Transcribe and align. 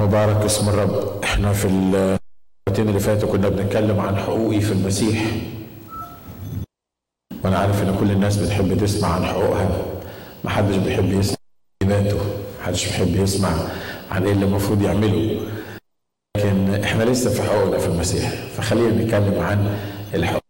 مبارك 0.00 0.44
اسم 0.44 0.68
الرب. 0.68 1.20
إحنا 1.24 1.52
في 1.52 1.64
المرتين 1.68 2.88
اللي 2.88 3.00
فاتوا 3.00 3.28
كنا 3.28 3.48
بنتكلم 3.48 4.00
عن 4.00 4.16
حقوقي 4.16 4.60
في 4.60 4.72
المسيح. 4.72 5.24
وأنا 7.44 7.58
عارف 7.58 7.82
ان 7.82 7.96
كل 8.00 8.10
الناس 8.10 8.36
بتحب 8.36 8.78
تسمع 8.78 9.08
عن 9.08 9.24
حقوقها. 9.24 9.82
محدش 10.44 10.76
بيحب 10.76 11.12
يسمع 11.12 11.36
واجباته 11.82 12.20
محدش 12.60 12.86
بيحب 12.86 13.16
يسمع 13.16 13.50
عن 14.10 14.24
إيه 14.24 14.32
اللي 14.32 14.44
المفروض 14.44 14.82
يعمله. 14.82 15.40
لكن 16.36 16.74
إحنا 16.84 17.04
لسه 17.04 17.30
في 17.30 17.42
حقوقنا 17.42 17.78
في 17.78 17.86
المسيح. 17.86 18.30
فخلينا 18.56 19.04
نتكلم 19.04 19.40
عن 19.40 19.78
الحقوق 20.14 20.42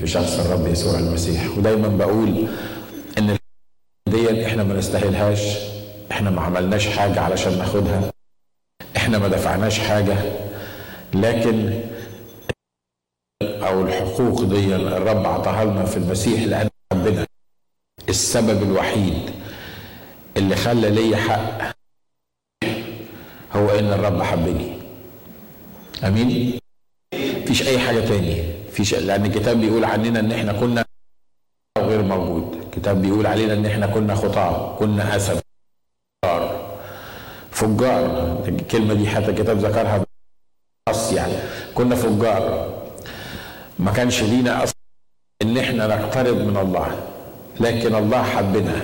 في 0.00 0.06
شخص 0.06 0.38
الرب 0.38 0.66
يسوع 0.66 0.98
المسيح. 0.98 1.58
ودايما 1.58 1.88
بقول 1.88 2.46
إن 3.18 3.36
دي 4.08 4.46
إحنا 4.46 4.62
ما 4.64 4.74
نستاهلهاش. 4.74 5.58
إحنا 6.10 6.30
ما 6.30 6.40
عملناش 6.42 6.86
حاجة 6.88 7.20
علشان 7.20 7.58
ناخدها. 7.58 8.10
إحنا 8.96 9.18
ما 9.18 9.28
دفعناش 9.28 9.78
حاجة 9.78 10.16
لكن 11.14 11.80
أو 13.42 13.82
الحقوق 13.82 14.42
دي 14.42 14.76
الرب 14.76 15.26
عطاها 15.26 15.64
لنا 15.64 15.84
في 15.84 15.96
المسيح 15.96 16.42
لأن 16.42 16.68
ربنا 16.92 17.26
السبب 18.08 18.62
الوحيد 18.62 19.30
اللي 20.36 20.56
خلى 20.56 20.90
لي 20.90 21.16
حق 21.16 21.72
هو 23.52 23.68
إن 23.78 23.92
الرب 23.92 24.22
حبني. 24.22 24.78
آمين؟ 26.04 26.58
مفيش 27.14 27.68
أي 27.68 27.78
حاجة 27.78 28.00
تاني. 28.00 28.42
فيش 28.72 28.94
لأن 28.94 29.26
الكتاب 29.26 29.60
بيقول 29.60 29.84
عننا 29.84 30.20
إن 30.20 30.32
إحنا 30.32 30.52
كنا 30.52 30.84
غير 31.78 32.02
موجود. 32.02 32.54
الكتاب 32.62 33.02
بيقول 33.02 33.26
علينا 33.26 33.52
إن 33.52 33.66
إحنا 33.66 33.86
كنا 33.86 34.14
خطاة 34.14 34.76
كنا 34.78 35.16
أسد. 35.16 35.40
فجار. 37.60 38.04
الكلمة 38.48 38.94
دي 38.94 39.08
حتى 39.08 39.30
الكتاب 39.30 39.58
ذكرها 39.58 40.04
بس 40.88 41.12
يعني. 41.12 41.34
كنا 41.74 41.96
فجار. 41.96 42.70
ما 43.78 43.92
كانش 43.92 44.22
لينا 44.22 44.64
أصلا 44.64 44.74
إن 45.42 45.58
إحنا 45.58 45.86
نقترب 45.86 46.36
من 46.36 46.56
الله. 46.56 46.88
لكن 47.60 47.94
الله 47.94 48.22
حبنا. 48.22 48.82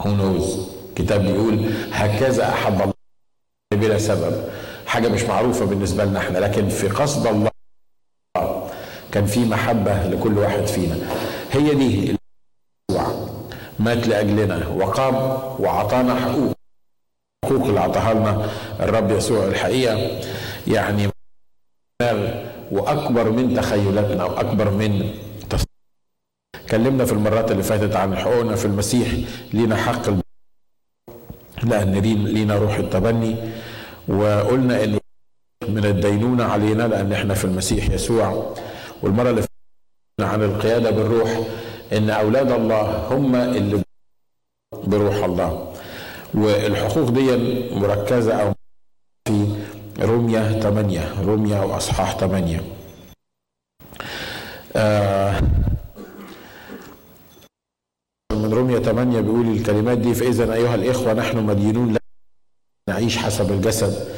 هو 0.00 0.10
نوز 0.10 0.68
الكتاب 0.88 1.20
بيقول 1.20 1.72
هكذا 1.92 2.48
أحب 2.48 2.80
الله 2.82 2.94
بلا 3.74 3.98
سبب. 3.98 4.44
حاجة 4.86 5.08
مش 5.08 5.22
معروفة 5.22 5.64
بالنسبة 5.64 6.04
لنا 6.04 6.18
إحنا 6.18 6.38
لكن 6.38 6.68
في 6.68 6.88
قصد 6.88 7.26
الله 7.26 7.50
كان 9.12 9.26
في 9.26 9.44
محبة 9.44 10.06
لكل 10.06 10.38
واحد 10.38 10.66
فينا. 10.66 10.96
هي 11.52 11.74
دي 11.74 12.16
مات 13.78 14.06
لأجلنا. 14.06 14.68
وقام 14.68 15.14
وعطانا 15.60 16.14
حقوق. 16.14 16.59
الحقوق 17.44 17.66
اللي 17.68 17.80
عطاها 17.80 18.14
لنا 18.14 18.50
الرب 18.80 19.10
يسوع 19.10 19.44
الحقيقة. 19.46 20.20
يعني 20.66 21.08
وأكبر 22.72 23.30
من 23.30 23.54
تخيلاتنا 23.54 24.24
وأكبر 24.24 24.70
من 24.70 25.14
اتكلمنا 26.54 27.04
في 27.04 27.12
المرات 27.12 27.50
اللي 27.50 27.62
فاتت 27.62 27.96
عن 27.96 28.16
حقوقنا 28.16 28.56
في 28.56 28.64
المسيح 28.64 29.08
لينا 29.52 29.76
حق 29.76 30.08
الب... 30.08 30.20
لأن 31.62 31.92
لينا 32.24 32.56
روح 32.56 32.76
التبني. 32.76 33.36
وقلنا 34.08 34.84
إن 34.84 34.98
من 35.68 35.84
الدينونة 35.84 36.44
علينا 36.44 36.82
لأن 36.82 37.12
إحنا 37.12 37.34
في 37.34 37.44
المسيح 37.44 37.90
يسوع. 37.90 38.54
والمرة 39.02 39.30
اللي 39.30 39.40
فاتت 39.42 39.50
عن 40.32 40.42
القيادة 40.42 40.90
بالروح 40.90 41.40
إن 41.92 42.10
أولاد 42.10 42.50
الله 42.50 43.06
هم 43.14 43.34
اللي 43.36 43.82
بروح 44.72 45.24
الله. 45.24 45.69
والحقوق 46.34 47.10
دي 47.10 47.36
مركزة 47.74 48.34
أو 48.42 48.52
في 49.28 49.46
روميا 50.00 50.60
8 50.60 51.22
روميا 51.22 51.60
وأصحاح 51.60 52.16
8 52.18 52.62
آه 54.76 55.40
من 58.32 58.52
روميا 58.54 58.78
8 58.78 59.20
بيقول 59.20 59.46
الكلمات 59.48 59.98
دي 59.98 60.14
فإذا 60.14 60.54
أيها 60.54 60.74
الإخوة 60.74 61.12
نحن 61.12 61.46
مدينون 61.46 61.96
نعيش 62.88 63.16
حسب 63.18 63.52
الجسد 63.52 64.08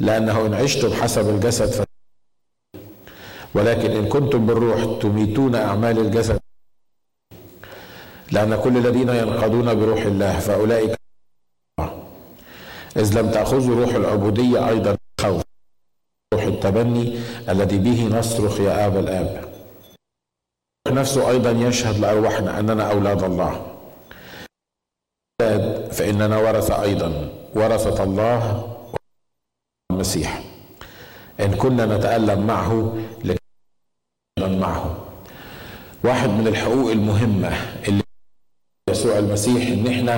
لأنه 0.00 0.46
إن 0.46 0.54
عشتم 0.54 0.92
حسب 0.92 1.28
الجسد 1.28 1.70
ف 1.70 1.84
ولكن 3.54 3.90
إن 3.90 4.08
كنتم 4.08 4.46
بالروح 4.46 5.00
تميتون 5.02 5.54
أعمال 5.54 5.98
الجسد 5.98 6.38
لأن 8.32 8.56
كل 8.64 8.76
الذين 8.76 9.08
ينقضون 9.08 9.74
بروح 9.74 10.02
الله 10.02 10.38
فأولئك 10.38 10.96
إذ 12.96 13.18
لم 13.18 13.30
تاخذوا 13.30 13.84
روح 13.84 13.94
العبودية 13.94 14.68
أيضا 14.68 14.96
خوف 15.20 15.42
روح 16.34 16.42
التبني 16.42 17.18
الذي 17.48 17.78
به 17.78 18.18
نصرخ 18.18 18.60
يا 18.60 18.86
ابا 18.86 19.00
الآب. 19.00 19.48
نفسه 20.88 21.30
أيضا 21.30 21.50
يشهد 21.50 21.98
لأرواحنا 21.98 22.60
أننا 22.60 22.90
أولاد 22.90 23.22
الله. 23.22 23.72
فإننا 25.92 26.38
ورثة 26.38 26.82
أيضا 26.82 27.28
ورثة 27.54 28.02
الله 28.02 28.72
المسيح. 29.92 30.42
إن 31.40 31.54
كنا 31.54 31.86
نتألم 31.96 32.46
معه 32.46 32.98
لكي 33.24 33.38
معه. 34.40 35.06
واحد 36.04 36.28
من 36.28 36.46
الحقوق 36.48 36.90
المهمة 36.90 37.52
اللي 37.88 38.02
يسوع 38.90 39.18
المسيح 39.18 39.68
إن 39.68 39.86
إحنا 39.86 40.14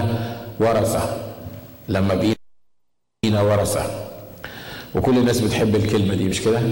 ورثة. 0.61 1.35
لما 1.89 2.15
بقينا 2.15 2.38
ورثة. 3.27 4.09
وكل 4.95 5.19
الناس 5.19 5.41
بتحب 5.41 5.77
الكلمة 5.77 6.15
دي 6.15 6.25
مش 6.25 6.41
كده؟ 6.43 6.63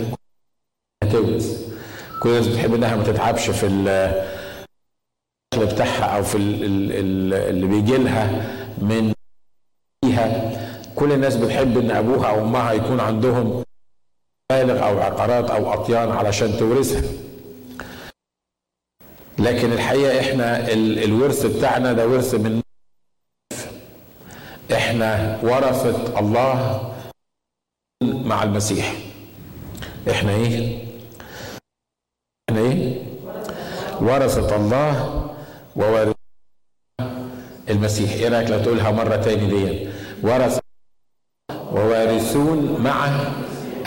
هتورث 1.04 1.66
كل 2.22 2.28
الناس 2.28 2.46
بتحب 2.46 2.74
إنها 2.74 2.96
ما 2.96 3.02
تتعبش 3.04 3.50
في 3.50 3.66
الدخل 3.66 4.26
بتاعها 5.74 6.04
أو 6.16 6.22
في 6.22 6.36
اللي 6.38 7.66
بيجي 7.66 7.96
لها 7.96 8.30
من 8.78 9.12
فيها. 10.04 10.52
كل 10.94 11.12
الناس 11.12 11.36
بتحب 11.36 11.78
إن 11.78 11.90
أبوها 11.90 12.28
أو 12.28 12.42
أمها 12.44 12.72
يكون 12.72 13.00
عندهم 13.00 13.64
بالغ 14.52 14.82
أو 14.88 14.98
عقارات 15.00 15.50
أو 15.50 15.72
أطيان 15.72 16.10
علشان 16.10 16.58
تورثها. 16.58 17.02
لكن 19.38 19.72
الحقيقة 19.72 20.20
إحنا 20.20 20.72
الورث 20.72 21.46
بتاعنا 21.46 21.92
ده 21.92 22.08
ورث 22.08 22.34
من 22.34 22.60
إحنا 24.72 25.38
ورثة 25.43 26.19
الله 26.19 26.93
مع 28.03 28.43
المسيح. 28.43 28.94
إحنا 30.10 30.32
إيه؟ 30.32 30.84
إحنا 32.50 32.60
إيه؟ 32.60 33.03
ورثة 34.00 34.56
الله 34.56 35.26
ووارث 35.76 36.15
المسيح. 37.71 38.12
إيه 38.12 38.28
رأيك 38.28 38.50
لو 38.50 38.62
تقولها 38.62 38.91
مرة 38.91 39.16
تاني 39.16 39.47
دي 39.47 39.88
ورث 40.22 40.59
ووارثون 41.72 42.81
مع 42.81 43.21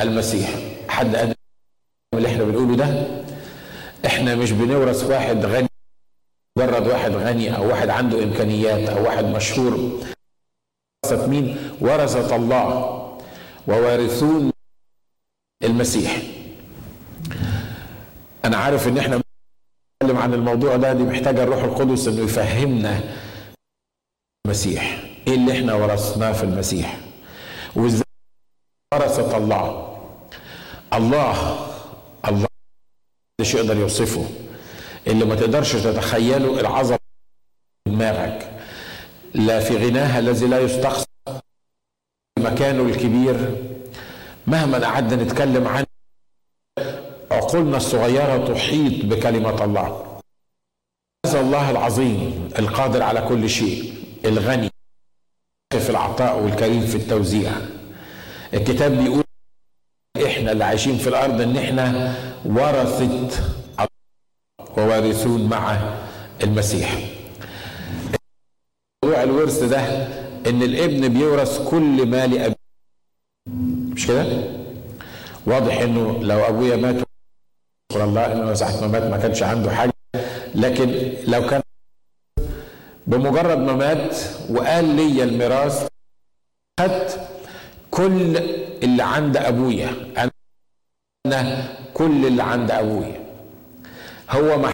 المسيح. 0.02 0.50
حد 0.88 1.16
قادر 1.16 1.34
اللي 2.14 2.28
إحنا 2.28 2.44
بنقوله 2.44 2.76
ده؟ 2.76 3.08
إحنا 4.06 4.36
مش 4.36 4.52
بنورث 4.52 5.04
واحد 5.04 5.46
غني 5.46 5.68
مجرد 6.58 6.88
واحد 6.88 7.12
غني 7.12 7.58
أو 7.58 7.68
واحد 7.68 7.90
عنده 7.90 8.24
إمكانيات 8.24 8.90
أو 8.90 9.04
واحد 9.04 9.26
مشهور. 9.26 10.00
ورثة 11.12 11.28
مين؟ 11.28 11.58
ورثة 11.82 12.36
الله. 12.36 12.96
ووارثون 13.68 14.52
المسيح. 15.64 16.22
أنا 18.46 18.58
عارف 18.58 18.88
إن 18.88 18.98
إحنا 18.98 19.22
نتكلم 20.04 20.18
عن 20.18 20.34
الموضوع 20.34 20.76
ده 20.76 20.94
دي 20.94 21.04
محتاجة 21.04 21.44
الروح 21.44 21.64
القدس 21.64 22.08
إنه 22.08 22.22
يفهمنا 22.22 23.00
المسيح. 24.46 25.04
إيه 25.28 25.36
اللي 25.36 25.52
إحنا 25.52 25.74
ورثناه 25.74 26.32
في 26.32 26.44
المسيح؟ 26.44 27.00
وإزاي 27.76 28.04
ورثة 28.94 29.38
الله؟ 29.38 29.98
الله 30.94 31.68
الله 32.28 32.48
مش 33.42 33.54
يقدر 33.54 33.78
يوصفه. 33.78 34.26
اللي 35.08 35.26
ما 35.26 35.36
تقدرش 35.36 35.74
تتخيله 35.74 36.60
العظمة 36.60 36.98
في 37.88 37.92
دماغك. 37.96 38.59
لا 39.34 39.60
في 39.60 39.78
غناها 39.78 40.20
الذي 40.20 40.48
لا 40.48 40.60
يستقصى 40.60 41.06
مكانه 42.40 42.82
الكبير. 42.84 43.56
مهما 44.48 44.88
قعدنا 44.88 45.24
نتكلم 45.24 45.68
عنه 45.68 45.86
عقولنا 47.32 47.78
الصغيرة 47.78 48.54
تحيط 48.54 49.06
بكلمة 49.06 49.64
الله. 49.64 50.20
هذا 51.26 51.42
الله 51.42 51.72
العظيم 51.72 52.50
القادر 52.60 53.04
على 53.04 53.22
كل 53.22 53.50
شيء 53.50 53.94
الغني 54.26 54.70
في 55.74 55.90
العطاء 55.90 56.40
والكريم 56.40 56.82
في 56.82 56.96
التوزيع. 56.96 57.52
الكتاب 58.54 58.92
بيقول 58.92 59.24
إحنا 60.26 60.52
اللي 60.52 60.64
عايشين 60.64 60.98
في 60.98 61.10
الأرض 61.10 61.42
إن 61.42 61.58
إحنا 61.58 62.16
ورثة 62.46 63.30
ووارثون 64.78 65.50
مع 65.50 65.78
المسيح. 66.44 67.10
موضوع 69.10 69.24
الورث 69.24 69.64
ده 69.64 69.80
إن 70.50 70.64
الابن 70.64 71.08
بيورث 71.08 71.70
كل 71.70 72.06
مال 72.06 72.38
ابيه 72.38 72.56
مش 73.94 74.08
كده؟ 74.08 74.26
واضح 75.46 75.82
إنه 75.82 76.20
لو 76.24 76.40
أبويا 76.40 76.76
مات 76.76 76.96
شكر 77.92 78.04
الله 78.04 78.32
إنه 78.32 78.54
ساعه 78.54 78.82
ما 78.82 78.88
مات 78.88 79.04
ما 79.04 79.18
كانش 79.18 79.44
عنده 79.44 79.72
حاجة. 79.72 79.94
لكن 80.56 81.14
لو 81.28 81.48
كان 81.50 81.62
بمجرد 83.08 83.58
ما 83.58 83.74
مات 83.74 84.16
وقال 84.50 84.86
لي 84.96 85.24
الميراث 85.24 85.88
خدت 86.80 87.20
كل 87.92 88.38
اللي 88.84 89.04
عند 89.04 89.38
أبويا. 89.38 89.90
أنا 90.18 90.32
كل 91.94 92.26
اللي 92.26 92.44
عند 92.44 92.72
أبويا. 92.72 93.20
هو 94.30 94.58
ما 94.58 94.74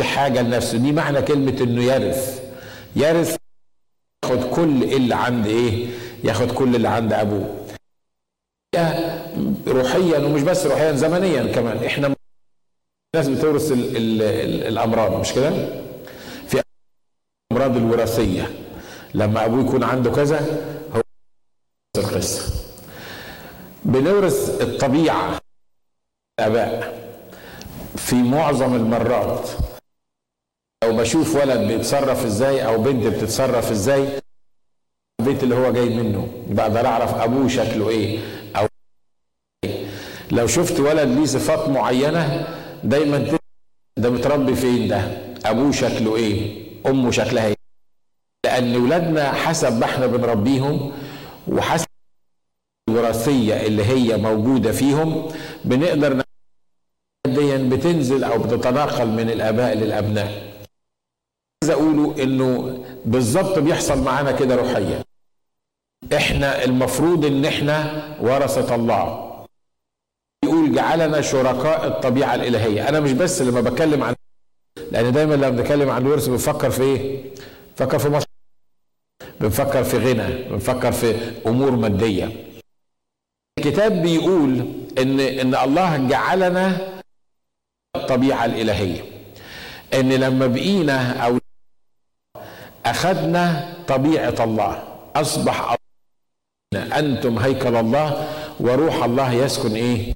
حاجة 0.00 0.42
لنفسه. 0.42 0.78
دي 0.78 0.92
معنى 0.92 1.22
كلمة 1.22 1.56
إنه 1.60 1.82
يرث. 1.82 2.35
يرث 2.96 3.36
ياخد 4.24 4.54
كل 4.54 4.82
اللي 4.84 5.14
عند 5.14 5.46
إيه؟ 5.46 5.88
ياخد 6.24 6.50
كل 6.50 6.76
اللي 6.76 6.88
عند 6.88 7.12
أبوه. 7.12 7.66
روحيا 9.66 10.18
ومش 10.18 10.42
بس 10.42 10.66
روحيا 10.66 10.92
زمنيا 10.92 11.52
كمان. 11.52 11.84
إحنا 11.84 12.14
الناس 13.14 13.28
بتورث 13.28 13.72
ال 13.72 13.96
ال 13.96 14.22
ال 14.22 14.62
الأمراض 14.66 15.20
مش 15.20 15.32
كده؟ 15.32 15.50
في 16.48 16.62
الامراض 17.52 17.76
الوراثية. 17.76 18.50
لما 19.14 19.44
أبوه 19.44 19.60
يكون 19.64 19.82
عنده 19.84 20.10
كذا 20.10 20.40
هو 20.96 21.00
القصة 21.98 22.54
بنورث 23.84 24.62
الطبيعة 24.62 25.38
الآباء. 26.40 26.96
في 27.96 28.14
معظم 28.14 28.74
المرات 28.74 29.50
بشوف 30.96 31.36
ولد 31.36 31.60
بيتصرف 31.72 32.24
إزاي 32.24 32.66
أو 32.66 32.82
بنت 32.82 33.06
بتتصرف 33.06 33.70
إزاي 33.70 34.08
البيت 35.20 35.42
اللي 35.42 35.54
هو 35.54 35.72
جاي 35.72 35.88
منه 35.88 36.28
بقدر 36.48 36.86
اعرف 36.86 37.14
ابوه 37.14 37.48
شكله 37.48 37.88
إيه 37.88 38.18
أو. 38.56 38.66
لو 40.32 40.46
شفت 40.46 40.80
ولد 40.80 41.08
ليه 41.08 41.24
صفات 41.26 41.68
معينة 41.68 42.46
دايما 42.84 43.38
ده 43.96 44.10
متربي 44.10 44.54
فين 44.54 44.88
ده؟ 44.88 45.00
ابوه 45.44 45.72
شكله 45.72 46.16
إيه؟ 46.16 46.62
امه 46.86 47.10
شكلها 47.10 47.46
إيه؟ 47.46 47.54
لأن 48.46 48.76
ولادنا 48.76 49.32
حسب 49.32 49.78
ما 49.78 49.84
إحنا 49.84 50.06
بنربيهم 50.06 50.92
وحسب 51.48 51.86
الوراثية 52.90 53.66
اللي 53.66 53.84
هي 53.84 54.16
موجودة 54.16 54.72
فيهم 54.72 55.28
بنقدر 55.64 56.22
دي 57.26 57.56
بتنزل 57.68 58.24
أو 58.24 58.38
بتتناقل 58.38 59.06
من 59.08 59.30
الاباء 59.30 59.74
للابناء. 59.74 60.45
عايز 61.62 61.70
اقوله 61.70 62.22
انه 62.22 62.78
بالظبط 63.04 63.58
بيحصل 63.58 64.02
معانا 64.02 64.32
كده 64.32 64.54
روحيا. 64.54 65.04
إحنا 66.16 66.64
المفروض 66.64 67.24
ان 67.24 67.44
إحنا 67.44 68.02
ورثة 68.20 68.74
الله. 68.74 69.26
يقول 70.44 70.74
جعلنا 70.74 71.20
شركاء 71.20 71.86
الطبيعة 71.86 72.34
الإلهية. 72.34 72.88
أنا 72.88 73.00
مش 73.00 73.12
بس 73.12 73.42
لما 73.42 73.60
بتكلم 73.60 74.02
عن 74.02 74.14
لأن 74.92 75.12
دايما 75.12 75.34
لما 75.34 75.48
بنتكلم 75.48 75.90
عن 75.90 76.02
الورث 76.02 76.28
بنفكر 76.28 76.70
في 76.70 76.82
إيه؟ 76.82 77.24
بنفكر 77.78 77.98
في 77.98 78.08
مصر. 78.08 78.26
بنفكر 79.40 79.84
في 79.84 79.98
غنى. 79.98 80.48
بنفكر 80.48 80.92
في 80.92 81.14
أمور 81.46 81.70
مادية. 81.70 82.46
الكتاب 83.58 83.92
بيقول 84.02 84.72
إن 84.98 85.20
إن 85.20 85.54
الله 85.54 86.08
جعلنا 86.08 86.92
الطبيعة 87.96 88.44
الإلهية. 88.44 89.04
إن 89.94 90.12
لما 90.12 90.46
بقينا 90.46 91.12
أو 91.26 91.38
أخذنا 92.86 93.74
طبيعة 93.88 94.34
الله. 94.44 94.82
أصبح 95.16 95.76
أنتم 96.74 97.38
هيكل 97.38 97.76
الله 97.76 98.28
وروح 98.60 99.04
الله 99.04 99.32
يسكن 99.32 99.74
إيه؟ 99.74 100.14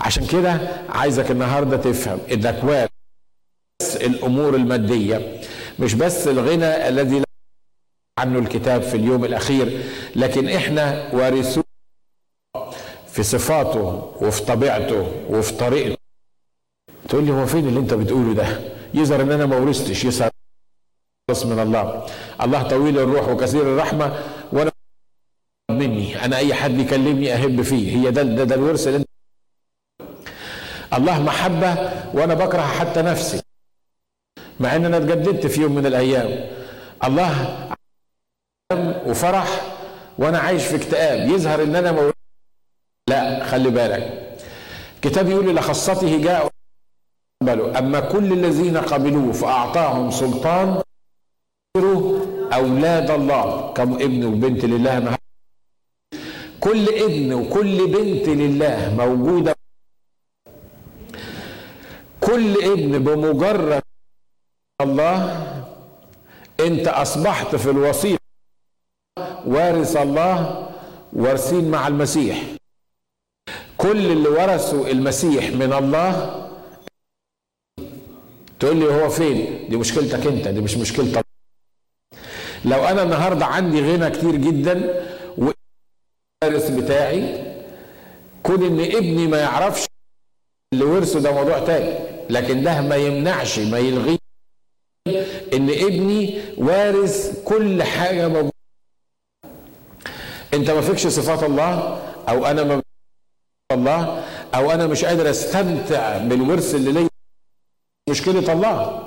عشان 0.00 0.26
كده 0.26 0.60
عايزك 0.88 1.30
النهارده 1.30 1.76
تفهم 1.76 2.18
وارث 2.64 2.90
بس 3.82 3.96
الأمور 3.96 4.54
المادية 4.56 5.40
مش 5.78 5.94
بس 5.94 6.28
الغنى 6.28 6.88
الذي 6.88 7.22
عنه 8.18 8.38
الكتاب 8.38 8.82
في 8.82 8.96
اليوم 8.96 9.24
الأخير 9.24 9.82
لكن 10.16 10.48
إحنا 10.48 11.10
وارثون 11.14 11.64
في 13.08 13.22
صفاته 13.22 14.12
وفي 14.20 14.42
طبيعته 14.42 15.12
وفي 15.30 15.52
طريقته. 15.52 15.96
تقول 17.08 17.24
لي 17.24 17.32
هو 17.32 17.46
فين 17.46 17.68
اللي 17.68 17.80
أنت 17.80 17.94
بتقوله 17.94 18.34
ده؟ 18.34 18.60
يظهر 18.94 19.22
إن 19.22 19.30
أنا 19.32 19.46
ما 19.46 19.56
ورثتش 19.56 20.04
يظهر 20.04 20.30
من 21.46 21.58
الله. 21.58 22.06
الله 22.42 22.62
طويل 22.62 22.98
الروح 22.98 23.28
وكثير 23.28 23.62
الرحمة. 23.62 24.18
وأنا 24.52 24.72
مني. 25.70 26.24
أنا 26.24 26.36
أي 26.36 26.54
حد 26.54 26.78
يكلمني 26.78 27.34
اهب 27.34 27.62
فيه. 27.62 27.96
هي 27.96 28.10
ده 28.10 28.22
ده, 28.22 28.44
ده 28.44 28.54
الورث 28.54 28.86
اللي 28.86 28.98
انت 28.98 29.06
الله 30.94 31.22
محبة 31.22 31.70
وأنا 32.14 32.34
بكره 32.34 32.62
حتى 32.62 33.02
نفسي. 33.02 33.42
مع 34.60 34.76
إن 34.76 34.84
أنا 34.84 34.96
اتجددت 34.96 35.46
في 35.46 35.60
يوم 35.60 35.74
من 35.74 35.86
الأيام. 35.86 36.50
الله 37.04 37.32
وفرح 39.06 39.48
وأنا 40.18 40.38
عايش 40.38 40.64
في 40.64 40.76
اكتئاب. 40.76 41.28
يظهر 41.28 41.62
إن 41.62 41.76
أنا 41.76 41.92
مو... 41.92 42.10
لا 43.08 43.44
خلي 43.44 43.70
بالك. 43.70 44.36
الكتاب 44.96 45.28
يقول 45.28 45.56
لخصته 45.56 46.22
جاء 46.22 46.50
أما 47.78 48.00
كل 48.00 48.32
الذين 48.32 48.76
قبلوه 48.76 49.32
فأعطاهم 49.32 50.10
سلطان 50.10 50.82
أولاد 52.52 53.10
الله 53.10 53.72
كم 53.72 53.94
ابن 53.94 54.24
وبنت 54.24 54.64
لله 54.64 55.16
كل 56.60 56.88
ابن 56.88 57.32
وكل 57.32 57.86
بنت 57.86 58.28
لله 58.28 58.94
موجودة. 58.98 59.56
كل 62.20 62.64
ابن 62.64 62.98
بمجرد 62.98 63.82
الله 64.80 65.18
انت 66.60 66.88
اصبحت 66.88 67.56
في 67.56 67.70
الوصية. 67.70 68.16
وارث 69.46 69.96
الله 69.96 70.68
وارثين 71.12 71.70
مع 71.70 71.86
المسيح. 71.88 72.42
كل 73.76 74.12
اللي 74.12 74.28
ورثوا 74.28 74.86
المسيح 74.88 75.50
من 75.50 75.72
الله. 75.72 76.10
تقول 78.60 78.76
لي 78.76 78.86
هو 78.86 79.08
فين؟ 79.08 79.68
دي 79.68 79.76
مشكلتك 79.76 80.26
انت 80.26 80.48
دي 80.48 80.60
مش 80.60 80.76
الله 80.76 81.29
لو 82.64 82.84
أنا 82.84 83.02
النهارده 83.02 83.46
عندي 83.46 83.80
غنى 83.80 84.10
كتير 84.10 84.36
جدا 84.36 85.04
والوارث 85.38 86.70
بتاعي 86.70 87.44
كون 88.42 88.62
إن 88.64 88.80
ابني 88.96 89.26
ما 89.26 89.38
يعرفش 89.38 89.86
اللي 90.74 90.84
ورثه 90.84 91.20
ده 91.20 91.32
موضوع 91.32 91.58
تاني 91.58 91.98
لكن 92.30 92.62
ده 92.62 92.80
ما 92.80 92.96
يمنعش 92.96 93.58
ما 93.58 93.78
يلغي 93.78 94.18
إن 95.54 95.70
ابني 95.70 96.40
وارث 96.58 97.44
كل 97.44 97.82
حاجة 97.82 98.28
موجودة. 98.28 98.52
أنت 100.54 100.70
ما 100.70 100.80
فيكش 100.80 101.06
صفات 101.06 101.42
الله 101.42 102.02
أو 102.28 102.46
أنا 102.46 102.64
ما 102.64 102.82
الله 103.72 104.24
أو 104.54 104.70
أنا 104.70 104.86
مش 104.86 105.04
قادر 105.04 105.30
أستمتع 105.30 106.18
بالورث 106.18 106.74
اللي 106.74 106.92
ليا. 106.92 107.08
مشكلة 108.10 108.52
الله. 108.52 109.02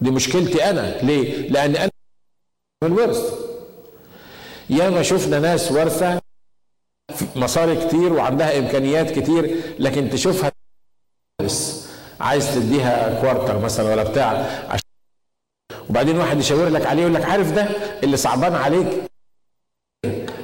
دي 0.00 0.10
مشكلتي 0.10 0.70
أنا. 0.70 1.02
ليه؟ 1.02 1.48
لأن 1.48 1.76
أنا 1.76 1.90
الورث 2.86 3.34
ياما 4.70 5.02
شفنا 5.02 5.38
ناس 5.38 5.72
ورثة 5.72 6.20
مصاري 7.36 7.86
كتير 7.86 8.12
وعندها 8.12 8.58
إمكانيات 8.58 9.10
كتير 9.18 9.56
لكن 9.78 10.10
تشوفها 10.10 10.52
عايز 12.20 12.54
تديها 12.54 13.20
كوارتر 13.20 13.58
مثلا 13.58 13.92
ولا 13.92 14.02
بتاع 14.02 14.28
عشان 14.68 14.84
وبعدين 15.90 16.18
واحد 16.18 16.38
يشاور 16.38 16.68
لك 16.68 16.86
عليه 16.86 17.02
يقول 17.02 17.14
لك 17.14 17.24
عارف 17.24 17.52
ده؟ 17.52 17.62
اللي 18.02 18.16
صعبان 18.16 18.54
عليك. 18.54 18.86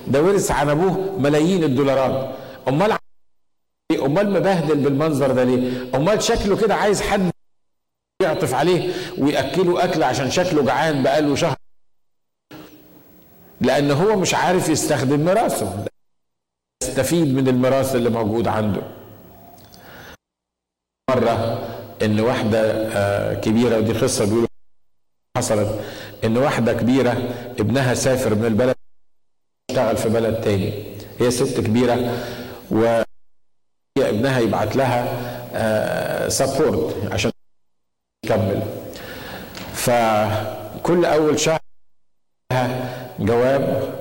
ده 0.07 0.23
ورث 0.23 0.51
عن 0.51 0.69
أبوه 0.69 1.19
ملايين 1.19 1.65
الدولارات. 1.65 2.35
أمال 2.69 2.97
أمال 3.93 4.31
مبهدل 4.33 4.77
بالمنظر 4.77 5.33
ده 5.33 5.45
ليه؟ 5.45 5.97
أمال 5.97 6.23
شكله 6.23 6.57
كده 6.57 6.75
عايز 6.75 7.03
حد 7.03 7.31
يعطف 8.23 8.55
عليه 8.55 8.93
ويأكله 9.19 9.85
أكل 9.85 10.03
عشان 10.03 10.31
شكله 10.31 10.63
جعان 10.63 11.03
بقاله 11.03 11.35
شهر. 11.35 11.57
لأن 13.61 13.91
هو 13.91 14.17
مش 14.17 14.35
عارف 14.35 14.69
يستخدم 14.69 15.25
ميراثه. 15.25 15.85
يستفيد 16.83 17.35
من 17.35 17.49
الميراث 17.49 17.97
اللي 17.97 18.11
موجود 18.11 18.49
عنده. 18.49 18.83
مرة 21.11 21.69
إن 22.03 22.21
واحدة 22.21 23.35
كبيرة 23.35 23.77
ودي 23.79 23.93
قصة 23.93 24.25
بيقولوا 24.25 24.47
حصلت. 25.37 25.81
إن 26.25 26.37
واحدة 26.37 26.73
كبيرة 26.73 27.13
ابنها 27.61 27.95
سافر 27.95 28.35
من 28.35 28.45
البلد 28.45 28.75
اشتغل 29.71 29.97
في 29.97 30.09
بلد 30.09 30.41
تاني. 30.41 30.97
هي 31.21 31.31
ست 31.31 31.61
كبيرة 31.61 32.25
و 32.71 33.03
ابنها 33.99 34.39
يبعت 34.39 34.77
لها 34.77 36.29
سبورت 36.29 37.13
عشان 37.13 37.31
تكمل 38.27 38.63
فكل 39.73 41.05
أول 41.05 41.41
شهر 41.41 41.61
جواب 43.21 43.95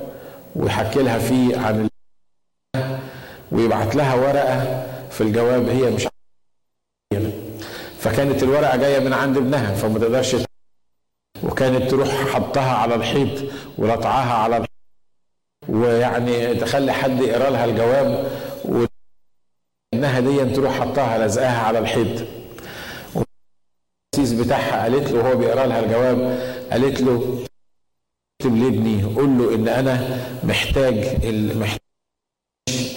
ويحكي 0.56 1.02
لها 1.02 1.18
فيه 1.18 1.58
عن 1.58 1.88
ويبعت 3.52 3.94
لها 3.96 4.14
ورقة 4.14 4.86
في 5.10 5.20
الجواب 5.20 5.68
هي 5.68 5.90
مش 5.90 6.06
فكانت 7.98 8.42
الورقة 8.42 8.76
جاية 8.76 8.98
من 8.98 9.12
عند 9.12 9.36
ابنها 9.36 9.74
فما 9.74 9.98
تقدرش 9.98 10.36
وكانت 11.42 11.90
تروح 11.90 12.08
حطها 12.08 12.72
على 12.76 12.94
الحيط 12.94 13.52
ولطعها 13.78 14.34
على 14.34 14.56
الحيط. 14.56 14.70
ويعني 15.68 16.54
تخلي 16.54 16.92
حد 16.92 17.20
يقرأ 17.20 17.50
لها 17.50 17.64
الجواب 17.64 18.30
وإنها 18.64 20.20
دي 20.20 20.54
تروح 20.54 20.80
حطها 20.80 21.26
لزقها 21.26 21.58
على 21.62 21.78
الحيط. 21.78 22.26
السيس 24.14 24.32
بتاعها 24.32 24.82
قالت 24.82 25.10
له 25.10 25.18
وهو 25.18 25.36
بيقرأ 25.36 25.66
لها 25.66 25.80
الجواب 25.80 26.38
قالت 26.72 27.00
له 27.00 27.44
اكتب 28.40 28.56
لابني 28.56 29.02
قول 29.04 29.38
له 29.38 29.54
ان 29.54 29.68
أنا 29.68 29.94
محتاج 30.44 30.96
محتاج 31.56 31.78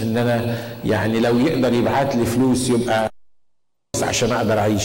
ان 0.01 0.17
أنا 0.17 0.57
يعني 0.85 1.19
لو 1.19 1.39
يقدر 1.39 1.73
يبعت 1.73 2.15
لي 2.15 2.25
فلوس 2.25 2.69
يبقى 2.69 3.09
عشان 4.03 4.31
أقدر 4.31 4.59
اعيش. 4.59 4.83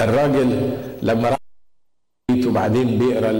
الراجل 0.00 0.78
لما 1.02 1.28
راح 1.28 1.38
وبعدين 2.46 2.98
بيقرا 2.98 3.30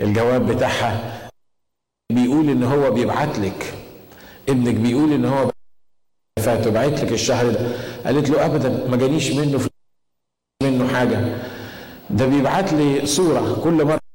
الجواب 0.00 0.46
بتاعها 0.52 1.28
بيقول 2.12 2.48
ان 2.50 2.62
هو 2.62 2.90
بيبعت 2.90 3.38
لك. 3.38 3.74
ابنك 4.48 4.74
بيقول 4.74 5.12
ان 5.12 5.24
هو 5.24 5.50
فات 6.40 6.68
بعت 6.68 7.00
لك 7.04 7.12
الشهر 7.12 7.50
ده. 7.52 7.60
قالت 8.06 8.30
له 8.30 8.46
ابدا 8.46 8.88
ما 8.88 8.96
جانيش 8.96 9.30
منه 9.32 9.60
منه 10.62 10.88
حاجة. 10.94 11.36
ده 12.10 12.26
بيبعت 12.26 12.72
لي 12.72 13.06
صورة 13.06 13.60
كل 13.64 13.84
مرة 13.84 14.07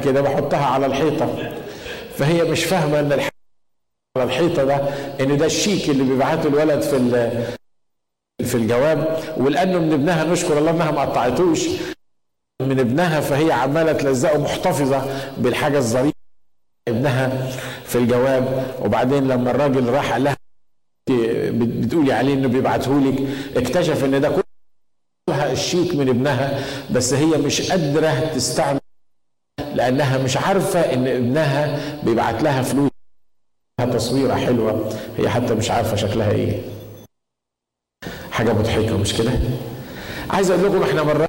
كده 0.00 0.20
بحطها 0.20 0.64
على 0.66 0.86
الحيطة. 0.86 1.52
فهي 2.16 2.44
مش 2.44 2.64
فاهمة 2.64 3.00
إن 3.00 3.12
على 4.16 4.24
الحيطة 4.24 4.64
ده 4.64 4.76
إن 5.20 5.36
ده 5.36 5.46
الشيك 5.46 5.90
اللي 5.90 6.04
بيبعته 6.04 6.48
الولد 6.48 6.80
في 6.80 6.96
في 8.44 8.54
الجواب. 8.54 9.22
ولأنه 9.36 9.78
من 9.78 9.92
ابنها 9.92 10.24
نشكر 10.24 10.58
الله 10.58 10.70
إنها 10.70 10.90
ما 10.90 11.00
قطعتوش 11.00 11.66
من 12.62 12.80
ابنها 12.80 13.20
فهي 13.20 13.52
عمالة 13.52 13.92
تلزقه 13.92 14.38
محتفظة 14.38 15.02
بالحاجة 15.38 15.78
الظريفة 15.78 16.14
ابنها 16.88 17.50
في 17.84 17.98
الجواب. 17.98 18.66
وبعدين 18.84 19.28
لما 19.28 19.50
الراجل 19.50 19.88
راح 19.88 20.12
قال 20.12 20.24
لها 20.24 20.36
بتقولي 21.50 22.12
عليه 22.12 22.34
إنه 22.34 22.48
بيبعته 22.48 23.00
لك 23.00 23.18
اكتشف 23.56 24.04
إن 24.04 24.20
ده 24.20 24.28
كلها 25.28 25.52
الشيك 25.52 25.94
من 25.94 26.08
ابنها. 26.08 26.64
بس 26.90 27.14
هي 27.14 27.26
مش 27.38 27.70
قادرة 27.70 28.30
تستعمل 28.34 28.80
لأنها 29.74 30.18
مش 30.18 30.36
عارفة 30.36 30.80
إن 30.80 31.06
ابنها 31.06 31.78
بيبعت 32.04 32.42
لها 32.42 32.62
فلوس. 32.62 32.90
تصويرة 33.92 34.34
حلوة. 34.34 34.98
هي 35.18 35.28
حتى 35.28 35.54
مش 35.54 35.70
عارفة 35.70 35.96
شكلها 35.96 36.30
إيه. 36.30 36.62
حاجة 38.30 38.52
مضحكة 38.52 38.96
مش 38.98 39.14
كده؟ 39.14 39.32
عايز 40.30 40.50
أقول 40.50 40.64
لكم 40.64 40.82
إحنا 40.82 41.02
مرات 41.02 41.28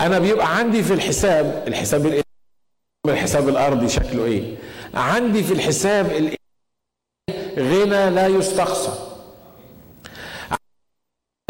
أنا 0.00 0.18
بيبقى 0.18 0.56
عندي 0.56 0.82
في 0.82 0.92
الحساب 0.94 1.64
الحساب 1.68 2.22
الحساب 3.08 3.48
الأرضي 3.48 3.88
شكله 3.88 4.24
إيه؟ 4.24 4.56
عندي 4.94 5.42
في 5.42 5.52
الحساب 5.52 6.34
غنى 7.58 8.10
لا 8.10 8.26
يستقصى. 8.26 8.92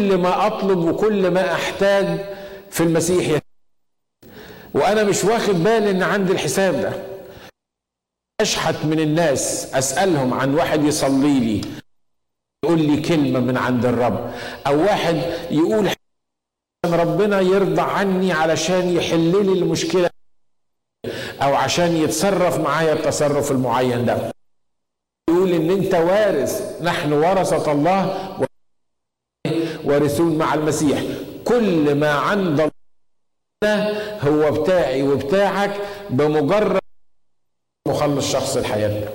كل 0.00 0.16
ما 0.18 0.46
أطلب 0.46 0.78
وكل 0.78 1.30
ما 1.30 1.52
أحتاج 1.52 2.20
في 2.70 2.82
المسيح 2.82 3.40
وأنا 4.74 5.04
مش 5.04 5.24
واخد 5.24 5.54
بالي 5.54 5.90
إن 5.90 6.02
عندي 6.02 6.32
الحساب 6.32 6.80
ده. 6.80 6.92
أشحت 8.40 8.84
من 8.84 9.00
الناس 9.00 9.74
أسألهم 9.74 10.34
عن 10.34 10.54
واحد 10.54 10.84
يصلي 10.84 11.40
لي 11.40 11.60
يقول 12.64 12.80
لي 12.80 13.00
كلمة 13.02 13.40
من 13.40 13.56
عند 13.56 13.86
الرب 13.86 14.34
أو 14.66 14.80
واحد 14.80 15.16
يقول 15.50 15.90
ربنا 16.86 17.40
يرضى 17.40 17.80
عني 17.82 18.32
علشان 18.32 18.88
يحل 18.88 19.46
لي 19.46 19.52
المشكلة 19.52 20.10
أو 21.42 21.54
عشان 21.54 21.96
يتصرف 21.96 22.58
معايا 22.58 22.92
التصرف 22.92 23.50
المعين 23.50 24.04
ده. 24.06 24.32
يقول 25.30 25.50
إن 25.52 25.70
أنت 25.70 25.94
وارث 25.94 26.82
نحن 26.82 27.12
ورثة 27.12 27.72
الله 27.72 28.28
وارثون 29.84 30.38
مع 30.38 30.54
المسيح. 30.54 31.02
كل 31.44 31.94
ما 31.94 32.10
عند 32.12 32.60
الله 32.60 32.79
هو 34.22 34.62
بتاعي 34.62 35.02
وبتاعك 35.02 35.80
بمجرد 36.10 36.80
مخلص 37.88 38.32
شخص 38.32 38.56
الحياة. 38.56 39.08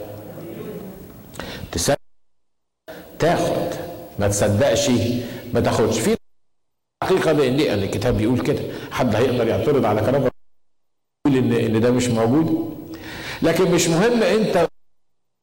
تصدق 1.72 1.98
تاخد. 3.20 3.74
ما 4.20 4.28
تصدقش 4.28 4.90
ما 5.54 5.60
تاخدش. 5.60 6.00
في 6.00 6.16
حقيقة 7.04 7.32
لأن 7.32 7.84
الكتاب 7.84 8.18
بيقول 8.18 8.42
كده. 8.42 8.62
حد 8.92 9.16
هيقدر 9.16 9.48
يعترض 9.48 9.86
على 9.86 10.02
كلام 10.02 10.22
يقول 10.22 11.38
ان 11.38 11.54
إن 11.54 11.82
ده 11.82 11.92
مش 11.92 12.08
موجود؟ 12.08 12.76
لكن 13.42 13.72
مش 13.72 13.88
مهم 13.88 14.24
أنت 14.24 14.68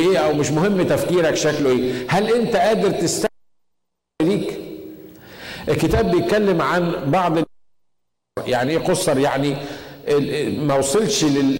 إيه 0.00 0.18
أو 0.18 0.32
مش 0.32 0.50
مهم 0.50 0.82
تفكيرك 0.82 1.34
شكله 1.34 1.70
إيه. 1.70 2.06
هل 2.08 2.32
أنت 2.34 2.56
قادر 2.56 2.90
تستوعب 2.90 3.30
ليك. 4.22 4.58
الكتاب 5.68 6.10
بيتكلم 6.10 6.62
عن 6.62 7.10
بعض 7.10 7.38
يعني 8.38 8.70
إيه 8.72 8.78
قصر 8.78 9.18
يعني 9.18 9.56
ما 10.58 10.74
وصلش 10.74 11.24
لل 11.24 11.58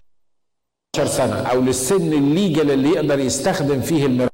10 0.96 1.06
سنة 1.06 1.42
أو 1.42 1.60
للسن 1.60 2.12
الليجل 2.12 2.70
اللي 2.70 2.88
يقدر 2.88 3.18
يستخدم 3.18 3.80
فيه 3.80 4.06
الميراث 4.06 4.30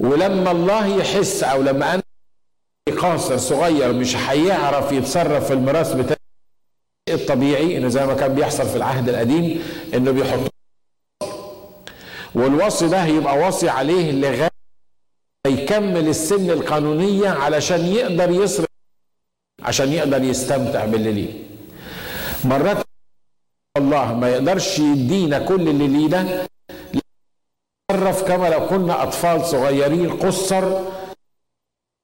ولما 0.00 0.50
الله 0.50 0.86
يحس 0.86 1.42
أو 1.42 1.62
لما 1.62 1.94
أنا 1.94 2.02
قاصر 3.00 3.36
صغير 3.38 3.92
مش 3.92 4.16
هيعرف 4.16 4.92
يتصرف 4.92 5.46
في 5.46 5.52
الميراث 5.52 5.92
بتاعه 5.92 6.18
الطبيعي 7.08 7.78
انه 7.78 7.88
زي 7.88 8.06
ما 8.06 8.14
كان 8.14 8.34
بيحصل 8.34 8.68
في 8.68 8.76
العهد 8.76 9.08
القديم 9.08 9.62
إنه 9.94 10.10
بيحط 10.10 10.40
والوصي 12.34 12.88
ده 12.88 12.98
هيبقى 13.04 13.38
وصي 13.48 13.68
عليه 13.68 14.12
لغاية 14.12 14.48
يكمل 15.46 16.08
السن 16.08 16.50
القانونية 16.50 17.28
علشان 17.28 17.86
يقدر 17.86 18.30
يصرف 18.30 18.66
عشان 19.64 19.92
يقدر 19.92 20.22
يستمتع 20.22 20.84
باللي 20.84 21.12
ليه. 21.12 21.32
مرات 22.44 22.84
الله 23.78 24.14
ما 24.14 24.28
يقدرش 24.28 24.78
يدينا 24.78 25.38
كل 25.38 25.68
اللي 25.68 25.86
لينا 25.88 26.46
نتصرف 27.90 28.22
كما 28.28 28.48
لو 28.48 28.66
كنا 28.66 29.02
أطفال 29.02 29.44
صغيرين 29.44 30.10
قصر 30.16 30.80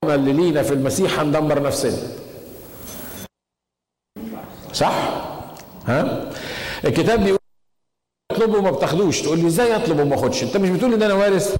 اللي 0.05 0.33
لينا 0.33 0.63
في 0.63 0.75
المسيح 0.75 1.19
هندمر 1.21 1.63
نفسنا. 1.63 1.99
صح؟ 4.73 4.95
ها؟ 5.87 6.31
الكتاب 6.85 7.21
بيقول 7.25 7.39
اطلبوا 8.33 8.59
وما 8.59 8.71
بتاخدوش. 8.71 9.23
تقول 9.23 9.39
لي 9.39 9.47
إزاي 9.47 9.77
أطلب 9.77 10.01
وما 10.01 10.15
أخدش؟ 10.15 10.43
أنت 10.43 10.57
مش 10.57 10.69
بتقول 10.71 10.95
إن 10.95 11.03
أنا 11.03 11.15
وارث؟ 11.15 11.57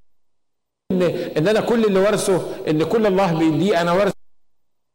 ان 0.93 1.03
إن 1.37 1.49
أنا 1.49 1.61
كل 1.61 1.85
اللي 1.85 2.01
وارثه 2.01 2.55
إن 2.69 2.85
كل 2.85 3.07
الله 3.07 3.39
بيديه 3.39 3.81
أنا 3.81 3.93
وارث 3.93 4.13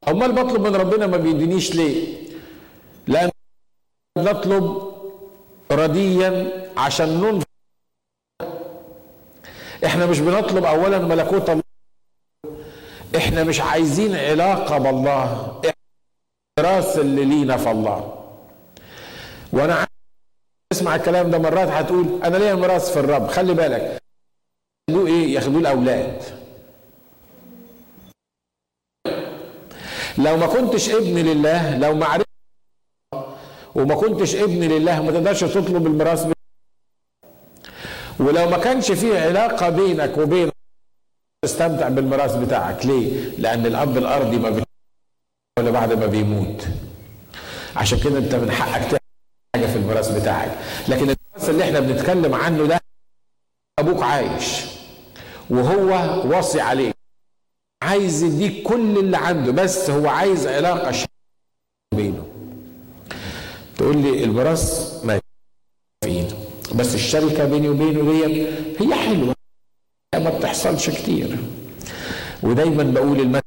أمال 0.08 0.32
بطلب 0.32 0.62
من 0.68 0.76
ربنا 0.76 1.08
ما 1.08 1.18
بيدينيش 1.18 1.76
ليه؟ 1.76 2.18
لأن 3.08 3.30
نطلب 4.18 4.92
رديا 5.72 6.52
عشان 6.78 7.22
ننفق 7.22 7.46
إحنا 9.86 10.06
مش 10.06 10.20
بنطلب 10.20 10.66
اولا 10.66 11.00
ملكوت 11.00 11.50
الله. 11.50 11.64
إحنا 13.16 13.44
مش 13.44 13.62
عايزين 13.62 14.16
علاقة 14.16 14.78
بالله. 14.78 15.62
الراس 16.60 16.98
اللي 16.98 17.26
لينا 17.26 17.58
في 17.58 17.72
الله. 17.72 18.24
وأنا 19.54 19.88
اسمع 20.72 20.96
الكلام 20.96 21.32
ده 21.32 21.38
مرات 21.38 21.68
هتقول 21.68 22.20
أنا 22.24 22.38
ليا 22.38 22.56
ميراث 22.56 22.94
في 22.94 23.00
الرب. 23.00 23.28
خلي 23.28 23.54
بالك. 23.54 23.98
ياخدوه 24.90 25.08
إيه؟ 25.08 25.34
ياخدوه 25.34 25.60
الأولاد. 25.62 26.24
لو 30.18 30.38
ما 30.38 30.48
كنتش 30.48 30.90
ابن 30.90 31.18
لله 31.18 31.78
لو 31.78 31.96
ما 31.96 32.06
عرفت 32.06 32.26
وما 33.76 33.96
كنتش 33.96 34.36
ابن 34.36 34.64
لله 34.64 35.02
ما 35.02 35.12
تقدرش 35.12 35.40
تطلب 35.40 35.88
الميراث 35.88 36.32
ولو 38.20 38.50
ما 38.50 38.58
كانش 38.58 38.92
فيه 38.92 39.20
علاقة 39.20 39.70
بينك 39.70 40.18
وبين 40.18 40.52
تستمتع 41.46 41.90
بالميراث 41.90 42.36
بتاعك. 42.36 42.86
ليه؟ 42.86 43.30
لأن 43.38 43.66
الأب 43.66 43.98
الأرضي 43.98 44.38
ما 44.38 44.64
ولا 45.60 45.72
بعد 45.72 45.94
ما 45.94 46.06
بيموت. 46.06 46.68
عشان 47.76 48.00
كده 48.00 48.18
أنت 48.18 48.36
من 48.36 48.52
حقك 48.52 48.82
تعمل 48.84 49.00
حاجة 49.56 49.66
في 49.66 49.76
الميراث 49.76 50.20
بتاعك. 50.22 50.52
لكن 50.88 51.02
الميراث 51.02 51.50
اللي 51.50 51.64
إحنا 51.64 51.80
بنتكلم 51.80 52.34
عنه 52.36 52.66
ده 52.66 52.80
أبوك 53.80 54.04
عايش 54.04 54.66
وهو 55.50 55.90
واصي 56.36 56.62
عليك. 56.62 56.95
عايز 57.86 58.24
يديك 58.24 58.64
كل 58.64 58.98
اللي 58.98 59.18
عنده 59.18 59.52
بس 59.52 59.90
هو 59.90 60.08
عايز 60.08 60.48
علاقة 60.48 61.06
بينه. 61.96 62.28
تقول 63.78 63.98
لي 63.98 64.24
الميراث 64.24 65.02
ما 65.06 65.20
في 66.04 66.10
ايده 66.10 66.36
بس 66.76 66.96
الشركة 66.96 67.46
بيني 67.46 67.70
وبينه 67.70 68.12
دي 68.12 68.48
هي 68.80 68.96
حلوة 68.96 69.36
ما 70.16 70.38
بتحصلش 70.38 70.90
كتير. 70.90 71.38
ودايما 72.44 72.84
بقول 72.84 73.20
المثل 73.20 73.42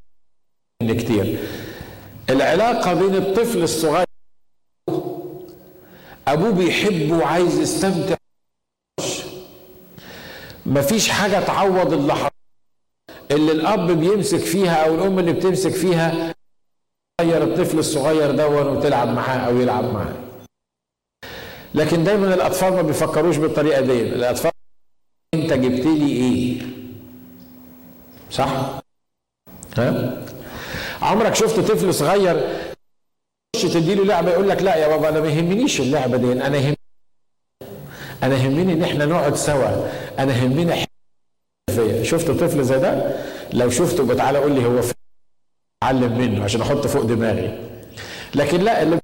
إن 0.81 0.97
كتير. 0.97 1.39
العلاقة 2.29 2.93
بين 2.93 3.15
الطفل 3.15 3.63
الصغير 3.63 4.05
أبوه 6.27 6.51
بيحبه 6.51 7.17
وعايز 7.17 7.59
يستمتع. 7.59 8.15
مفيش 10.65 11.09
حاجة 11.09 11.39
تعوض 11.45 11.93
اللحظة. 11.93 12.38
اللي 13.31 13.51
الأب 13.51 13.91
بيمسك 13.91 14.39
فيها 14.39 14.85
أو 14.85 14.95
الأم 14.95 15.19
اللي 15.19 15.33
بتمسك 15.33 15.71
فيها 15.71 16.33
تغير 17.17 17.43
الطفل 17.43 17.79
الصغير 17.79 18.31
دون 18.31 18.67
وتلعب 18.67 19.07
معاه 19.07 19.37
أو 19.37 19.57
يلعب 19.59 19.93
معاه. 19.93 20.13
لكن 21.75 22.03
دايما 22.03 22.33
الأطفال 22.33 22.73
ما 22.73 22.81
بيفكروش 22.81 23.37
بالطريقة 23.37 23.81
دي. 23.81 24.01
الأطفال 24.01 24.51
أنت 25.33 25.53
جبت 25.53 25.85
لي 25.85 26.11
إيه؟ 26.11 26.61
صح؟ 28.31 28.79
ها؟ 29.77 30.17
عمرك 31.01 31.35
شفت 31.35 31.59
طفل 31.59 31.93
صغير 31.93 32.47
تخش 33.53 33.73
تديله 33.73 34.05
لعبة 34.05 34.31
يقول 34.31 34.49
لك 34.49 34.61
لا 34.61 34.75
يا 34.75 34.87
بابا 34.87 35.09
أنا 35.09 35.19
ما 35.19 35.27
يهمنيش 35.27 35.81
اللعبة 35.81 36.17
دي 36.17 36.31
أنا 36.31 36.57
يهم 36.57 36.75
أنا 38.23 38.35
يهمني 38.35 38.73
إن 38.73 38.83
إحنا 38.83 39.05
نقعد 39.05 39.35
سوا 39.35 39.87
أنا 40.19 40.37
يهمني 40.37 40.85
فيا. 41.69 42.03
شفت 42.03 42.31
طفل 42.31 42.63
زي 42.63 42.79
ده؟ 42.79 43.15
لو 43.53 43.69
شفته 43.69 44.05
بتعالى 44.05 44.37
قول 44.37 44.51
لي 44.51 44.65
هو 44.65 44.81
فين 44.81 44.93
اتعلم 45.83 46.17
منه 46.17 46.43
عشان 46.43 46.61
أحط 46.61 46.87
فوق 46.87 47.03
دماغي. 47.03 47.69
لكن 48.35 48.61
لا 48.61 48.83
اللي 48.83 48.99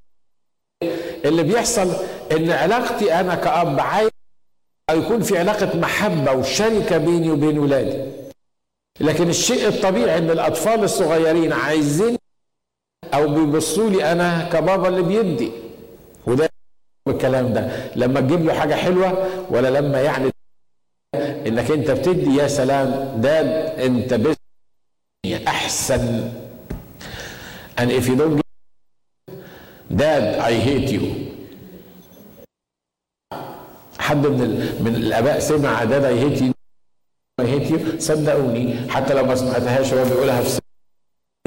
اللي 1.25 1.43
بيحصل 1.43 1.93
إن 2.31 2.51
علاقتي 2.51 3.13
أنا 3.13 3.36
كأب 3.36 3.79
عايز 3.79 4.10
يكون 4.91 5.22
في 5.22 5.38
علاقة 5.38 5.77
محبة 5.77 6.31
وشركة 6.31 6.98
بيني 6.98 7.31
وبين 7.31 7.60
ولادي. 7.60 8.12
لكن 9.00 9.29
الشيء 9.29 9.67
الطبيعي 9.67 10.17
إن 10.17 10.29
الأطفال 10.29 10.84
الصغيرين 10.84 11.53
عايزين 11.53 12.17
أو 13.13 13.27
بيبصوا 13.27 13.89
لي 13.89 14.12
أنا 14.12 14.50
كبابا 14.53 14.88
اللي 14.88 15.01
بيدي. 15.01 15.51
وده 16.27 16.50
الكلام 17.07 17.53
ده. 17.53 17.91
لما 17.95 18.19
تجيب 18.19 18.45
له 18.45 18.53
حاجة 18.53 18.75
حلوة 18.75 19.27
ولا 19.50 19.67
لما 19.67 20.01
يعني 20.01 20.31
إنك 21.45 21.71
أنت 21.71 21.91
بتدي 21.91 22.35
يا 22.35 22.47
سلام 22.47 23.21
ده 23.21 23.39
أنت 23.85 24.13
بس 24.13 24.35
أحسن. 25.47 26.31
And 27.77 27.91
if 27.91 28.07
you 28.07 28.15
don't 28.15 28.35
give 28.35 28.43
dad 29.89 30.39
I 30.39 30.53
hate 30.53 30.89
you. 30.89 31.03
حد 33.99 34.27
من 34.27 34.41
ال... 34.41 34.83
من 34.83 34.95
الأباء 34.95 35.39
سمع 35.39 35.83
داد 35.83 36.03
I 36.03 36.17
hate 36.23 36.41
you. 36.41 36.53
I 37.41 37.45
hate 37.45 37.69
you. 37.69 37.99
صدقوني. 37.99 38.89
حتى 38.89 39.13
لو 39.13 39.25
ما 39.25 39.35
سمعتهاش 39.35 39.93
هو 39.93 40.03
بيقولها 40.03 40.41
في 40.41 40.59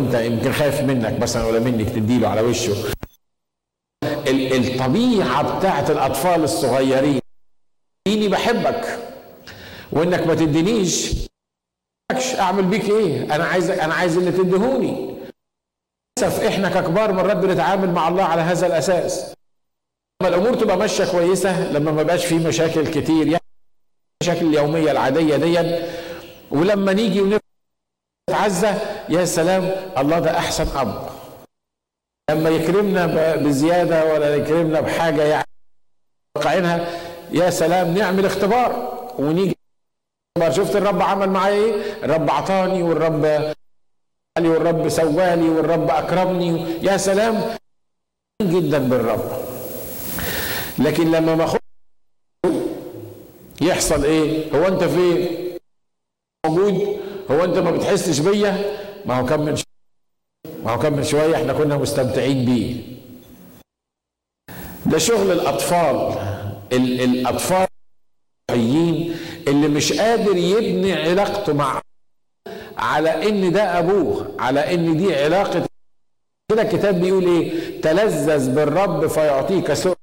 أنت 0.00 0.14
يمكن 0.14 0.52
خايف 0.52 0.80
منك 0.80 1.20
مثلا 1.20 1.44
ولا 1.44 1.58
منك 1.58 1.88
تديله 1.88 2.28
على 2.28 2.40
وشه. 2.40 2.74
الطبيعة 4.28 5.58
بتاعت 5.58 5.90
الأطفال 5.90 6.44
الصغيرين. 6.44 7.20
إني 8.06 8.28
بحبك. 8.28 9.07
وانك 9.92 10.26
ما 10.26 10.34
تدينيش. 10.34 11.14
اعمل 12.38 12.62
بيك 12.62 12.84
إيه؟ 12.90 13.34
أنا 13.34 13.44
عايز 13.44 13.70
أنا 13.70 13.94
عايز 13.94 14.16
اللي 14.16 14.32
تديهوني. 14.32 15.18
للاسف 16.18 16.44
إحنا 16.44 16.68
ككبار 16.80 17.12
مرات 17.12 17.36
بنتعامل 17.36 17.90
مع 17.92 18.08
الله 18.08 18.24
على 18.24 18.42
هذا 18.42 18.66
الاساس. 18.66 19.34
لما 20.22 20.28
الأمور 20.28 20.54
تبقى 20.54 20.76
ماشيه 20.76 21.04
كويسه 21.12 21.72
لما 21.72 21.90
ما 21.92 22.02
بقاش 22.02 22.26
في 22.26 22.34
مشاكل 22.34 22.86
كتير 22.86 23.26
يعني 23.26 23.44
المشاكل 24.22 24.46
اليوميه 24.46 24.90
العاديه 24.90 25.36
دي. 25.36 25.78
ولما 26.50 26.92
نيجي 26.92 27.20
ونتعزى 27.20 28.74
يا 29.08 29.24
سلام 29.24 29.62
الله 29.98 30.18
ده 30.18 30.38
احسن 30.38 30.76
اب 30.78 31.08
لما 32.30 32.50
يكرمنا 32.50 33.06
بزياده 33.36 34.12
ولا 34.14 34.36
يكرمنا 34.36 34.80
بحاجه 34.80 35.22
يعني 35.22 35.46
واقعينها 36.36 36.88
يا 37.32 37.50
سلام 37.50 37.94
نعمل 37.98 38.26
اختبار 38.26 38.98
ونيجي 39.18 39.57
شفت 40.50 40.76
الرب 40.76 41.02
عمل 41.02 41.30
معايا 41.30 41.54
إيه؟ 41.54 42.04
الرب 42.04 42.30
عطاني 42.30 42.82
والرب 42.82 43.24
لي 44.38 44.48
والرب 44.48 44.88
سوالي 44.88 45.48
والرب 45.48 45.90
أكرمني 45.90 46.60
يا 46.82 46.96
سلام 46.96 47.42
جدا 48.42 48.78
بالرب 48.78 49.24
لكن 50.78 51.10
لما 51.10 51.34
ما 51.34 51.58
يحصل 53.60 54.04
إيه؟ 54.04 54.52
هو 54.54 54.68
انت 54.68 54.84
فين؟ 54.84 55.28
موجود؟ 56.46 56.96
هو 57.30 57.44
انت 57.44 57.58
ما 57.58 57.70
بتحسش 57.70 58.18
بيا؟ 58.18 58.76
ما 59.06 59.20
هو 59.20 59.26
كم 59.26 59.40
من 59.40 59.56
شوية 59.56 59.68
ما 60.64 60.70
هو 60.72 60.78
كم 60.78 60.92
من 60.92 61.04
شوية 61.04 61.34
إحنا 61.36 61.52
كنا 61.52 61.76
مستمتعين 61.76 62.44
بيه. 62.44 62.98
ده 64.86 64.98
شغل 64.98 65.32
الأطفال 65.32 65.96
ال 66.72 67.00
الأطفال 67.00 67.66
اللي 69.50 69.68
مش 69.68 69.92
قادر 69.92 70.36
يبني 70.36 70.92
علاقته 70.92 71.52
مع 71.54 71.80
على 72.78 73.28
إن 73.28 73.52
ده 73.52 73.78
أبوه 73.78 74.34
على 74.38 74.74
إن 74.74 74.96
دي 74.96 75.14
علاقة 75.24 75.66
كده 76.52 76.62
الكتاب 76.62 77.00
بيقول 77.00 77.24
إيه؟ 77.26 77.80
تلذذ 77.80 78.54
بالرب 78.54 79.06
فيعطيك 79.06 79.72
سؤل 79.72 79.94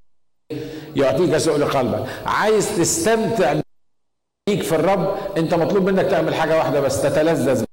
يعطيك 0.96 1.38
سؤل 1.38 1.66
قلبك 1.66 2.06
عايز 2.26 2.78
تستمتع 2.78 3.60
بيك 4.50 4.64
في 4.64 4.76
الرب 4.76 5.18
أنت 5.38 5.54
مطلوب 5.54 5.90
منك 5.90 6.06
تعمل 6.06 6.36
حاجة 6.36 6.58
واحدة 6.58 6.80
بس 6.82 7.02
تتلذذ. 7.02 7.64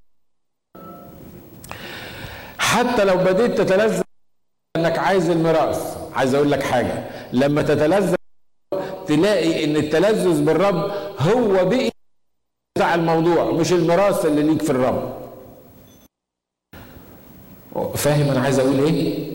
حتى 2.58 3.04
لو 3.04 3.16
بديت 3.16 3.58
تتلذذ 3.60 4.02
إنك 4.76 4.98
عايز 4.98 5.30
الميراث. 5.30 5.96
عايز 6.14 6.34
أقول 6.34 6.50
لك 6.50 6.62
حاجة 6.62 7.04
لما 7.32 7.62
تتلذذ 7.62 8.14
تلاقي 9.16 9.64
إن 9.64 9.76
التلذذ 9.76 10.42
بالرب 10.44 10.90
هو 11.18 11.64
بقي 11.68 11.90
بتاع 12.76 12.94
الموضوع 12.94 13.50
مش 13.50 13.72
الميراث 13.72 14.26
اللي 14.26 14.42
ليك 14.42 14.62
في 14.62 14.70
الرب. 14.70 15.22
فاهم 17.96 18.30
أنا 18.30 18.40
عايز 18.40 18.58
أقول 18.58 18.78
إيه؟ 18.78 19.32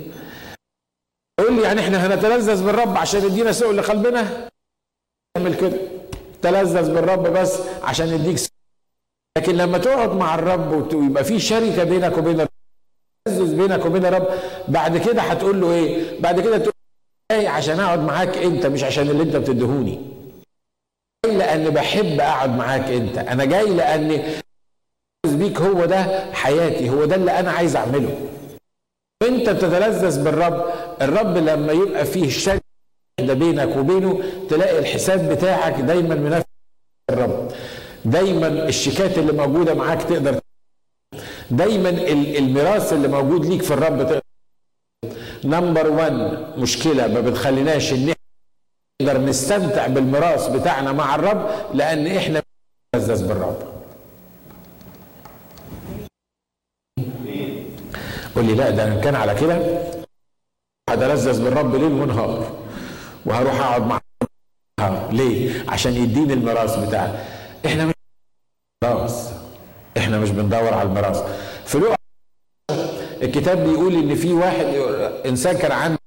قول 1.39 1.55
لي 1.55 1.61
يعني 1.61 1.79
إحنا 1.79 2.05
هنتلذذ 2.07 2.65
بالرب 2.65 2.97
عشان 2.97 3.25
يدينا 3.25 3.51
سؤل 3.51 3.77
لقلبنا؟ 3.77 4.49
اعمل 5.37 5.55
كده. 5.55 5.77
تلذذ 6.41 6.93
بالرب 6.93 7.23
بس 7.23 7.59
عشان 7.83 8.07
يديك 8.07 8.37
سؤل. 8.37 8.51
لكن 9.37 9.55
لما 9.55 9.77
تقعد 9.77 10.11
مع 10.15 10.35
الرب 10.35 10.93
ويبقى 10.93 11.23
في 11.23 11.39
شركة 11.39 11.83
بينك 11.83 12.17
وبين 12.17 12.35
الرب 12.35 12.49
تلذذ 13.27 13.55
بينك 13.55 13.85
وبين 13.85 14.05
الرب 14.05 14.27
بعد 14.67 14.97
كده 14.97 15.21
هتقول 15.21 15.61
له 15.61 15.71
إيه؟ 15.71 16.19
بعد 16.21 16.39
كده 16.41 16.57
تقول 16.57 16.73
جاي 17.31 17.47
عشان 17.47 17.79
أقعد 17.79 17.99
معاك 17.99 18.37
أنت 18.37 18.65
مش 18.65 18.83
عشان 18.83 19.09
اللي 19.09 19.23
أنت 19.23 19.35
بتديهوني. 19.35 20.01
جاي 21.25 21.37
لأن 21.37 21.69
بحب 21.69 22.19
أقعد 22.19 22.49
معاك 22.57 22.89
أنت. 22.89 23.17
أنا 23.17 23.45
جاي 23.45 23.65
لأن 23.69 24.23
بيك 25.27 25.61
هو 25.61 25.85
ده 25.85 26.33
حياتي 26.33 26.89
هو 26.89 27.05
ده 27.05 27.15
اللي 27.15 27.39
أنا 27.39 27.51
عايز 27.51 27.75
أعمله. 27.75 28.29
وانت 29.23 29.49
بتتلذذ 29.49 30.23
بالرب. 30.23 30.65
الرب 31.01 31.37
لما 31.37 31.73
يبقى 31.73 32.05
فيه 32.05 32.29
شك 32.29 32.61
ده 33.19 33.33
بينك 33.33 33.77
وبينه 33.77 34.23
تلاقي 34.49 34.79
الحساب 34.79 35.29
بتاعك 35.29 35.73
دايما 35.81 36.15
منافس 36.15 36.45
الرب. 37.11 37.51
دايما 38.05 38.47
الشيكات 38.47 39.17
اللي 39.17 39.31
موجودة 39.33 39.73
معاك 39.73 40.03
تقدر 40.03 40.39
دايما 41.51 41.89
الميراث 42.37 42.93
اللي 42.93 43.07
موجود 43.07 43.45
ليك 43.45 43.61
في 43.61 43.71
الرب 43.73 43.97
تقدر 44.03 44.21
نمبر 45.43 45.89
1 45.89 46.13
مشكلة 46.57 47.07
ما 47.07 47.19
بتخليناش 47.21 47.93
إن 47.93 48.13
نقدر 49.01 49.21
نستمتع 49.21 49.87
بالميراث 49.87 50.47
بتاعنا 50.47 50.91
مع 50.91 51.15
الرب 51.15 51.49
لأن 51.73 52.07
إحنا 52.07 52.41
بنتلذذ 52.93 53.27
بالرب. 53.27 53.57
قول 58.35 58.45
لي 58.45 58.53
لا 58.55 58.69
ده 58.69 58.83
أنا 58.83 59.01
كان 59.01 59.15
على 59.15 59.35
كده 59.35 59.83
هتلذذ 60.89 61.43
بالرب 61.43 61.75
ليل 61.75 61.91
ونهار 61.91 62.57
وهروح 63.25 63.59
أقعد 63.59 63.81
مع 63.87 63.99
ليه؟ 65.11 65.65
عشان 65.69 65.93
يديني 65.93 66.33
الميراث 66.33 66.87
بتاعي. 66.87 67.11
إحنا 67.65 67.85
مش 67.85 67.93
ميراث 68.83 69.33
إحنا 69.97 70.19
مش 70.19 70.29
بندور 70.29 70.73
على 70.73 70.89
الميراث. 70.89 71.23
في 71.65 71.77
لقا 71.77 71.96
الكتاب 73.23 73.63
بيقول 73.67 73.93
إن 73.95 74.15
في 74.15 74.33
واحد 74.33 74.65
إنسان 75.25 75.57
كان 75.57 75.71
عنده 75.71 75.99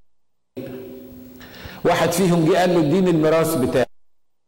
واحد 1.83 2.11
فيهم 2.11 2.45
جه 2.45 2.57
قال 2.57 2.73
له 2.73 2.79
اديني 2.79 3.09
الميراث 3.09 3.55
بتاعي. 3.55 3.85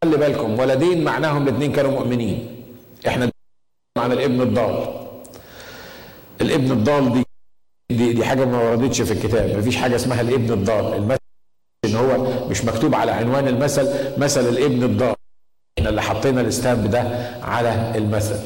خلي 0.03 0.17
بالكم 0.17 0.59
ولدين 0.59 1.03
معناهم 1.03 1.47
الاثنين 1.47 1.71
كانوا 1.71 1.91
مؤمنين. 1.91 2.63
إحنا 3.07 3.31
معنى 3.97 4.13
الابن 4.13 4.41
الضال. 4.41 5.03
الابن 6.41 6.71
الضال 6.71 7.13
دي 7.13 7.23
دي, 7.91 8.13
دي 8.13 8.25
حاجة 8.25 8.45
ما 8.45 8.69
وردتش 8.69 9.01
في 9.01 9.13
الكتاب. 9.13 9.57
مفيش 9.57 9.75
حاجة 9.75 9.95
اسمها 9.95 10.21
الابن 10.21 10.53
الضال. 10.53 10.93
المثل 10.93 11.19
إن 11.85 11.95
هو 11.95 12.27
مش 12.49 12.65
مكتوب 12.65 12.95
على 12.95 13.11
عنوان 13.11 13.47
المثل 13.47 13.87
مثل 14.17 14.49
الابن 14.49 14.83
الضال. 14.83 15.15
إحنا 15.79 15.89
اللي 15.89 16.01
حطينا 16.01 16.41
الستامب 16.41 16.89
ده 16.89 16.99
على 17.41 17.93
المثل. 17.95 18.39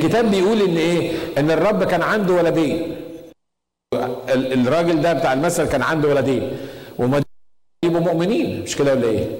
الكتاب 0.00 0.30
بيقول 0.30 0.62
إن 0.62 0.76
إيه؟ 0.76 1.12
إن 1.38 1.50
الرب 1.50 1.84
كان 1.84 2.02
عنده 2.02 2.34
ولدين. 2.34 2.96
الراجل 4.28 5.02
ده 5.02 5.12
بتاع 5.12 5.32
المثل 5.32 5.68
كان 5.68 5.82
عنده 5.82 6.08
ولدين. 6.08 6.56
وما 6.98 7.22
يبقوا 7.84 8.00
مؤمنين. 8.02 8.62
مش 8.62 8.76
كده 8.76 8.92
ولا 8.94 9.08
إيه؟ 9.08 9.38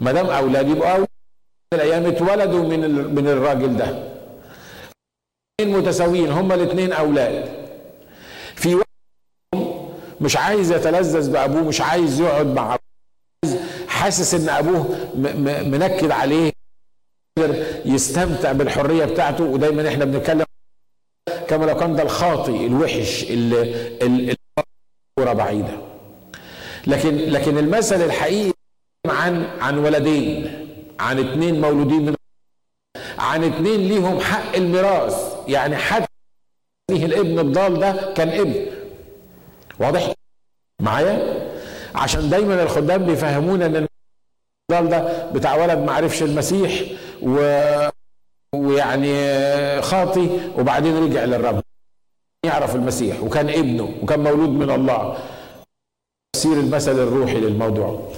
ما 0.00 0.12
دام 0.12 0.26
أولاد 0.26 0.68
يبقوا 0.68 0.90
أولاد 0.90 1.08
الأيام 1.74 2.06
اتولدوا 2.06 2.62
من 2.68 2.80
من 3.14 3.28
الراجل 3.28 3.76
ده. 3.76 4.16
متساويين 5.60 6.30
هما 6.30 6.54
الاثنين 6.54 6.92
أولاد. 6.92 7.48
في 8.54 8.74
واحد 8.74 8.86
مش 10.20 10.36
عايز 10.36 10.72
يتلذذ 10.72 11.32
بأبوه 11.32 11.62
مش 11.62 11.80
عايز 11.80 12.20
يقعد 12.20 12.46
مع 12.46 12.74
أبوه 13.44 13.60
حاسس 13.88 14.34
إن 14.34 14.48
أبوه 14.48 14.96
منكد 15.68 16.10
عليه. 16.10 16.52
يستمتع 17.86 18.52
بالحرية 18.52 19.04
بتاعته 19.04 19.44
ودايما 19.44 19.88
إحنا 19.88 20.04
بنتكلم 20.04 20.44
كما 21.48 21.64
لو 21.64 21.76
كان 21.76 21.96
ده 21.96 22.02
الخاطي 22.02 22.66
الوحش 22.66 23.22
اللي 23.22 24.36
بعيدة. 25.18 25.78
لكن 26.86 27.16
لكن 27.16 27.58
المثل 27.58 28.02
الحقيقي 28.04 28.52
عن 29.06 29.44
عن 29.60 29.78
ولدين 29.78 30.66
عن 31.00 31.18
اثنين 31.18 31.60
مولودين 31.60 32.06
من 32.06 32.14
عن 33.18 33.44
اثنين 33.44 33.80
ليهم 33.88 34.20
حق 34.20 34.56
الميراث. 34.56 35.34
يعني 35.48 35.76
حتى 35.76 36.06
الابن 36.90 37.38
الضال 37.38 37.78
ده 37.80 38.12
كان 38.16 38.28
ابن. 38.28 38.66
واضح؟ 39.78 40.12
معايا؟ 40.82 41.46
عشان 41.94 42.30
دايما 42.30 42.62
الخدام 42.62 43.06
بيفهمونا 43.06 43.66
إن 43.66 43.86
ده 44.70 45.30
بتاع 45.32 45.54
ولد 45.56 45.78
ما 45.78 45.92
عرفش 45.92 46.22
المسيح 46.22 46.82
و 47.22 47.38
ويعني 48.54 49.12
خاطي 49.82 50.30
وبعدين 50.58 50.96
رجع 51.04 51.24
للرب 51.24 51.60
يعرف 52.46 52.74
المسيح 52.76 53.22
وكان 53.22 53.48
ابنه 53.48 53.94
وكان 54.02 54.20
مولود 54.20 54.48
من 54.48 54.70
الله. 54.70 55.16
تفسير 56.32 56.52
المثل 56.52 56.92
الروحي 56.92 57.40
للموضوع. 57.40 58.12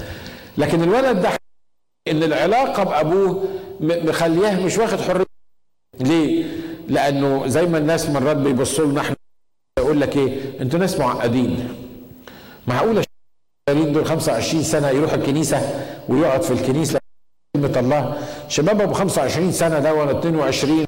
لكن 0.58 0.82
الولد 0.82 1.22
ده 1.22 1.30
إن 2.08 2.22
العلاقة 2.22 2.84
بأبوه 2.84 3.44
مخلياه 3.80 4.61
مش 4.61 4.78
واخد 4.78 5.00
حرية. 5.00 5.26
ليه؟ 6.00 6.44
لأنه 6.88 7.46
زي 7.46 7.66
ما 7.66 7.78
الناس 7.78 8.08
مرات 8.11 8.37
بيبصوا 8.37 8.87
لنا 8.87 9.00
إحنا 9.00 9.16
يقول 9.78 10.00
لك 10.00 10.16
إيه؟ 10.16 10.61
أنتوا 10.61 10.78
ناس 10.78 10.98
معقدين. 10.98 11.68
معقوله 12.66 13.04
دول 13.72 14.07
25 14.07 14.62
سنة 14.62 14.88
يروح 14.90 15.12
الكنيسة 15.12 15.85
ويقعد 16.09 16.42
في 16.42 16.50
الكنيسة. 16.50 16.98
كلمة 17.57 17.78
الله. 17.81 18.22
شباب 18.48 18.81
ابو 18.81 18.92
25 18.94 19.52
سنة 19.52 19.78
ده 19.78 19.94
ولا 19.94 20.18
22 20.18 20.87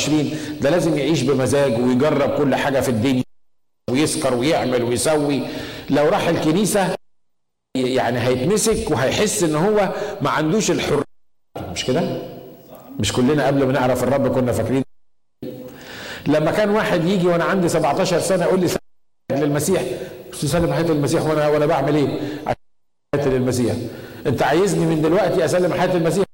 20 0.00 0.30
ده 0.60 0.70
لازم 0.70 0.98
يعيش 0.98 1.22
بمزاج 1.22 1.72
ويجرب 1.80 2.38
كل 2.38 2.54
حاجة 2.54 2.80
في 2.80 2.88
الدنيا 2.88 3.22
ويسكر 3.90 4.34
ويعمل 4.34 4.82
ويسوي. 4.82 5.42
لو 5.90 6.08
راح 6.08 6.28
الكنيسة 6.28 6.94
يعني 7.76 8.18
هيتمسك 8.20 8.90
وهيحس 8.90 9.42
إن 9.42 9.54
هو 9.54 9.92
ما 10.20 10.30
عندوش 10.30 10.70
الحرية. 10.70 11.04
مش 11.72 11.84
كده؟ 11.84 12.22
مش 13.00 13.12
كلنا 13.12 13.46
قبل 13.46 13.66
ما 13.66 13.72
نعرف 13.72 14.02
الرب 14.04 14.34
كنا 14.34 14.52
فاكرين. 14.52 14.82
لما 16.26 16.50
كان 16.50 16.70
واحد 16.70 17.04
يجي 17.04 17.26
وأنا 17.26 17.44
عندي 17.44 17.68
17 17.68 18.20
سنة 18.20 18.44
يقول 18.44 18.60
لي 18.60 18.68
للمسيح 19.32 19.82
سلم 20.34 20.72
حياة 20.72 20.82
المسيح 20.82 21.22
وأنا 21.22 21.48
وأنا 21.48 21.66
بعمل 21.66 21.96
إيه؟ 21.96 22.18
حياة 22.46 23.26
المسيح. 23.26 23.74
أنت 24.26 24.42
عايزني 24.42 24.86
من 24.86 25.02
دلوقتي 25.02 25.44
أسلم 25.44 25.72
حياة 25.72 25.94
المسيح؟ 25.96 26.24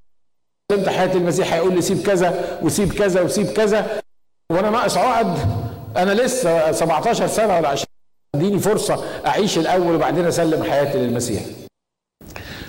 سلمت 0.73 0.89
حياة 0.89 1.15
المسيح 1.15 1.53
هيقول 1.55 1.75
لي 1.75 1.83
سيب 1.83 2.03
كذا 2.03 2.59
وسيب 2.63 2.93
كذا 2.93 3.21
وسيب 3.21 3.47
كذا. 3.47 4.01
وأنا 4.53 4.71
ناقص 4.71 4.97
عقد. 4.97 5.39
أنا 5.97 6.13
لسه 6.13 6.73
17 6.73 7.27
سنة 7.27 7.57
ولا 7.59 7.69
20 7.69 7.87
اديني 8.35 8.59
فرصة 8.59 9.05
أعيش 9.27 9.59
الأول 9.59 9.95
وبعدين 9.95 10.25
أسلم 10.25 10.63
حياتي 10.63 10.99
للمسيح 10.99 11.43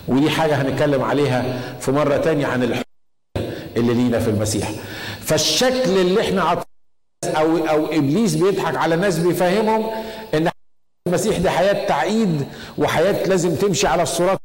ودي 0.08 0.30
حاجة 0.30 0.62
هنتكلم 0.62 1.04
عليها 1.04 1.60
في 1.80 1.92
مرة 1.92 2.18
تانية 2.18 2.48
عن 2.48 2.64
الحريه 2.64 2.84
اللي 3.78 3.94
لينا 3.94 4.20
في 4.20 4.30
المسيح. 4.30 4.72
فالشكل 5.22 5.90
اللي 5.90 6.22
إحنا 6.22 6.42
عط... 6.44 6.68
أو 7.26 7.58
أو 7.58 7.86
إبليس 7.86 8.36
بيضحك 8.36 8.76
على 8.76 8.96
ناس 8.96 9.20
بيفهمهم 9.20 9.90
المسيح 11.08 11.38
دي 11.38 11.50
حياة 11.50 11.88
تعيد 11.88 12.46
وحياة 12.78 13.28
لازم 13.28 13.56
تمشي 13.56 13.88
على 13.88 14.04
الصراط 14.04 14.40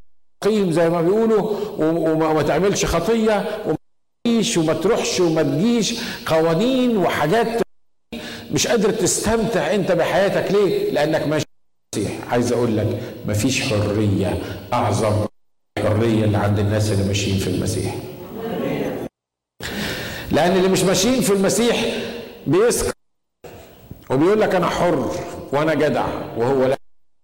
قيم 0.44 0.72
زي 0.72 0.88
ما 0.90 1.02
بيقولوا 1.02 1.50
وما 1.78 2.42
تعملش 2.42 2.84
خطية 2.84 3.44
وما 3.66 3.76
تجيش 4.26 4.56
وما 4.56 4.72
تروحش 4.72 5.20
وما 5.20 5.42
تجيش 5.42 5.94
قوانين 6.26 6.96
وحاجات 6.96 7.62
مش 8.50 8.66
قادر 8.66 8.90
تستمتع 8.90 9.74
انت 9.74 9.92
بحياتك 9.92 10.52
ليه؟ 10.52 10.90
لأنك 10.90 11.26
ماشي 11.26 11.44
المسيح 11.96 12.32
عايز 12.32 12.52
أقول 12.52 12.76
لك 12.76 13.00
مفيش 13.26 13.62
حرية 13.62 14.38
أعظم 14.72 15.26
الحريه 15.78 16.24
اللي 16.24 16.38
عند 16.38 16.58
الناس 16.58 16.92
اللي 16.92 17.04
ماشيين 17.04 17.38
في 17.38 17.46
المسيح. 17.50 17.94
لأن 20.32 20.56
اللي 20.56 20.68
مش 20.68 20.82
ماشيين 20.82 21.20
في 21.20 21.32
المسيح 21.32 21.84
بيسكر 22.46 22.92
وبيقول 24.10 24.40
لك 24.40 24.54
أنا 24.54 24.66
حر 24.66 25.10
وأنا 25.56 25.74
جدع 25.74 26.06
وهو 26.36 26.64
لا 26.66 26.76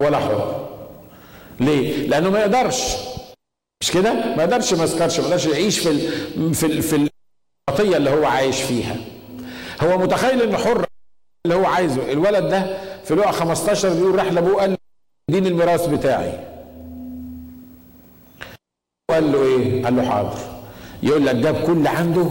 ولا 0.03 0.19
حر. 0.19 0.69
ليه؟ 1.61 2.07
لأنه 2.09 2.31
ما 2.31 2.41
يقدرش 2.41 2.97
مش 3.83 3.91
كده؟ 3.91 4.13
ما 4.37 4.43
يقدرش 4.43 4.75
ما 4.75 4.85
يسكرش 4.85 5.21
ما 5.21 5.25
يقدرش 5.27 5.47
يعيش 5.47 5.79
في 5.79 5.91
ال 5.91 6.55
في 6.55 6.67
ال 6.67 6.83
في 6.83 7.09
الخطيه 7.71 7.97
اللي 7.97 8.11
هو 8.11 8.25
عايش 8.25 8.63
فيها. 8.63 8.97
هو 9.83 9.99
متخيل 9.99 10.43
إنه 10.43 10.59
حر 10.59 10.87
اللي 11.47 11.57
هو 11.57 11.65
عايزه 11.67 12.13
الولد 12.13 12.49
ده 12.49 12.79
في 13.05 13.15
لقا 13.15 13.31
15 13.33 13.95
بيقول 13.95 14.15
راح 14.15 14.27
لابوه 14.33 14.61
قال 14.61 14.77
اديني 15.31 15.49
الميراث 15.49 15.87
بتاعي 15.87 16.33
قال 19.11 19.33
له 19.33 19.43
إيه 19.43 19.85
قال 19.85 19.97
له 19.97 20.03
حاضر 20.11 20.39
يقول 21.03 21.27
لك 21.27 21.35
جاب 21.35 21.63
كل 21.67 21.87
عنده 21.87 22.27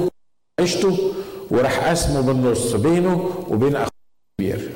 عيشته 0.59 1.13
وراح 1.51 1.89
قسمه 1.89 2.21
بالنص 2.21 2.73
بينه 2.73 3.45
وبين 3.49 3.75
أخوه 3.75 3.91
الكبير 4.39 4.71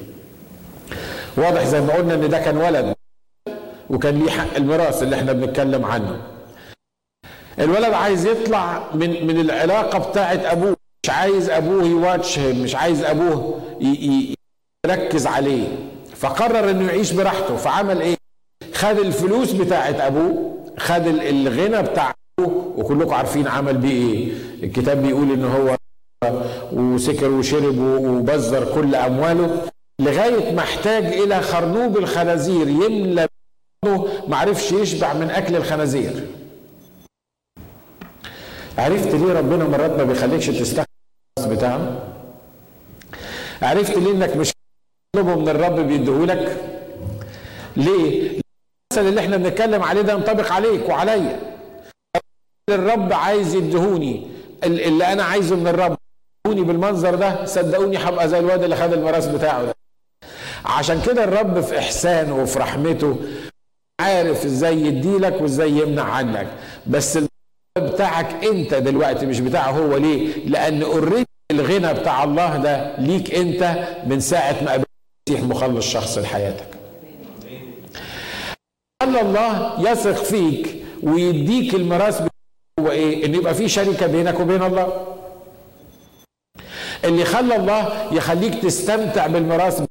واضح 1.37 1.63
زي 1.63 1.81
ما 1.81 1.93
قلنا 1.93 2.13
إن 2.13 2.29
ده 2.29 2.39
كان 2.39 2.57
ولد 2.57 2.93
وكان 3.89 4.19
ليه 4.19 4.31
حق 4.31 4.55
الميراث 4.55 5.03
اللي 5.03 5.15
إحنا 5.15 5.33
بنتكلم 5.33 5.85
عنه. 5.85 6.21
الولد 7.59 7.93
عايز 7.93 8.25
يطلع 8.25 8.83
من 8.93 9.27
من 9.27 9.39
العلاقة 9.39 9.99
بتاعه 10.09 10.33
أبوه 10.51 10.75
مش 11.03 11.09
عايز 11.09 11.49
أبوه 11.49 11.83
يواتش 11.83 12.39
مش 12.39 12.75
عايز 12.75 13.03
أبوه 13.03 13.59
يركز 14.87 15.27
عليه. 15.27 15.67
فقرر 16.15 16.69
إنه 16.71 16.87
يعيش 16.87 17.11
براحته. 17.11 17.55
فعمل 17.55 18.01
إيه؟ 18.01 18.15
خد 18.73 18.97
الفلوس 18.97 19.51
بتاعت 19.51 19.99
أبوه 19.99 20.55
خد 20.79 21.07
الغنى 21.07 21.81
بتاع 21.81 22.13
أبوه 22.39 22.73
وكلكم 22.77 23.13
عارفين 23.13 23.47
عمل 23.47 23.77
بيه 23.77 24.13
إيه. 24.13 24.33
الكتاب 24.63 25.03
بيقول 25.03 25.31
إن 25.31 25.45
هو 25.45 25.75
وسكر 26.73 27.29
وشرب 27.29 27.77
وبذر 27.79 28.73
كل 28.75 28.95
أمواله. 28.95 29.61
لغاية 29.99 30.51
ما 30.51 30.61
احتاج 30.61 31.05
إلى 31.05 31.41
خرنوب 31.41 31.97
الخنازير. 31.97 32.67
يملى 32.67 33.27
ما 34.27 34.37
عرفش 34.37 34.71
يشبع 34.71 35.13
من 35.13 35.29
أكل 35.29 35.55
الخنازير. 35.55 36.27
عرفت 38.77 39.15
ليه 39.15 39.33
ربنا 39.33 39.63
مرات 39.63 39.91
ما 39.91 40.03
بيخليكش 40.03 40.47
تستخدم 40.47 40.85
بتاعه؟ 41.39 42.03
عرفت 43.61 43.97
ليه 43.97 44.11
إنك 44.11 44.37
مش 44.37 44.51
تطلبه 45.13 45.35
من 45.35 45.49
الرب 45.49 45.79
بيديهولك؟ 45.79 46.57
ليه؟ 47.77 48.21
المثل 48.29 49.09
اللي 49.09 49.21
إحنا 49.21 49.37
بنتكلم 49.37 49.83
عليه 49.83 50.01
ده 50.01 50.13
ينطبق 50.13 50.51
عليك 50.51 50.89
وعليا. 50.89 51.39
الرب 52.69 53.13
عايز 53.13 53.55
يديهوني 53.55 54.27
اللي 54.63 55.13
أنا 55.13 55.23
عايزه 55.23 55.55
من 55.55 55.67
الرب 55.67 55.97
يديهوني 56.47 56.67
بالمنظر 56.67 57.15
ده 57.15 57.45
صدقوني 57.45 57.97
هبقى 57.97 58.29
زي 58.29 58.39
الواد 58.39 58.63
اللي 58.63 58.75
خد 58.75 58.93
الميراث 58.93 59.27
بتاعه 59.27 59.65
ده. 59.65 59.73
عشان 60.65 61.01
كده 61.01 61.23
الرب 61.23 61.61
في 61.61 61.79
إحسانه 61.79 62.35
وفي 62.35 62.59
رحمته 62.59 63.17
عارف 64.01 64.45
إزاي 64.45 64.81
يديلك 64.81 65.41
وإزاي 65.41 65.71
يمنع 65.71 66.03
عنك. 66.03 66.47
بس 66.87 67.19
بتاعك 67.77 68.43
أنت 68.45 68.73
دلوقتي 68.73 69.25
مش 69.25 69.39
بتاعه 69.39 69.71
هو 69.71 69.97
ليه؟ 69.97 70.45
لأن 70.45 70.81
اوريدي 70.83 71.25
الغنى 71.51 71.93
بتاع 71.93 72.23
الله 72.23 72.57
ده 72.57 72.97
ليك 72.99 73.35
أنت 73.35 73.87
من 74.07 74.19
ساعة 74.19 74.63
ما 74.63 74.71
قابلت 74.71 74.87
المسيح 75.29 75.49
مخلص 75.49 75.85
شخص 75.89 76.17
لحياتك. 76.17 76.67
خلى 79.03 79.21
الله 79.21 79.75
يثق 79.91 80.23
فيك 80.23 80.75
ويديك 81.03 81.73
الميراث 81.75 82.27
هو 82.79 82.91
إيه؟ 82.91 83.25
إن 83.25 83.35
يبقى 83.35 83.53
في 83.55 83.69
شركة 83.69 84.07
بينك 84.07 84.39
وبين 84.39 84.63
الله. 84.63 85.07
اللي 87.05 87.25
خلى 87.25 87.55
الله 87.55 88.13
يخليك 88.13 88.61
تستمتع 88.63 89.27
بتاعك 89.27 89.81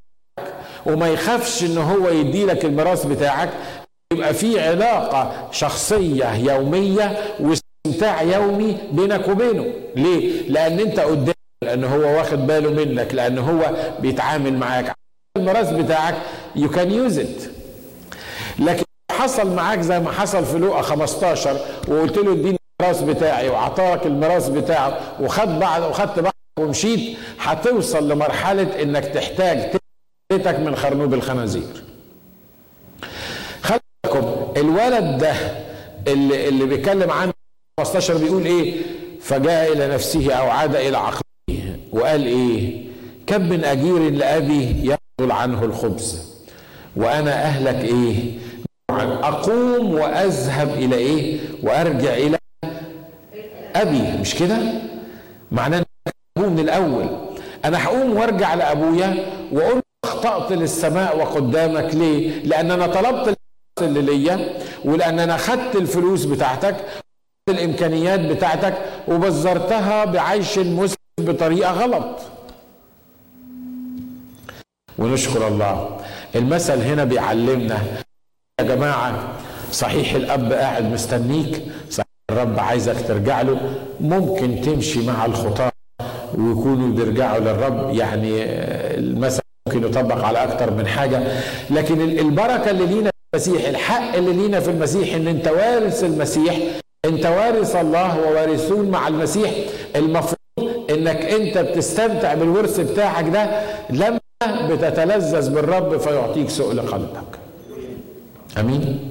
وما 0.87 1.09
يخافش 1.09 1.63
ان 1.65 1.79
هو 1.79 2.09
يدي 2.09 2.47
لك 2.47 2.65
الميراث 2.65 3.07
بتاعك 3.07 3.51
يبقى 4.13 4.35
في 4.35 4.61
علاقة 4.69 5.49
شخصية 5.53 6.35
يومية 6.35 7.17
واستمتاع 7.41 8.23
يومي 8.23 8.77
بينك 8.93 9.29
وبينه. 9.29 9.67
ليه؟ 9.97 10.49
لأن 10.49 10.81
أنت 10.81 11.01
قدام 11.01 11.35
لأن 11.65 11.85
هو 11.85 12.01
واخد 12.01 12.47
باله 12.47 12.71
منك 12.71 13.15
لأن 13.15 13.39
هو 13.39 13.71
بيتعامل 14.01 14.53
معاك. 14.59 14.93
الميراث 15.39 15.71
بتاعك 15.71 16.15
you 16.57 16.69
can 16.69 16.89
use 16.91 17.19
it. 17.19 17.49
لكن 18.59 18.85
حصل 19.13 19.55
معاك 19.55 19.81
زي 19.81 20.01
ما 20.01 20.13
حصل 20.13 20.45
في 20.45 20.59
لوقا 20.59 20.83
15 20.83 21.57
وقلت 21.89 22.17
له 22.19 22.33
اديني 22.33 22.59
الميراث 22.81 23.03
بتاعي 23.03 23.49
واعطاك 23.49 24.07
الميراث 24.07 24.49
بتاعه 24.49 24.99
وخد 25.21 25.49
بعض 25.61 25.83
وخدت 25.83 26.19
بعض 26.19 26.33
ومشيت 26.59 27.17
هتوصل 27.41 28.09
لمرحلة 28.09 28.83
إنك 28.83 29.05
تحتاج 29.05 29.59
بيتك 30.33 30.59
من 30.59 30.77
خرنوب 30.77 31.15
الخنازير. 31.15 31.85
خلي 33.63 33.81
بالكم 34.05 34.53
الولد 34.57 35.19
ده 35.19 35.33
اللي 36.09 36.49
اللي 36.49 36.65
بيتكلم 36.67 37.11
عنه 37.11 37.33
15 37.81 38.19
بيقول 38.19 38.45
إيه؟ 38.47 38.75
فجاء 39.21 39.73
إلى 39.73 39.89
نفسه 39.95 40.33
أو 40.35 40.51
عاد 40.51 40.77
إلى 40.77 40.99
عقله 40.99 41.23
وقال 41.93 42.27
إيه؟ 42.27 42.85
كم 43.27 43.49
من 43.49 43.65
أجير 43.65 43.99
لأبي 44.11 44.87
يقتل 44.89 45.33
عنه 45.33 45.65
الخبز 45.65 46.35
وأنا 46.97 47.33
أهلك 47.43 47.85
إيه؟ 47.85 48.39
أقوم 49.23 49.95
وأذهب 49.95 50.69
إلى 50.71 50.97
إيه؟ 50.97 51.41
وأرجع 51.63 52.15
إلى 52.15 52.39
أبي. 53.77 54.19
مش 54.21 54.35
كده؟ 54.35 54.59
معناه 55.53 55.85
من 56.39 56.59
الأول. 56.59 57.07
أنا 57.65 57.85
هقوم 57.85 58.17
وأرجع 58.17 58.55
لأبويا 58.55 59.27
وأقول 59.53 59.83
أخطأت 60.05 60.53
للسماء 60.53 61.19
وقدامك 61.19 61.95
ليه؟ 61.95 62.43
لأن 62.45 62.71
أنا 62.71 62.87
طلبت 62.87 63.37
اللي 63.83 64.03
ليا 64.03 64.49
ولان 64.85 65.19
أنا 65.19 65.37
خدت 65.37 65.77
الفلوس 65.77 66.25
بتاعتك 66.25 66.77
الإمكانيات 67.51 68.21
بتاعتك 68.21 68.75
وبذرتها 69.09 70.05
بعيش 70.05 70.59
مسلم 70.59 70.97
بطريقة 71.21 71.73
غلط. 71.73 72.19
ونشكر 74.99 75.49
الله. 75.49 75.97
المثل 76.35 76.81
هنا 76.83 77.05
بيعلمنا 77.05 77.79
يا 78.61 78.65
جماعة 78.65 79.29
صحيح 79.73 80.13
الأب 80.15 80.53
قاعد 80.53 80.85
مستنيك 80.93 81.63
صحيح 81.91 82.07
الرب 82.31 82.59
عايزك 82.59 83.09
ترجع 83.09 83.43
له 83.43 83.75
ممكن 84.01 84.61
تمشي 84.61 85.07
مع 85.07 85.25
الخطاة 85.27 85.73
ويكونوا 86.35 86.89
بيرجعوا 86.97 87.39
للرب. 87.41 87.95
يعني 87.95 88.31
المثل 88.99 89.41
ممكن 89.69 89.85
يطبق 89.89 90.25
على 90.25 90.43
أكتر 90.43 90.71
من 90.71 90.87
حاجة. 90.87 91.23
لكن 91.71 92.01
البركة 92.01 92.71
اللي 92.71 92.87
لينا 92.87 93.11
في 93.11 93.35
المسيح 93.35 93.69
الحق 93.69 94.15
اللي 94.17 94.33
لينا 94.33 94.61
في 94.61 94.71
المسيح 94.71 95.15
إن 95.15 95.29
أنت 95.29 95.49
وارث 95.49 96.05
المسيح 96.05 96.57
أنت 97.05 97.27
وارث 97.27 97.77
الله 97.77 98.19
ووارثون 98.21 98.91
مع 98.91 99.09
المسيح. 99.09 99.51
المفروض 99.97 100.39
إنك 100.91 101.17
أنت 101.17 101.59
بتستمتع 101.59 102.35
بالورث 102.35 102.81
بتاعك 102.81 103.29
ده 103.29 103.63
لما 103.91 104.21
بتتلذذ 104.45 105.51
بالرب 105.55 105.97
فيعطيك 105.99 106.51
سؤل 106.51 106.81
قلبك. 106.81 107.39
أمين؟ 108.59 109.11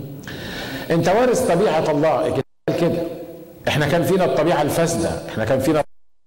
أنت 0.91 1.09
وارث 1.09 1.51
طبيعة 1.51 1.91
الله 1.91 2.43
كده؟ 2.79 2.93
إحنا 3.67 3.87
كان 3.87 4.03
فينا 4.03 4.25
الطبيعة 4.25 4.61
الفاسدة 4.61 5.09
إحنا 5.29 5.45
كان 5.45 5.59
فينا 5.59 5.83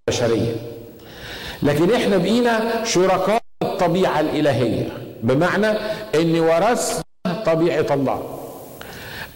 البشرية. 0.08 0.52
لكن 1.62 1.94
إحنا 1.94 2.16
بقينا 2.16 2.84
شركاء 2.84 3.40
الطبيعة 3.72 4.20
الإلهية. 4.20 4.88
بمعنى 5.22 5.66
إن 6.14 6.40
ورثنا 6.40 7.02
طبيعة 7.46 7.86
الله. 7.90 8.22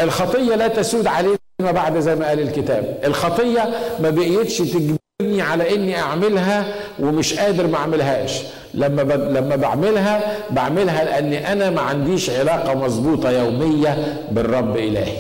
الخطية 0.01 0.55
لا 0.55 0.69
تسود 0.69 1.07
علينا 1.07 1.39
ما 1.63 1.71
بعد 1.73 1.99
زي 1.99 2.15
ما 2.15 2.29
قال 2.29 2.41
الكتاب. 2.41 2.99
الخطية 3.05 3.71
ما 4.01 4.11
بقيتش 4.11 4.59
تجبرني 4.59 5.43
على 5.43 5.75
إني 5.75 5.99
أعملها 6.01 6.75
ومش 6.99 7.35
قادر 7.35 7.67
ما 7.67 7.77
أعملهاش. 7.77 8.43
لما 8.75 9.03
ب... 9.03 9.11
لما 9.11 9.57
بعملها 9.57 10.21
بعملها 10.51 11.05
لأني 11.05 11.53
أنا 11.53 11.71
ما 11.71 11.81
عنديش 11.81 12.31
علاقة 12.31 12.75
مظبوطة 12.75 13.31
يومية 13.31 14.17
بالرب 14.31 14.77
إلهي. 14.77 15.17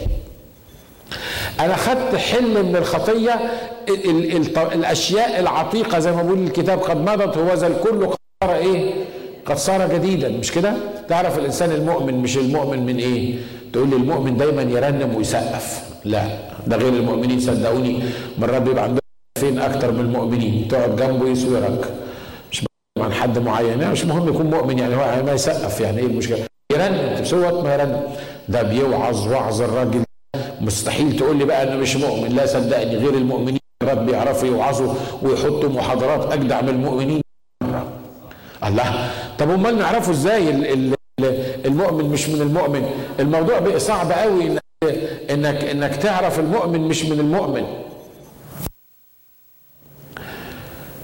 أنا 1.61 1.77
خدت 1.77 2.17
حل 2.17 2.65
من 2.65 2.77
الخطية 2.77 3.35
ال... 3.89 4.11
ال... 4.11 4.37
ال... 4.37 4.59
الأشياء 4.73 5.41
العتيقة 5.41 5.99
زي 5.99 6.13
ما 6.13 6.23
بيقول 6.23 6.39
الكتاب 6.39 6.79
قد 6.79 6.97
مضت 6.97 7.39
هو 7.39 7.55
ذا 7.55 7.67
الكل 7.67 8.09
صار 8.45 8.55
إيه؟ 8.57 8.93
قد 9.47 9.57
صار 9.57 9.93
جديدا 9.95 10.29
مش 10.29 10.53
كده؟ 10.53 10.73
تعرف 11.09 11.39
الإنسان 11.39 11.73
المؤمن 11.73 12.15
مش 12.15 12.37
المؤمن 12.39 12.87
من 12.87 12.97
إيه؟ 12.97 13.35
تقول 13.73 13.91
لي 13.91 13.97
المؤمن 13.97 14.37
دايما 14.37 14.63
يرنم 14.63 15.15
ويسقف. 15.17 15.83
لا 16.05 16.23
ده 16.67 16.77
غير 16.77 16.93
المؤمنين 16.93 17.41
صدقوني. 17.41 18.03
مرات 18.39 18.63
بيبقى 18.63 18.85
عندهم 18.85 19.01
فين 19.39 19.59
أكتر 19.59 19.93
من 19.93 20.01
المؤمنين؟ 20.01 20.69
تقعد 20.69 20.97
جنبه 20.97 21.29
يسورك 21.29 21.95
مش 22.53 22.65
عن 22.99 23.13
حد 23.13 23.39
معين 23.39 23.81
يعني 23.81 23.93
مش 23.93 24.05
مهم 24.05 24.29
يكون 24.29 24.47
مؤمن 24.47 24.79
يعني 24.79 24.95
هو 24.97 25.23
ما 25.27 25.33
يسقف 25.33 25.81
يعني 25.81 25.99
إيه 25.99 26.07
المشكلة؟ 26.07 26.39
يرنم 26.73 27.25
صوت 27.25 27.65
ما 27.65 27.75
يرنم. 27.75 28.01
ده 28.49 28.63
بيوعظ 28.63 29.29
وعظ 29.29 29.63
الراجل 29.63 30.05
مستحيل 30.61 31.17
تقول 31.17 31.37
لي 31.39 31.45
بقى 31.45 31.63
انه 31.63 31.77
مش 31.77 31.97
مؤمن. 31.97 32.29
لا 32.29 32.47
صدقني 32.47 32.97
غير 32.97 33.15
المؤمنين. 33.15 33.61
مرات 33.83 33.99
بيعرفوا 33.99 34.49
يوعظوا 34.49 34.95
ويحطوا 35.23 35.69
محاضرات 35.69 36.33
أجدع 36.33 36.61
من 36.61 36.69
المؤمنين. 36.69 37.21
الله. 38.65 39.11
طب 39.39 39.51
امال 39.51 39.79
نعرفه 39.79 40.13
إزاي؟ 40.13 40.51
المؤمن 41.67 42.05
مش 42.05 42.29
من 42.29 42.41
المؤمن. 42.41 42.91
الموضوع 43.21 43.79
صعب 43.79 44.13
قوي 44.13 44.47
انك 44.47 44.61
انك 45.31 45.65
إنك 45.65 45.97
تعرف 45.97 46.39
المؤمن 46.39 46.81
مش 46.81 47.05
من 47.05 47.21
المؤمن. 47.21 47.65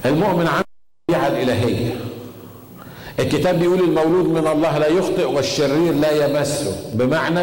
المؤمن 0.07 0.47
عنده 0.47 0.65
الطبيعه 1.11 1.29
الإلهية. 1.29 1.95
الكتاب 3.19 3.59
بيقول 3.59 3.81
المولود 3.81 4.29
من 4.29 4.47
الله 4.47 4.79
لا 4.79 4.87
يخطئ 4.87 5.25
والشرير 5.25 5.93
لا 5.93 6.27
يمسه. 6.27 6.91
بمعنى 6.95 7.43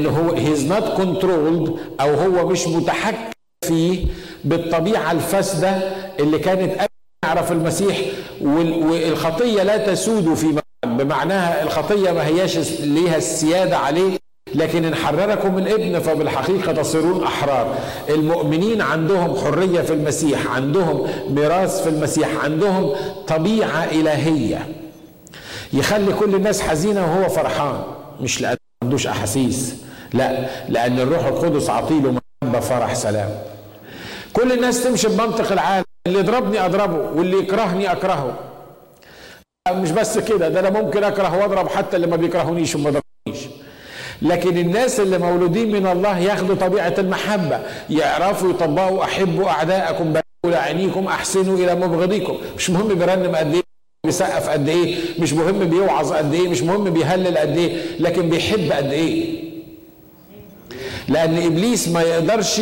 إن 0.00 0.06
هو 0.06 0.32
he's 0.32 0.66
not 0.66 0.84
controlled 0.84 1.76
أو 2.00 2.14
هو 2.14 2.48
مش 2.48 2.66
متحكم 2.66 3.32
فيه 3.64 4.06
بالطبيعة 4.44 5.12
الفاسدة 5.12 5.70
اللي 6.20 6.38
كانت 6.38 6.80
يعرف 7.24 7.52
المسيح 7.52 7.98
والخطية 8.40 9.62
لا 9.62 9.76
تسود 9.76 10.34
في 10.34 10.60
بمعناها 10.86 11.62
الخطية 11.62 12.10
ما 12.10 12.26
هياش 12.26 12.58
ليها 12.80 13.16
السيادة 13.16 13.76
عليه 13.78 14.18
لكن 14.54 14.84
إن 14.84 14.94
حرركم 14.94 15.58
الابن 15.58 15.98
فبالحقيقة 15.98 16.72
تصيرون 16.72 17.24
أحرار. 17.24 17.74
المؤمنين 18.08 18.80
عندهم 18.80 19.36
حرية 19.36 19.80
في 19.80 19.92
المسيح 19.92 20.46
عندهم 20.54 21.08
ميراث 21.28 21.82
في 21.82 21.88
المسيح 21.88 22.28
عندهم 22.44 22.90
طبيعة 23.28 23.84
إلهية. 23.84 24.68
يخلي 25.72 26.12
كل 26.12 26.34
الناس 26.34 26.60
حزينة 26.60 27.00
وهو 27.00 27.28
فرحان. 27.28 27.82
مش 28.20 28.40
لأن 28.40 28.52
ما 28.52 28.56
عندوش 28.82 29.06
أحاسيس 29.06 29.74
لا 30.12 30.46
لأن 30.68 30.98
الروح 30.98 31.26
القدس 31.26 31.70
عطيله 31.70 32.14
محبة 32.42 32.60
فرح 32.60 32.94
سلام. 32.94 33.30
كل 34.32 34.52
الناس 34.52 34.84
تمشي 34.84 35.08
بمنطق 35.08 35.52
العالم. 35.52 35.84
اللي 36.06 36.18
يضربني 36.18 36.64
أضربه 36.66 37.10
واللي 37.18 37.38
يكرهني 37.38 37.92
أكرهه. 37.92 38.38
مش 39.72 39.90
بس 39.90 40.18
كده 40.18 40.48
ده 40.48 40.60
أنا 40.60 40.70
ممكن 40.82 41.04
أكره 41.04 41.38
وأضرب 41.38 41.68
حتى 41.68 41.96
اللي 41.96 42.06
ما 42.06 42.16
بيكرهونيش 42.16 42.74
وما 42.74 42.90
ضربنيش 42.90 43.44
لكن 44.22 44.58
الناس 44.58 45.00
اللي 45.00 45.18
مولودين 45.18 45.72
من 45.72 45.86
الله 45.86 46.18
ياخدوا 46.18 46.54
طبيعة 46.54 46.94
المحبة 46.98 47.58
يعرفوا 47.90 48.50
يطبقوا 48.50 49.04
أحبوا 49.04 49.48
أعداءكم 49.48 50.04
باركوا 50.12 50.22
لعينيكم 50.60 51.06
أحسنوا 51.06 51.58
إلى 51.58 51.74
مبغضيكم. 51.74 52.36
مش 52.56 52.70
مهم 52.70 52.88
بيرنم 52.88 53.36
قد 53.36 53.54
إيه 53.54 53.62
بيسقف 54.06 54.48
قد 54.48 54.68
إيه 54.68 54.96
مش 55.18 55.32
مهم 55.32 55.58
بيوعظ 55.58 56.12
قد 56.12 56.34
إيه 56.34 56.48
مش 56.48 56.62
مهم 56.62 56.84
بيهلل 56.90 57.38
قد 57.38 57.56
إيه 57.56 57.80
لكن 58.00 58.28
بيحب 58.28 58.72
قد 58.72 58.92
إيه. 58.92 59.42
لأن 61.08 61.36
إبليس 61.46 61.88
ما 61.88 62.02
يقدرش 62.02 62.60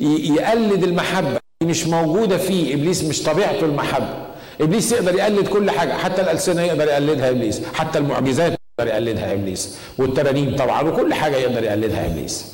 يقلد 0.00 0.84
المحبة. 0.84 1.38
مش 1.62 1.86
موجودة 1.86 2.38
فيه 2.38 2.74
إبليس 2.74 3.04
مش 3.04 3.22
طبيعته 3.22 3.64
المحبة. 3.64 4.14
إبليس 4.60 4.92
يقدر 4.92 5.14
يقلد 5.14 5.48
كل 5.48 5.70
حاجة 5.70 5.92
حتى 5.92 6.22
الألسنة 6.22 6.62
يقدر 6.62 6.84
يقلدها 6.84 7.30
إبليس 7.30 7.62
حتى 7.74 7.98
المعجزات 7.98 8.52
يقدر 8.78 8.92
يقلدها 8.92 9.32
إبليس 9.32 9.78
والترانيم 9.98 10.56
طبعا 10.56 10.82
وكل 10.82 11.14
حاجة 11.14 11.36
يقدر 11.36 11.64
يقلدها 11.64 12.06
إبليس. 12.06 12.46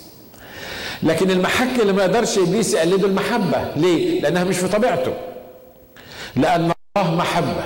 لكن 1.03 1.31
المحك 1.31 1.81
اللي 1.81 1.93
ما 1.93 2.05
يقدرش 2.05 2.38
إبليس 2.38 2.75
يقلده 2.75 3.07
المحبة 3.07 3.64
ليه؟ 3.77 4.21
لأنها 4.21 4.45
مش 4.45 4.57
في 4.57 4.69
طبيعته. 4.69 5.12
لأن 6.37 6.73
الله 6.97 7.14
محبة. 7.14 7.64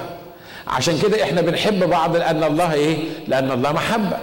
عشان 0.67 0.99
كده 1.03 1.23
إحنا 1.23 1.41
بنحب 1.41 1.85
بعض 1.91 2.17
لأن 2.17 2.45
الله 2.45 2.73
إيه؟ 2.75 2.97
لأن 3.29 3.51
الله 3.51 3.73
محبة. 3.73 4.17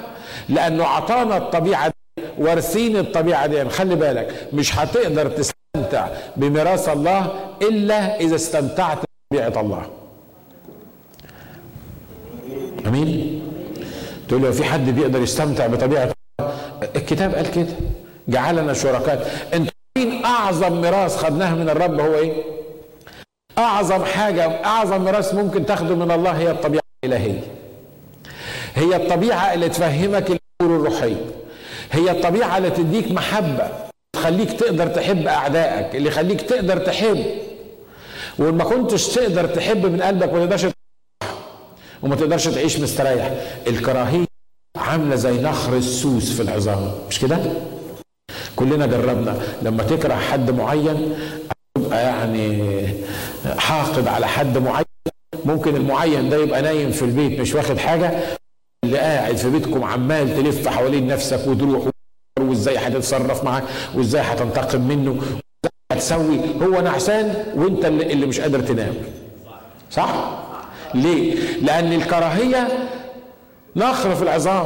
لأنه 0.50 0.86
عطانا 0.86 1.38
الطبيعة 1.38 1.88
دي 1.88 2.24
وارثين 2.38 2.98
الطبيعة 2.98 3.48
دي. 3.48 3.70
خلي 3.70 3.96
بالك 3.96 4.48
مش 4.54 4.76
هتقدر 4.76 5.28
تستمتع 5.86 6.08
بميراث 6.36 6.90
الله 6.90 7.32
إلا 7.62 8.20
إذا 8.20 8.36
استمتعت 8.36 8.98
بطبيعه 9.32 9.62
الله. 9.62 9.86
أمين؟ 12.88 13.42
تقول 14.28 14.42
لو 14.42 14.52
في 14.52 14.64
حد 14.64 14.90
بيقدر 14.90 15.22
يستمتع 15.22 15.68
بطبيعة 15.68 16.12
الكتاب 16.96 17.36
قال 17.36 17.52
كده. 17.52 17.74
جعلنا 18.28 18.74
شركاء. 18.74 19.48
أنتوا 19.54 19.72
عارفين 19.98 20.26
أعظم 20.26 20.82
ميراث 20.82 21.18
خدناه 21.18 21.56
من 21.56 21.70
الرب 21.70 22.00
هو 22.00 22.16
إيه؟ 22.16 22.44
أعظم 23.58 24.04
حاجة 24.04 24.66
أعظم 24.66 25.06
ميراث 25.06 25.34
ممكن 25.34 25.66
تاخده 25.66 25.96
من 25.96 26.12
الله 26.12 26.32
هي 26.32 26.52
الطبيعة 26.52 26.82
الإلهية. 27.06 27.42
هي 28.76 28.96
الطبيعة 28.96 29.54
اللي 29.54 29.70
تفهمك 29.70 30.26
الأمور 30.26 30.80
الروحية. 30.80 31.26
هي 31.92 32.12
الطبيعة 32.12 32.58
اللي 32.58 32.70
تديك 32.70 33.12
محبة. 33.12 33.85
تخليك 34.26 34.52
تقدر 34.52 34.88
تحب 34.88 35.28
أعدائك 35.28 35.96
اللي 35.96 36.08
يخليك 36.10 36.42
تقدر 36.42 36.78
تحب. 36.78 37.26
وما 38.40 38.64
كنتش 38.64 39.08
تقدر 39.08 39.46
تحب 39.46 39.86
من 39.86 40.02
قلبك 40.02 40.34
ما 40.34 40.40
تقدرش 40.46 40.66
وما 42.04 42.16
تقدرش 42.16 42.48
تعيش 42.48 42.80
مستريح. 42.80 43.32
الكراهية 43.68 44.26
عاملة 44.78 45.16
زي 45.16 45.42
نخر 45.42 45.78
السوس 45.78 46.32
في 46.32 46.42
العظام 46.42 46.92
مش 47.10 47.20
كده؟ 47.20 47.38
كلنا 48.56 48.86
جربنا 48.86 49.42
لما 49.62 49.84
تكره 49.84 50.14
حد 50.16 50.52
معين 50.52 51.16
تبقى 51.78 52.04
يعني 52.04 52.88
حاقد 53.58 54.08
على 54.08 54.28
حد 54.28 54.58
معين. 54.58 54.86
ممكن 55.46 55.76
المعين 55.76 56.30
ده 56.30 56.38
يبقى 56.38 56.62
نايم 56.62 56.92
في 56.92 57.02
البيت 57.06 57.40
مش 57.40 57.56
واخد 57.56 57.78
حاجة 57.78 58.12
اللي 58.86 58.98
قاعد 58.98 59.38
في 59.38 59.50
بيتكم 59.50 59.84
عمال 59.84 60.36
تلف 60.38 60.68
حوالين 60.68 61.08
نفسك 61.08 61.48
وتروح 61.48 61.88
وازاي 62.40 62.78
هتتصرف 62.78 63.44
معاه 63.44 63.64
وازاي 63.96 64.22
هتنتقم 64.22 64.82
منه 64.82 65.12
وازاي 65.12 65.40
هتسوي. 65.92 66.40
هو 66.62 66.82
نعسان 66.82 67.44
وانت 67.56 67.86
اللي, 67.86 68.14
اللي 68.14 68.26
مش 68.26 68.40
قادر 68.40 68.60
تنام. 68.60 68.94
صح؟ 69.92 70.40
ليه؟ 70.94 71.36
لأن 71.62 71.94
الكراهية 71.94 72.68
نخر 73.76 74.16
في 74.16 74.22
العظام. 74.24 74.66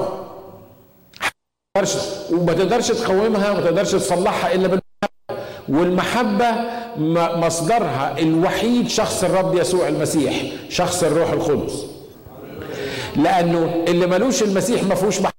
وما 2.31 2.53
تقدرش 2.53 2.87
تقومها 2.87 3.51
وما 3.51 3.61
تقدرش 3.61 3.91
تصلحها 3.91 4.53
إلا 4.53 4.67
بالمحبه 4.67 5.43
والمحبة 5.69 6.51
مصدرها 7.47 8.19
الوحيد 8.19 8.89
شخص 8.89 9.23
الرب 9.23 9.55
يسوع 9.55 9.87
المسيح 9.87 10.43
شخص 10.69 11.03
الروح 11.03 11.31
القدس. 11.31 11.85
لأنه 13.15 13.83
اللي 13.87 14.07
ملوش 14.07 14.43
المسيح 14.43 14.83
ما 14.83 14.95
فيهوش 14.95 15.19
محبة. 15.19 15.38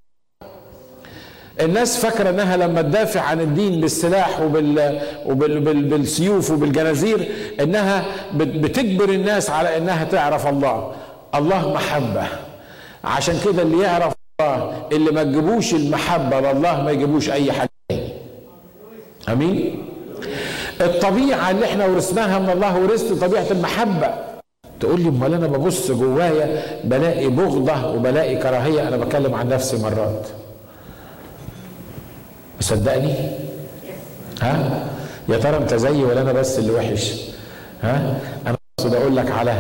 الناس 1.61 1.96
فاكرة 2.07 2.31
إنها 2.31 2.57
لما 2.57 2.83
تدافع 2.83 3.20
عن 3.20 3.40
الدين 3.40 3.81
بالسلاح 3.81 4.40
وبال... 4.40 5.01
وبال... 5.27 5.61
بال... 5.61 5.83
بالسيوف 5.83 6.51
وبالجنازير 6.51 7.29
إنها 7.61 8.05
بتجبر 8.35 9.09
الناس 9.09 9.51
على 9.51 9.77
إنها 9.77 10.05
تعرف 10.05 10.46
الله. 10.46 10.92
الله 11.35 11.73
محبة. 11.75 12.23
عشان 13.05 13.35
كده 13.44 13.62
اللي 13.62 13.83
يعرف 13.83 14.12
الله 14.40 14.73
اللي 14.92 15.11
ما 15.11 15.23
تجيبوش 15.23 15.75
المحبة 15.75 16.40
لله 16.40 16.83
ما 16.83 16.90
يجيبوش 16.90 17.31
أي 17.31 17.53
حاجة. 17.53 17.70
آمين؟ 19.29 19.85
الطبيعة 20.81 21.51
اللي 21.51 21.64
إحنا 21.64 21.87
ورثناها 21.87 22.38
من 22.38 22.51
الله 22.51 22.79
ورثت 22.79 23.12
طبيعة 23.12 23.46
المحبة. 23.51 24.14
تقول 24.81 25.01
لي 25.01 25.09
أمال 25.09 25.35
أنا 25.35 25.46
ببص 25.46 25.90
جوايا 25.90 26.62
بلاقي 26.85 27.29
بغضة 27.29 27.90
وبلاقي 27.94 28.37
كراهية؟ 28.37 28.88
أنا 28.88 28.96
بتكلم 28.96 29.35
عن 29.35 29.49
نفسي 29.49 29.77
مرات. 29.83 30.27
مصدقني 32.61 33.14
ها؟ 34.42 34.81
يا 35.29 35.38
ترى 35.38 35.57
انت 35.57 35.75
زيي 35.75 36.03
ولا 36.05 36.20
أنا 36.20 36.33
بس 36.33 36.59
اللي 36.59 36.73
وحش؟ 36.73 37.12
ها؟ 37.83 38.14
أنا 38.46 38.57
اقصد 38.79 38.94
أقول 38.94 39.16
لك 39.16 39.31
على 39.31 39.55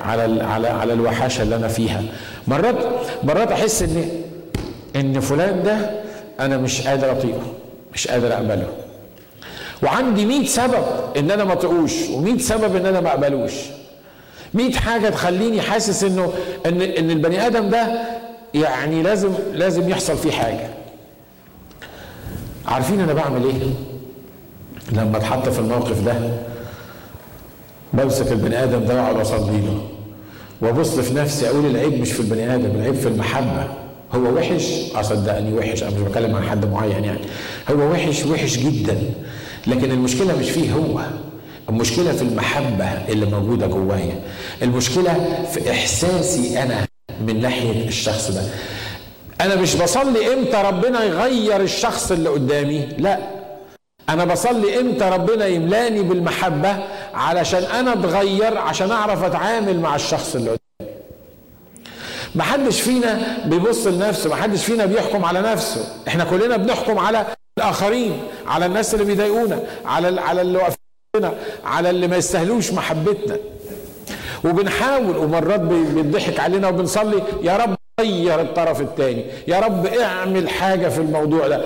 على 0.00 0.42
على 0.42 0.68
على 0.68 0.92
الوحاشة 0.92 1.42
اللي 1.42 1.56
أنا 1.56 1.68
فيها. 1.68 2.02
مرات 2.48 2.74
مرات 3.22 3.52
احس 3.52 3.82
ان 3.82 4.08
ان 4.96 5.20
فلان 5.20 5.62
ده 5.62 5.90
أنا 6.40 6.56
مش 6.56 6.86
قادر 6.86 7.10
اطيقه 7.12 7.42
مش 7.94 8.08
قادر 8.08 8.32
اقبله. 8.32 8.68
وعندي 9.82 10.26
100 10.26 10.46
سبب 10.46 10.84
ان 11.16 11.30
أنا 11.30 11.44
ما 11.44 11.52
اطيقوش 11.52 11.92
و100 11.92 12.40
سبب 12.40 12.76
ان 12.76 12.86
أنا 12.86 13.00
ما 13.00 13.08
اقبلوش. 13.10 13.52
100 14.54 14.72
حاجة 14.72 15.08
تخليني 15.08 15.60
حاسس 15.60 16.04
انه 16.04 16.32
ان 16.66 16.82
ان 16.82 17.10
البني 17.10 17.46
آدم 17.46 17.68
ده 17.70 17.86
يعني 18.54 19.02
لازم 19.02 19.30
لازم 19.52 19.88
يحصل 19.88 20.16
فيه 20.18 20.30
حاجة. 20.30 20.68
عارفين 22.72 23.00
أنا 23.00 23.12
بعمل 23.12 23.44
إيه؟ 23.44 23.52
لما 24.92 25.16
أتحط 25.16 25.48
في 25.48 25.58
الموقف 25.58 26.00
ده 26.04 26.14
بمسك 27.92 28.32
البني 28.32 28.64
آدم 28.64 28.84
ده 28.84 28.94
وأقعد 28.94 29.16
أصلي 29.16 29.60
له. 29.60 29.82
وأبص 30.60 30.98
في 30.98 31.14
نفسي 31.14 31.48
أقول 31.48 31.66
العيب 31.66 32.00
مش 32.00 32.12
في 32.12 32.20
البني 32.20 32.54
آدم 32.54 32.70
العيب 32.70 32.94
في 32.94 33.08
المحبة. 33.08 33.64
هو 34.14 34.34
وحش؟ 34.34 34.64
أصدقني 34.94 35.52
وحش 35.54 35.82
أنا 35.82 35.90
مش 35.90 36.00
بتكلم 36.00 36.36
عن 36.36 36.42
حد 36.42 36.66
معين 36.66 37.04
يعني. 37.04 37.18
هو 37.70 37.90
وحش؟ 37.92 38.24
وحش 38.26 38.58
جدا. 38.58 38.98
لكن 39.66 39.90
المشكلة 39.90 40.38
مش 40.38 40.50
فيه 40.50 40.72
هو. 40.72 41.00
المشكلة 41.68 42.12
في 42.12 42.22
المحبة 42.22 42.84
اللي 42.84 43.26
موجودة 43.26 43.66
جوايا. 43.66 44.20
المشكلة 44.62 45.14
في 45.52 45.70
إحساسي 45.70 46.62
أنا 46.62 46.86
من 47.26 47.40
ناحية 47.40 47.88
الشخص 47.88 48.30
ده. 48.30 48.42
أنا 49.40 49.54
مش 49.56 49.74
بصلي 49.74 50.34
إمتى 50.34 50.62
ربنا 50.64 51.04
يغير 51.04 51.60
الشخص 51.60 52.12
اللي 52.12 52.28
قدامي؟ 52.28 52.86
لا. 52.98 53.18
أنا 54.08 54.24
بصلي 54.24 54.80
إمتى 54.80 55.04
ربنا 55.04 55.46
يملاني 55.46 56.02
بالمحبة 56.02 56.76
علشان 57.14 57.62
أنا 57.62 57.92
أتغير 57.92 58.58
عشان 58.58 58.90
أعرف 58.90 59.22
أتعامل 59.24 59.80
مع 59.80 59.94
الشخص 59.96 60.34
اللي 60.34 60.50
قدامي. 60.50 60.92
محدش 62.34 62.80
فينا 62.80 63.38
بيبص 63.46 63.86
لنفسه 63.86 64.30
محدش 64.30 64.64
فينا 64.64 64.86
بيحكم 64.86 65.24
على 65.24 65.40
نفسه. 65.40 65.84
إحنا 66.08 66.24
كلنا 66.24 66.56
بنحكم 66.56 66.98
على 66.98 67.26
الآخرين 67.58 68.20
على 68.46 68.66
الناس 68.66 68.94
اللي 68.94 69.04
بيضايقونا 69.04 69.60
على 69.84 70.20
على 70.20 70.40
اللي 70.42 70.58
واقفين 70.58 71.38
على 71.64 71.90
اللي 71.90 72.08
ما 72.08 72.16
يستاهلوش 72.16 72.72
محبتنا. 72.72 73.36
وبنحاول 74.44 75.16
ومرات 75.16 75.60
بيضحك 75.60 76.40
علينا 76.40 76.68
وبنصلي 76.68 77.22
يا 77.42 77.56
رب 77.56 77.74
غير 78.02 78.40
الطرف 78.40 78.80
الثاني 78.80 79.24
يا 79.48 79.60
رب 79.60 79.86
اعمل 79.86 80.48
حاجة 80.48 80.88
في 80.88 80.98
الموضوع 80.98 81.48
ده. 81.48 81.64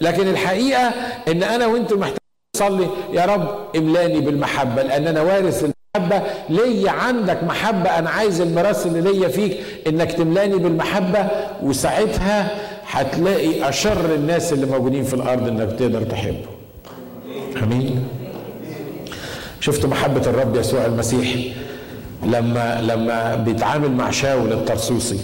لكن 0.00 0.28
الحقيقة 0.28 0.92
إن 1.28 1.42
أنا 1.42 1.66
وأنت 1.66 1.92
محتاج 1.92 2.18
نصلي 2.56 2.86
يا 3.12 3.24
رب 3.24 3.58
املاني 3.76 4.20
بالمحبة 4.20 4.82
لأن 4.82 5.06
أنا 5.06 5.22
وارث 5.22 5.64
المحبة. 5.96 6.22
ليا 6.48 6.90
عندك 6.90 7.44
محبة 7.44 7.90
أنا 7.98 8.10
عايز 8.10 8.40
الميراث 8.40 8.86
اللي 8.86 9.12
ليا 9.12 9.28
فيك 9.28 9.56
إنك 9.86 10.12
تملاني 10.12 10.54
بالمحبة. 10.56 11.26
وساعتها 11.62 12.50
هتلاقي 12.90 13.68
أشر 13.68 14.14
الناس 14.14 14.52
اللي 14.52 14.66
موجودين 14.66 15.04
في 15.04 15.14
الأرض 15.14 15.48
إنك 15.48 15.72
تقدر 15.78 16.02
تحبه. 16.02 16.46
آمين. 17.62 18.08
شفتوا 19.60 19.90
محبة 19.90 20.20
الرب 20.30 20.56
يسوع 20.56 20.84
المسيح 20.86 21.34
لما 22.22 22.80
لما 22.80 23.34
بيتعامل 23.34 23.90
مع 23.90 24.10
شاول 24.10 24.52
الطرسوسي 24.52 25.18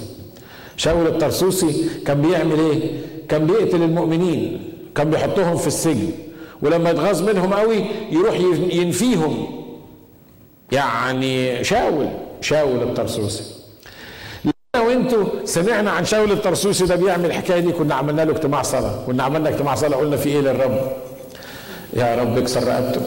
شاول 0.80 1.06
الطرسوسي 1.06 1.72
كان 2.06 2.22
بيعمل 2.22 2.58
إيه؟ 2.60 2.90
كان 3.28 3.46
بيقتل 3.46 3.82
المؤمنين 3.82 4.72
كان 4.94 5.10
بيحطهم 5.10 5.56
في 5.56 5.66
السجن. 5.66 6.10
ولما 6.62 6.90
يتغاظ 6.90 7.22
منهم 7.22 7.54
قوي 7.54 7.84
يروح 8.10 8.40
ينفيهم. 8.72 9.46
يعني 10.72 11.64
شاول 11.64 12.08
شاول 12.40 12.82
الطرسوسي 12.82 13.44
أنا 14.74 14.84
وانتوا 14.84 15.24
سمعنا 15.44 15.90
عن 15.90 16.04
شاول 16.04 16.32
الطرسوسي 16.32 16.86
ده 16.86 16.96
بيعمل 16.96 17.26
الحكاية 17.26 17.60
دي 17.60 17.72
كنا 17.72 17.94
عملنا 17.94 18.22
له 18.24 18.32
اجتماع 18.32 18.62
صلاة. 18.62 19.04
كنا 19.06 19.22
عملنا 19.22 19.48
اجتماع 19.48 19.74
صلاة 19.74 19.96
قلنا 19.96 20.16
في 20.16 20.28
إيه 20.28 20.40
للرب؟ 20.40 20.80
يا 21.96 22.16
رب 22.16 22.38
اكسر 22.38 22.64
رقبته. 22.68 23.00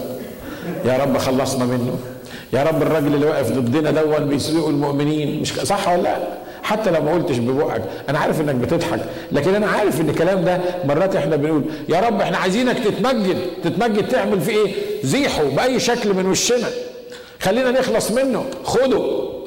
يا 0.85 0.97
رب 0.97 1.17
خلصنا 1.17 1.65
منه. 1.65 1.97
يا 2.53 2.63
رب 2.63 2.81
الراجل 2.81 3.13
اللي 3.15 3.25
واقف 3.25 3.51
ضدنا 3.51 3.91
دون 3.91 4.27
بيسوق 4.29 4.67
المؤمنين. 4.69 5.41
مش 5.41 5.53
صح 5.53 5.89
ولا 5.89 6.01
لا؟ 6.01 6.43
حتى 6.63 6.91
لو 6.91 7.01
ما 7.01 7.13
قلتش 7.13 7.37
ببقك 7.37 7.81
أنا 8.09 8.19
عارف 8.19 8.41
إنك 8.41 8.55
بتضحك 8.55 8.99
لكن 9.31 9.55
أنا 9.55 9.67
عارف 9.67 10.01
إن 10.01 10.09
الكلام 10.09 10.43
ده 10.45 10.59
مرات 10.85 11.15
إحنا 11.15 11.35
بنقول 11.35 11.63
يا 11.89 11.99
رب 11.99 12.21
إحنا 12.21 12.37
عايزينك 12.37 12.79
تتمجد 12.79 13.37
تتمجد 13.63 14.07
تعمل 14.07 14.41
في 14.41 14.51
إيه 14.51 14.73
زيحه 15.03 15.43
بأي 15.43 15.79
شكل 15.79 16.13
من 16.13 16.25
وشنا 16.25 16.67
خلينا 17.41 17.71
نخلص 17.71 18.11
منه 18.11 18.45
خده 18.63 19.01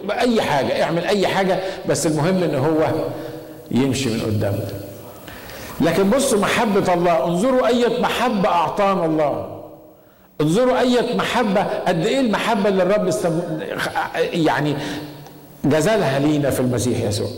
بأي 0.04 0.42
حاجة 0.42 0.82
اعمل 0.82 1.04
أي 1.04 1.26
حاجة 1.26 1.60
بس 1.88 2.06
المهم 2.06 2.42
إن 2.42 2.54
هو 2.54 2.86
يمشي 3.70 4.08
من 4.08 4.20
قدامنا 4.20 4.68
لكن 5.80 6.10
بصوا 6.10 6.38
محبة 6.38 6.94
الله 6.94 7.24
انظروا 7.26 7.66
أية 7.66 8.00
محبة 8.02 8.48
أعطانا 8.48 9.04
الله 9.06 9.60
انظروا 10.40 10.80
أية 10.80 11.16
محبة 11.16 11.66
قد 11.86 12.06
إيه 12.06 12.20
المحبة 12.20 12.68
اللي 12.68 12.82
الرب. 12.82 13.10
يعني 14.32 14.76
جزلها 15.68 16.18
لينا 16.18 16.50
في 16.50 16.60
المسيح 16.60 17.00
يسوع. 17.00 17.28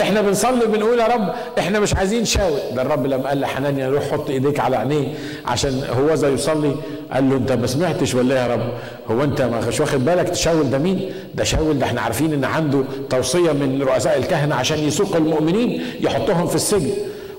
إحنا 0.00 0.20
بنصلي 0.22 0.66
بنقول 0.66 0.98
يا 0.98 1.06
رب 1.06 1.32
إحنا 1.58 1.80
مش 1.80 1.94
عايزين 1.94 2.24
شاول 2.24 2.58
ده 2.74 2.82
الرب 2.82 3.06
لما 3.06 3.28
قال 3.28 3.40
لحنانيا 3.40 3.88
روح 3.88 4.10
حط 4.10 4.30
إيديك 4.30 4.60
على 4.60 4.76
عينيه 4.76 5.06
عشان 5.46 5.82
هو 5.98 6.14
زي 6.14 6.32
يصلي. 6.32 6.74
قال 7.12 7.30
له 7.30 7.36
أنت 7.36 7.52
ما 7.52 7.66
سمعتش 7.66 8.14
ولا 8.14 8.36
يا 8.42 8.46
رب. 8.46 8.68
هو 9.10 9.24
أنت 9.24 9.42
ما 9.42 9.60
مش 9.68 9.80
واخد 9.80 10.04
بالك 10.04 10.28
تشاول 10.28 10.70
ده 10.70 10.78
مين؟ 10.78 11.12
ده 11.34 11.44
شاول 11.44 11.78
ده 11.78 11.86
إحنا 11.86 12.00
عارفين 12.00 12.32
إن 12.32 12.44
عنده 12.44 12.84
توصية 13.10 13.52
من 13.52 13.82
رؤساء 13.82 14.18
الكهنة 14.18 14.54
عشان 14.54 14.78
يسوق 14.78 15.16
المؤمنين 15.16 15.82
يحطهم 16.00 16.46
في 16.46 16.54
السجن. 16.54 16.90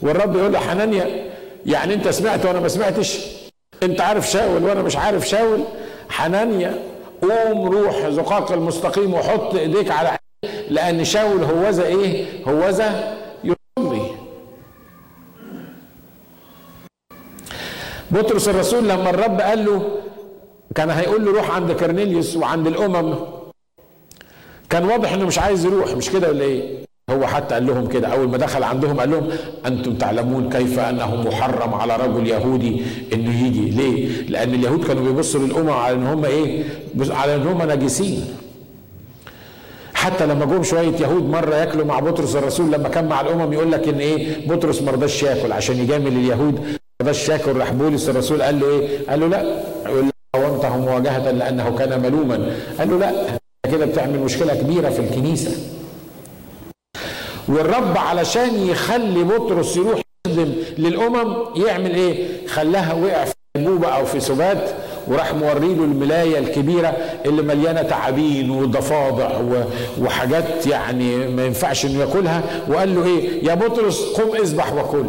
والرب 0.02 0.36
يقول 0.36 0.54
له 0.54 0.60
حنانيا 0.60 1.06
يعني 1.66 1.93
أنت 1.93 2.10
سمعت 2.10 2.46
وأنا 2.46 2.60
ما 2.60 2.68
سمعتش؟ 2.68 3.20
أنت 3.84 4.02
عارف 4.02 4.32
شاول 4.32 4.64
وأنا 4.64 4.82
مش 4.82 4.98
عارف 4.98 5.28
شاول؟ 5.28 5.60
حنانيا 6.10 6.74
قوم 7.32 7.65
روح 7.67 8.09
زقاق 8.09 8.51
المستقيم 8.51 9.13
وحط 9.13 9.55
ايديك 9.55 9.91
على 9.91 10.17
لأن 10.69 11.03
شاول 11.05 11.43
هوذا 11.43 11.86
إيه؟ 11.86 12.26
هوذا 12.47 13.17
يصلي 13.43 14.11
بطرس 18.11 18.47
الرسول 18.47 18.89
لما 18.89 19.09
الرب 19.09 19.41
قال 19.41 19.65
له 19.65 19.99
كان 20.76 20.89
هيقول 20.89 21.26
له 21.26 21.32
روح 21.32 21.51
عند 21.51 21.71
كرنيليوس 21.71 22.36
وعند 22.38 22.67
الامم. 22.67 23.15
كان 24.69 24.86
واضح 24.86 25.13
انه 25.13 25.26
مش 25.26 25.39
عايز 25.39 25.65
يروح 25.65 25.91
مش 25.95 26.09
كده 26.09 26.30
ولا 26.30 26.43
إيه؟ 26.43 26.85
هو 27.10 27.28
حتى 27.28 27.53
قال 27.53 27.66
لهم 27.68 27.88
كده. 27.88 28.08
أول 28.08 28.28
ما 28.30 28.38
دخل 28.38 28.64
عندهم 28.64 28.99
قال 28.99 29.12
لهم 29.12 29.28
أنتم 29.66 29.95
تعلمون 29.95 30.49
كيف 30.49 30.80
أنه 30.80 31.16
محرم 31.16 31.74
على 31.74 31.95
رجل 31.95 32.28
يهودي 32.28 32.82
إنه 33.14 33.45
يجي. 33.47 33.70
ليه؟ 33.70 34.22
لأن 34.30 34.53
اليهود 34.53 34.84
كانوا 34.88 35.03
بيبصوا 35.03 35.39
للامم 35.39 35.70
على 35.70 35.95
إن 35.95 36.08
هم 36.08 36.26
إيه؟ 36.26 36.64
على 37.10 37.36
إن 37.36 37.47
هم 37.47 37.72
نجسين 37.72 38.26
حتى 39.93 40.26
لما 40.26 40.45
جم 40.45 40.64
شوية 40.64 40.95
يهود 41.01 41.24
مرة 41.30 41.56
ياكلوا 41.56 41.86
مع 41.86 41.99
بطرس 41.99 42.36
الرسول 42.36 42.72
لما 42.72 42.89
كان 42.89 43.08
مع 43.08 43.22
الأمم 43.22 43.53
يقول 43.53 43.72
لك 43.72 43.88
إن 43.88 43.99
إيه؟ 43.99 44.47
بطرس 44.47 44.82
ما 44.82 44.91
رضاش 44.91 45.24
ياكل 45.24 45.51
عشان 45.51 45.76
يجامل 45.78 46.08
اليهود. 46.08 46.60
ما 46.60 46.78
رضاش 47.01 47.30
ياكل 47.30 47.51
راح 47.58 47.72
بولس 47.74 48.10
الرسول 48.10 48.41
قال 48.41 48.60
له 48.60 48.68
إيه؟ 48.70 48.88
قال 49.10 49.20
له 49.20 49.28
لا. 49.28 49.41
يقول 49.86 50.10
قاومته 50.36 50.78
مواجهة 50.78 51.32
لأنه 51.32 51.76
كان 51.78 52.01
ملوما. 52.01 52.49
قال 52.80 52.89
له 52.89 52.97
لا. 52.97 53.12
كده 53.72 53.86
بتعمل 53.86 54.20
مشكلة 54.20 54.56
كبيرة 54.56 54.89
في 54.89 54.99
الكنيسة. 54.99 55.51
والرب 57.48 57.98
علشان 57.98 58.68
يخلي 58.68 59.24
بطرس 59.24 59.78
يروح 59.78 60.02
يخدم 60.28 60.54
للأمم 60.78 61.36
يعمل 61.56 61.96
إيه؟ 61.96 62.28
خلاها 62.48 62.93
وقع 62.93 63.26
في 63.26 63.34
انبوبه 63.56 63.88
أو 63.88 64.06
في 64.06 64.20
سبات 64.20 64.70
وراح 65.08 65.34
موري 65.34 65.74
له 65.76 65.84
الملاية 65.84 66.39
الكبيرة 66.39 66.88
اللي 67.26 67.41
مليانة 67.41 67.82
تعابين 67.82 68.50
وضفادع 68.52 69.41
وحاجات 70.02 70.68
يعني 70.68 71.28
ما 71.28 71.46
ينفعش 71.46 71.86
إنه 71.86 72.00
ياكلها 72.00 72.43
وقال 72.70 72.96
له 72.96 73.06
إيه؟ 73.06 73.46
يا 73.48 73.54
بطرس 73.56 74.02
قم 74.06 74.36
اذبح 74.36 74.74
وكل. 74.74 75.06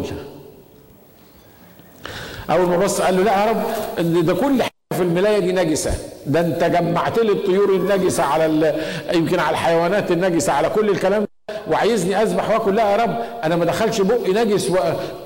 أول 2.51 2.67
ما 2.69 2.77
بص 2.77 3.01
قال 3.01 3.17
له 3.17 3.23
لا 3.23 3.47
يا 3.47 3.51
رب 3.51 4.25
ده 4.27 4.35
كل 4.35 4.63
حاجة 4.63 4.73
في 4.95 5.03
الملاية 5.03 5.39
دي 5.39 5.53
نجسة 5.53 5.95
ده 6.27 6.41
أنت 6.41 6.65
جمعت 6.65 7.19
لي 7.19 7.33
الطيور 7.33 7.71
النجسة 7.75 8.23
على 8.23 8.75
يمكن 9.15 9.39
على 9.39 9.51
الحيوانات 9.51 10.11
النجسة 10.13 10.53
على 10.53 10.69
كل 10.69 10.91
الكلام 10.91 11.27
وعايزني 11.71 12.23
أذبح 12.23 12.51
وأكل. 12.51 12.75
لا 12.75 12.91
يا 12.93 12.97
رب 12.97 13.17
أنا 13.45 13.57
ما 13.57 13.65
دخلش 13.65 14.01
بقي 14.01 14.33
نجس 14.33 14.73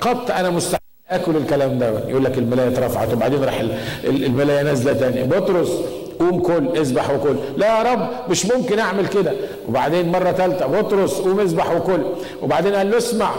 قط 0.01 0.31
أنا 0.31 0.49
مستحيل 0.49 0.81
آكل 1.09 1.37
الكلام 1.37 1.79
ده. 1.79 2.09
يقول 2.09 2.25
لك 2.25 2.37
الملاية 2.37 2.67
اترفعت 2.67 3.13
وبعدين 3.13 3.43
راح 3.43 3.63
الملاية 4.03 4.61
نازلة 4.61 4.93
تاني. 4.93 5.23
بطرس 5.23 5.69
قوم 6.19 6.39
كل 6.39 6.77
اذبح 6.77 7.09
وكل. 7.09 7.35
لا 7.57 7.77
يا 7.77 7.93
رب 7.93 8.09
مش 8.29 8.45
ممكن 8.45 8.79
أعمل 8.79 9.07
كده. 9.07 9.33
وبعدين 9.69 10.11
مرة 10.11 10.31
ثالثه 10.31 10.65
بطرس 10.65 11.13
قوم 11.13 11.39
اذبح 11.39 11.71
وكل. 11.71 12.01
وبعدين 12.41 12.75
قال 12.75 12.91
له 12.91 12.97
اسمع 12.97 13.31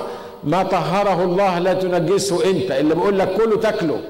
ما 0.45 0.62
طهره 0.62 1.24
الله 1.24 1.59
لا 1.59 1.72
تنجسه 1.72 2.51
أنت. 2.51 2.70
اللي 2.70 2.95
بقول 2.95 3.18
لك 3.18 3.28
كله 3.37 3.57
تاكله. 3.57 4.01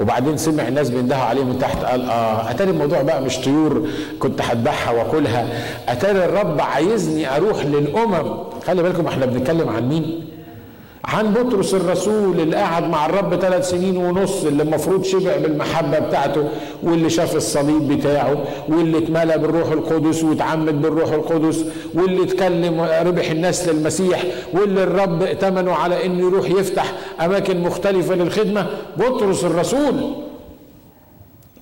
وبعدين 0.00 0.36
سمع 0.36 0.68
الناس 0.68 0.90
بيندهوا 0.90 1.22
عليه 1.22 1.44
من 1.44 1.58
تحت 1.58 1.84
قال 1.84 2.10
آه 2.10 2.50
أتاري 2.50 2.70
الموضوع 2.70 3.02
بقى 3.02 3.22
مش 3.22 3.38
طيور 3.38 3.88
كنت 4.18 4.42
هذبحها 4.42 4.92
وأكلها 4.92 5.46
أتاري 5.88 6.24
الرب 6.24 6.60
عايزني 6.60 7.36
أروح 7.36 7.64
للأمم. 7.64 8.34
خلي 8.66 8.82
بالكم 8.82 9.06
إحنا 9.06 9.26
بنتكلم 9.26 9.68
عن 9.68 9.88
مين؟ 9.88 10.20
عن 11.04 11.32
بطرس 11.34 11.74
الرسول 11.74 12.40
اللي 12.40 12.56
قعد 12.56 12.88
مع 12.88 13.06
الرب 13.06 13.34
ثلاث 13.40 13.70
سنين 13.70 13.96
ونص 13.96 14.44
اللي 14.44 14.62
المفروض 14.62 15.04
شبع 15.04 15.36
بالمحبة 15.36 15.98
بتاعته 15.98 16.48
واللي 16.82 17.10
شاف 17.10 17.36
الصليب 17.36 17.88
بتاعه 17.88 18.36
واللي 18.68 18.98
اتملى 18.98 19.38
بالروح 19.38 19.70
القدس 19.70 20.24
واتعمد 20.24 20.82
بالروح 20.82 21.12
القدس 21.12 21.64
واللي 21.94 22.22
اتكلم 22.22 22.80
ربح 22.80 23.30
الناس 23.30 23.68
للمسيح 23.68 24.24
واللي 24.52 24.82
الرب 24.82 25.22
ائتمنه 25.22 25.72
على 25.72 26.06
انه 26.06 26.20
يروح 26.26 26.50
يفتح 26.50 26.92
أماكن 27.20 27.60
مختلفة 27.60 28.14
للخدمة 28.14 28.66
بطرس 28.96 29.44
الرسول 29.44 29.94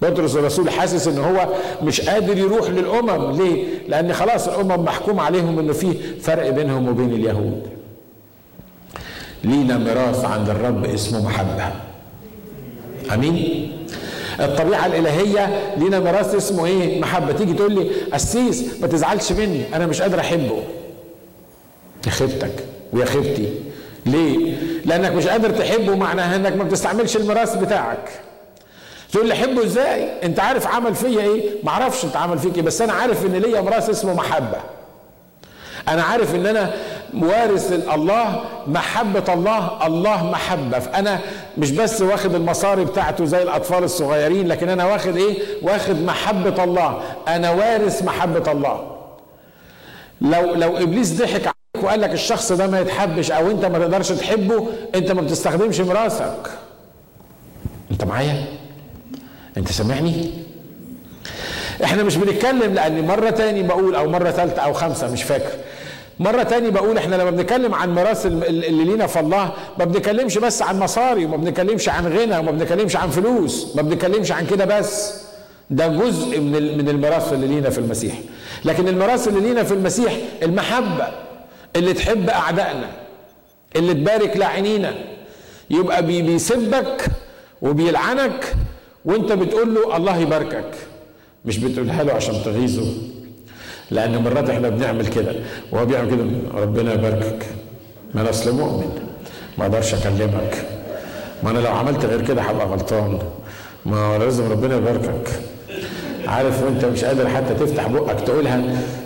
بطرس 0.03 0.37
الرسول 0.37 0.71
حاسس 0.71 1.09
إن 1.09 1.19
هو 1.19 1.49
مش 1.83 2.01
قادر 2.01 2.39
يروح 2.39 2.71
للأمم 2.71 3.31
ليه؟ 3.43 3.65
لأن 3.89 4.13
خلاص 4.13 4.49
الأمم 4.49 4.85
محكوم 4.85 5.21
عليهم 5.21 5.59
انه 5.59 5.73
في 5.73 5.95
فرق 6.21 6.51
بينهم 6.51 6.89
وبين 6.89 7.13
اليهود. 7.13 7.78
لينا 9.45 9.79
ميراث 9.79 10.25
عند 10.25 10.49
الرب 10.51 10.85
اسمه 10.85 11.25
محبة 11.25 11.73
آمين 13.15 13.73
الطبيعة 14.41 14.87
الإلهية 14.87 15.75
لينا 15.77 16.01
ميراث 16.01 16.35
اسمه 16.35 16.67
إيه؟ 16.67 17.01
محبة، 17.01 17.33
تيجي 17.33 17.53
تقول 17.55 17.75
لي 17.75 17.91
قسيس 18.13 18.65
ما 18.81 18.87
تزعلش 18.87 19.33
مني، 19.33 19.63
أنا 19.75 19.87
مش 19.87 20.03
قادر 20.03 20.21
أحبه. 20.21 20.63
يا 22.07 22.11
خيبتك 22.11 22.65
ويا 22.93 23.05
خيبتي. 23.05 23.49
ليه؟ 24.07 24.57
لأنك 24.85 25.13
مش 25.13 25.27
قادر 25.27 25.51
تحبه 25.51 25.97
معناها 25.97 26.37
إنك 26.37 26.57
ما 26.57 26.65
بتستعملش 26.65 27.17
الميراث 27.17 27.57
بتاعك. 27.57 28.11
تقول 29.13 29.29
لي 29.29 29.35
حبه 29.35 29.65
إزاي؟ 29.65 30.09
أنت 30.23 30.41
عارف 30.41 30.67
عمل 30.67 30.95
فيا 30.95 31.21
إيه؟ 31.21 31.43
ما 31.63 31.71
أعرفش 31.71 32.05
أنت 32.05 32.17
عمل 32.17 32.39
فيك 32.39 32.57
إيه، 32.57 32.63
بس 32.63 32.83
أنا 32.83 32.93
عارف 32.93 33.27
إن 33.27 33.33
ليا 33.33 33.61
ميراث 33.61 33.91
اسمه 33.91 34.15
محبة. 34.15 34.59
أنا 35.89 36.03
عارف 36.03 36.35
إن 36.35 36.47
أنا 36.47 36.75
وارث 37.15 37.73
الله 37.95 38.41
محبة 38.67 39.35
الله 39.35 39.87
الله 39.87 40.31
محبة. 40.31 40.79
فأنا 40.79 41.19
مش 41.59 41.71
بس 41.71 42.03
واخد 42.03 42.35
المصاري 42.35 42.85
بتاعته 42.85 43.25
زي 43.25 43.43
الأطفال 43.43 43.85
الصغيرين 43.85 44.49
لكن 44.49 44.69
أنا 44.69 44.85
واخد 44.85 45.17
إيه؟ 45.17 45.39
واخد 45.63 46.03
محبة 46.03 46.65
الله. 46.65 47.01
أنا 47.29 47.51
وارث 47.51 48.03
محبة 48.03 48.53
الله. 48.53 48.97
لو 50.21 50.55
لو 50.55 50.77
إبليس 50.77 51.13
ضحك 51.13 51.41
عليك 51.43 51.85
وقال 51.85 52.01
لك 52.01 52.13
الشخص 52.13 52.53
ده 52.53 52.67
ما 52.67 52.81
يتحبش 52.81 53.31
أو 53.31 53.51
أنت 53.51 53.65
ما 53.65 53.79
تقدرش 53.79 54.09
تحبه 54.09 54.67
أنت 54.95 55.13
ما 55.13 55.23
بتستخدمش 55.23 55.81
مراسك 55.81 56.51
أنت 57.91 58.05
معايا؟ 58.05 58.45
أنت 59.57 59.73
سامعني؟ 59.73 60.31
إحنا 61.85 62.03
مش 62.03 62.17
بنتكلم 62.17 62.75
لأن 62.75 63.07
مرة 63.07 63.31
تاني 63.31 63.63
بقول 63.63 63.95
أو 63.95 64.09
مرة 64.09 64.31
ثالثة 64.31 64.63
أو 64.63 64.73
خمسة 64.73 65.13
مش 65.13 65.23
فاكر. 65.23 65.51
مرة 66.21 66.43
تاني 66.43 66.71
بقول 66.71 66.99
إحنا 66.99 67.17
لما 67.17 67.31
بنتكلم 67.31 67.75
عن 67.75 67.95
ميراث 67.95 68.27
اللي 68.27 68.85
لينا 68.85 69.07
في 69.07 69.21
الله 69.21 69.53
ما 69.79 69.85
بنتكلمش 69.85 70.39
بس 70.39 70.63
عن 70.63 70.79
مصاري 70.79 71.25
وما 71.25 71.37
بنتكلمش 71.37 71.89
عن 71.89 72.07
غنى 72.13 72.39
وما 72.39 72.51
بنتكلمش 72.51 72.97
عن 72.97 73.11
فلوس 73.11 73.77
ما 73.77 73.83
بنتكلمش 73.83 74.33
عن 74.33 74.47
كده 74.47 74.65
بس. 74.65 75.15
ده 75.71 75.87
جزء 75.87 76.41
من 76.41 76.79
من 76.79 76.89
الميراث 76.89 77.33
اللي 77.33 77.47
لينا 77.47 77.71
في 77.71 77.79
المسيح. 77.79 78.15
لكن 78.65 78.89
الميراث 78.89 79.29
اللي 79.29 79.41
لينا 79.41 79.63
في 79.63 79.75
المسيح 79.75 80.13
المحبة 80.43 81.09
اللي 81.77 81.93
تحب 81.93 82.29
أعدائنا 82.31 82.91
اللي 83.77 83.95
تبارك 83.95 84.37
لاعنينا. 84.37 84.95
يبقى 85.71 86.07
بيسبك 86.07 87.07
وبيلعنك 87.63 88.55
وأنت 89.05 89.33
بتقول 89.33 89.75
له 89.75 89.97
الله 89.97 90.17
يباركك. 90.17 90.71
مش 91.45 91.59
بتقولها 91.59 92.03
له 92.03 92.13
عشان 92.13 92.35
تغيظه. 92.45 92.93
لأن 93.91 94.19
مرات 94.23 94.51
إحنا 94.51 94.69
بنعمل 94.69 95.07
كده. 95.07 95.33
وهو 95.73 95.85
بيعمل 95.87 96.11
كده. 96.11 96.25
ربنا 96.63 96.93
يباركك. 96.93 97.47
ما 98.15 98.21
أنا 98.21 98.31
أصل 98.31 98.55
مؤمن. 98.55 98.91
ما 99.59 99.65
أقدرش 99.65 99.95
أكلمك. 99.95 100.65
ما 101.43 101.51
أنا 101.51 101.59
لو 101.59 101.73
عملت 101.73 102.05
غير 102.05 102.23
كده 102.27 102.43
هبقى 102.43 102.67
غلطان. 102.67 103.19
ما 103.87 104.19
لازم 104.19 104.51
ربنا 104.53 104.77
يباركك. 104.77 105.29
عارف 106.27 106.63
وأنت 106.63 106.85
مش 106.85 107.05
قادر 107.05 107.29
حتى 107.29 107.55
تفتح 107.55 107.87
بقك 107.89 108.21
تقولها 108.21 108.63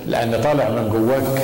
لأن 0.06 0.40
طالع 0.42 0.68
من 0.68 0.88
جواك. 0.88 1.42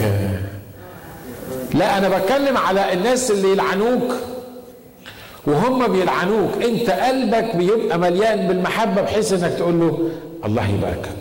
لا 1.75 1.99
أنا 1.99 2.19
بتكلم 2.19 2.57
على 2.57 2.93
الناس 2.93 3.31
اللي 3.31 3.53
يلعنوك. 3.53 4.13
وهم 5.47 5.87
بيلعنوك. 5.93 6.63
أنت 6.63 6.91
قلبك 6.91 7.57
بيبقى 7.57 7.99
مليان 7.99 8.49
بالمحبة 8.49 9.03
بحيث 9.03 9.33
إنك 9.33 9.53
تقول 9.59 9.81
له 9.81 9.99
الله 10.45 10.69
يباركك. 10.69 11.18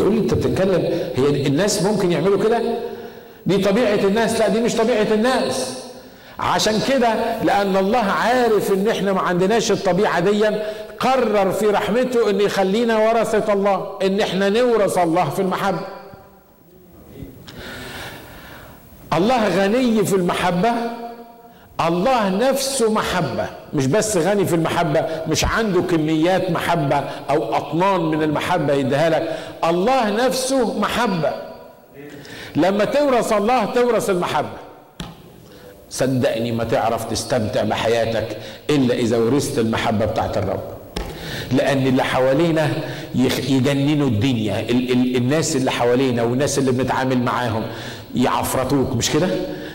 تقول 0.00 0.12
لي 0.14 0.20
انت 0.20 0.34
بتتكلم 0.34 1.10
هي 1.16 1.46
الناس 1.46 1.82
ممكن 1.82 2.12
يعملوا 2.12 2.42
كده؟ 2.44 2.62
دي 3.46 3.58
طبيعة 3.58 3.94
الناس 3.94 4.40
لا 4.40 4.48
دي 4.48 4.60
مش 4.60 4.74
طبيعة 4.74 5.06
الناس. 5.12 5.74
عشان 6.38 6.80
كده 6.88 7.14
لأن 7.44 7.76
الله 7.76 7.98
عارف 7.98 8.72
إن 8.72 8.88
إحنا 8.88 9.12
ما 9.12 9.20
عندناش 9.20 9.70
الطبيعة 9.72 10.20
دي 10.20 10.46
قرر 11.00 11.52
في 11.52 11.66
رحمته 11.66 12.30
إن 12.30 12.40
يخلينا 12.40 12.98
ورثه 13.08 13.52
الله 13.52 13.98
إن 14.02 14.20
إحنا 14.20 14.48
نورث 14.48 14.98
الله 14.98 15.30
في 15.30 15.42
المحبة. 15.42 15.86
الله 19.12 19.48
غني 19.48 20.04
في 20.04 20.16
المحبة 20.16 20.72
الله 21.88 22.28
نفسه 22.28 22.92
محبة 22.92 23.46
مش 23.74 23.86
بس 23.86 24.16
غني 24.16 24.46
في 24.46 24.54
المحبة 24.54 25.04
مش 25.28 25.44
عنده 25.44 25.82
كميات 25.82 26.50
محبة 26.50 27.04
أو 27.30 27.54
أطنان 27.56 28.00
من 28.00 28.22
المحبة 28.22 28.72
يديها 28.74 29.10
لك. 29.10 29.36
الله 29.64 30.10
نفسه 30.26 30.78
محبة. 30.78 31.32
لما 32.56 32.84
تورث 32.84 33.32
الله 33.32 33.64
تورث 33.64 34.10
المحبة. 34.10 34.48
صدقني 35.90 36.52
ما 36.52 36.64
تعرف 36.64 37.04
تستمتع 37.04 37.62
بحياتك 37.64 38.36
إلا 38.70 38.94
إذا 38.94 39.16
ورثت 39.16 39.58
المحبة 39.58 40.04
بتاعت 40.06 40.38
الرب. 40.38 40.60
لأن 41.52 41.86
اللي 41.86 42.02
حوالينا 42.04 42.68
يجننوا 43.14 44.08
الدنيا 44.08 44.60
ال- 44.60 44.92
ال- 44.92 45.16
الناس 45.16 45.56
اللي 45.56 45.70
حوالينا 45.70 46.22
والناس 46.22 46.58
اللي 46.58 46.72
بنتعامل 46.72 47.18
معاهم 47.22 47.62
يعفرطوك 48.14 48.96
مش 48.96 49.10
كده؟ 49.10 49.28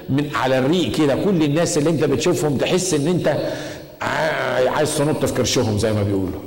من 0.09 0.29
على 0.35 0.59
الريق 0.59 0.91
كده. 0.91 1.15
كل 1.15 1.43
الناس 1.43 1.77
اللي 1.77 1.89
انت 1.89 2.03
بتشوفهم 2.03 2.57
تحس 2.57 2.93
ان 2.93 3.07
انت 3.07 3.37
عايز 4.67 4.97
تنط 4.97 5.25
في 5.25 5.33
كرشهم 5.33 5.77
زي 5.77 5.93
ما 5.93 6.03
بيقولوا. 6.03 6.39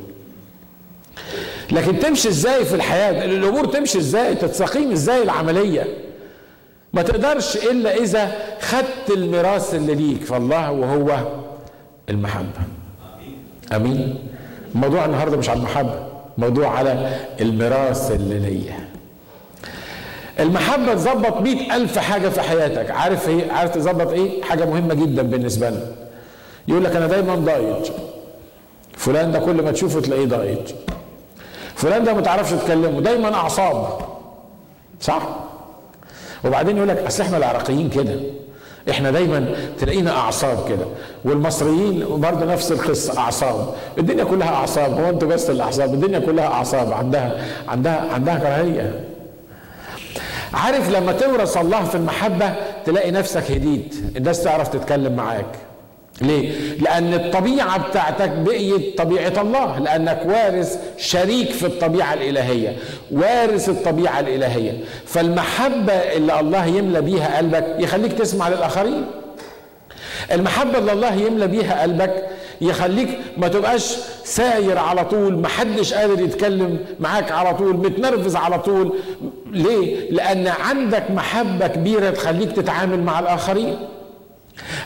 لكن 1.72 1.98
تمشي 1.98 2.28
إزاي 2.28 2.64
في 2.64 2.74
الحياة؟ 2.74 3.24
الأمور 3.24 3.64
تمشي 3.66 3.98
إزاي؟ 3.98 4.34
تتسقيم 4.34 4.92
إزاي 4.92 5.22
العملية؟ 5.22 5.86
ما 6.92 7.02
تقدرش 7.02 7.56
إلا 7.56 7.96
إذا 7.96 8.32
خدت 8.60 9.10
الميراث 9.16 9.74
اللي 9.74 9.94
ليك 9.94 10.24
فالله 10.24 10.70
وهو 10.72 11.18
المحبة. 12.08 12.60
آمين. 13.72 14.18
الموضوع 14.74 15.04
النهارده 15.04 15.36
مش 15.36 15.48
على 15.48 15.58
المحبه 15.58 16.06
موضوع 16.38 16.68
على 16.78 17.10
الميراث 17.40 18.10
اللي 18.10 18.38
ليا. 18.38 18.87
المحبة 20.40 20.94
تظبط 20.94 21.40
مئة 21.40 21.76
ألف 21.76 21.98
حاجة 21.98 22.28
في 22.28 22.40
حياتك. 22.40 22.90
عارف 22.90 23.28
إيه 23.28 23.52
عارف 23.52 23.74
تظبط 23.74 24.12
إيه؟ 24.12 24.42
حاجة 24.42 24.64
مهمة 24.64 24.94
جدا 24.94 25.22
بالنسبة 25.22 25.70
لنا. 25.70 25.86
يقول 26.68 26.84
لك 26.84 26.96
أنا 26.96 27.06
دايما 27.06 27.34
ضايج 27.34 27.90
فلان 28.96 29.32
ده 29.32 29.38
كل 29.38 29.62
ما 29.62 29.70
تشوفه 29.72 30.00
تلاقيه 30.00 30.26
ضايج 30.26 30.58
فلان 31.74 32.04
ده 32.04 32.14
ما 32.14 32.20
تعرفش 32.20 32.50
تكلمه. 32.52 33.00
دايما 33.00 33.34
أعصاب. 33.34 33.98
صح؟ 35.00 35.22
وبعدين 36.44 36.76
يقول 36.76 36.88
لك 36.88 36.98
أصل 36.98 37.22
إحنا 37.22 37.36
العراقيين 37.36 37.90
كده. 37.90 38.20
إحنا 38.90 39.10
دايما 39.10 39.54
تلاقينا 39.78 40.10
أعصاب 40.10 40.68
كده. 40.68 40.86
والمصريين 41.24 42.20
برضه 42.20 42.44
نفس 42.44 42.72
القصة 42.72 43.18
أعصاب. 43.18 43.74
الدنيا 43.98 44.24
كلها 44.24 44.48
أعصاب. 44.54 45.00
هو 45.00 45.08
أنتوا 45.08 45.28
بس 45.28 45.50
الاعصاب 45.50 45.94
الدنيا 45.94 46.18
كلها 46.18 46.46
أعصاب. 46.46 46.92
عندها 46.92 47.44
عندها 47.68 48.12
عندها 48.12 48.38
كراهية. 48.38 49.04
عارف 50.54 50.90
لما 50.90 51.12
تورث 51.12 51.56
الله 51.56 51.84
في 51.84 51.94
المحبة 51.94 52.52
تلاقي 52.86 53.10
نفسك 53.10 53.50
هديت. 53.50 53.94
الناس 54.16 54.42
تعرف 54.42 54.68
تتكلم 54.68 55.12
معاك. 55.12 55.56
ليه؟ 56.20 56.52
لأن 56.80 57.14
الطبيعة 57.14 57.88
بتاعتك 57.88 58.28
بقيت 58.30 58.98
طبيعة 58.98 59.42
الله. 59.42 59.78
لأنك 59.78 60.22
وارث 60.26 60.78
شريك 60.98 61.50
في 61.50 61.66
الطبيعة 61.66 62.14
الإلهية. 62.14 62.76
وارث 63.10 63.68
الطبيعة 63.68 64.20
الإلهية. 64.20 64.72
فالمحبة 65.06 65.92
اللي 65.92 66.40
الله 66.40 66.66
يملى 66.66 67.00
بيها 67.00 67.36
قلبك 67.36 67.76
يخليك 67.78 68.12
تسمع 68.12 68.48
للآخرين. 68.48 69.04
المحبة 70.32 70.78
اللي 70.78 70.92
الله 70.92 71.14
يملى 71.14 71.46
بيها 71.46 71.82
قلبك 71.82 72.24
يخليك 72.60 73.18
ما 73.36 73.48
تبقاش 73.48 73.96
ساير 74.24 74.78
على 74.78 75.04
طول 75.04 75.38
محدش 75.38 75.94
قادر 75.94 76.20
يتكلم 76.22 76.78
معاك 77.00 77.32
على 77.32 77.54
طول 77.54 77.76
متنرفز 77.76 78.36
على 78.36 78.58
طول 78.58 78.92
ليه؟ 79.52 80.10
لأن 80.10 80.46
عندك 80.48 81.10
محبة 81.10 81.66
كبيرة 81.66 82.10
تخليك 82.10 82.52
تتعامل 82.52 83.02
مع 83.02 83.18
الآخرين 83.18 83.76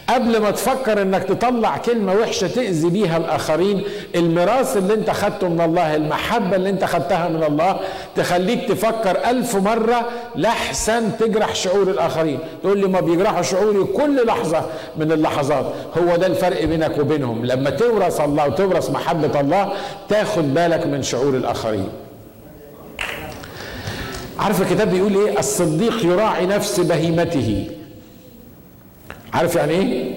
قبل 0.09 0.41
ما 0.43 0.51
تفكر 0.51 1.03
إنك 1.03 1.25
تطلع 1.25 1.77
كلمة 1.77 2.15
وحشة 2.15 2.47
تأذي 2.47 2.89
بيها 2.91 3.17
الآخرين 3.17 3.83
الميراث 4.15 4.77
اللي 4.77 4.95
أنت 4.95 5.11
خدته 5.11 5.49
من 5.49 5.61
الله 5.61 5.97
المحبة 5.97 6.57
اللي 6.57 6.71
أنت 6.71 6.85
خدتها 6.85 7.29
من 7.29 7.43
الله 7.45 7.81
تخليك 8.17 8.69
تفكر 8.69 9.31
ألف 9.31 9.57
مرة 9.57 10.09
لحسن 10.37 11.17
تجرح 11.17 11.55
شعور 11.55 11.83
الآخرين. 11.83 12.39
تقول 12.63 12.79
لي 12.81 12.87
ما 12.87 13.01
بيجرحوا 13.01 13.43
شعوري 13.43 13.85
كل 13.85 14.27
لحظة 14.27 14.65
من 14.97 15.13
اللحظات. 15.13 15.67
هو 15.99 16.17
ده 16.17 16.27
الفرق 16.27 16.65
بينك 16.65 16.99
وبينهم. 16.99 17.47
لما 17.47 17.71
تورث 17.71 18.21
الله 18.21 18.47
وتورث 18.47 18.91
محبة 18.91 19.41
الله 19.41 19.73
تاخد 20.09 20.55
بالك 20.55 20.87
من 20.87 21.03
شعور 21.03 21.37
الآخرين. 21.37 21.89
عارف 24.39 24.63
الكتاب 24.63 24.91
بيقول 24.91 25.15
إيه؟ 25.15 25.39
الصديق 25.39 26.05
يراعي 26.07 26.47
نفس 26.47 26.81
بهيمته. 26.81 27.67
عارف 29.33 29.55
يعني 29.57 29.73
إيه؟ 29.73 30.15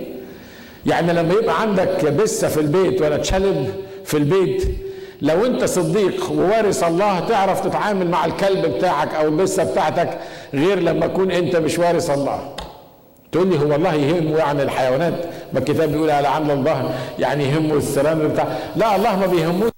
يعني 0.86 1.14
لما 1.14 1.34
يبقى 1.34 1.62
عندك 1.62 2.06
بسه 2.06 2.48
في 2.48 2.60
البيت 2.60 3.02
ولا 3.02 3.18
تشلب 3.18 3.74
في 4.06 4.18
البيت 4.18 4.64
لو 5.22 5.46
أنت 5.46 5.64
صديق 5.64 6.32
ووارث 6.32 6.84
الله 6.84 7.20
تعرف 7.20 7.68
تتعامل 7.68 8.08
مع 8.12 8.26
الكلب 8.26 8.66
بتاعك 8.66 9.14
أو 9.16 9.26
البسة 9.28 9.64
بتاعتك 9.72 10.18
غير 10.54 10.80
لما 10.80 11.08
تكون 11.08 11.32
أنت 11.32 11.56
مش 11.56 11.80
وارث 11.80 12.10
الله. 12.10 12.56
تقول 13.32 13.48
لي 13.50 13.60
هو 13.60 13.76
الله 13.76 13.94
يهمه 13.94 14.38
يعني 14.38 14.64
الحيوانات؟ 14.64 15.14
ما 15.54 15.60
الكتاب 15.60 15.92
بيقول 15.92 16.10
على 16.10 16.28
عمل 16.28 16.52
الله 16.52 16.92
يعني 17.20 17.44
يهمه 17.44 17.76
السلام 17.78 18.28
بتاع. 18.28 18.48
لا 18.76 18.96
الله 18.96 19.20
ما 19.20 19.26
بيهموش 19.26 19.75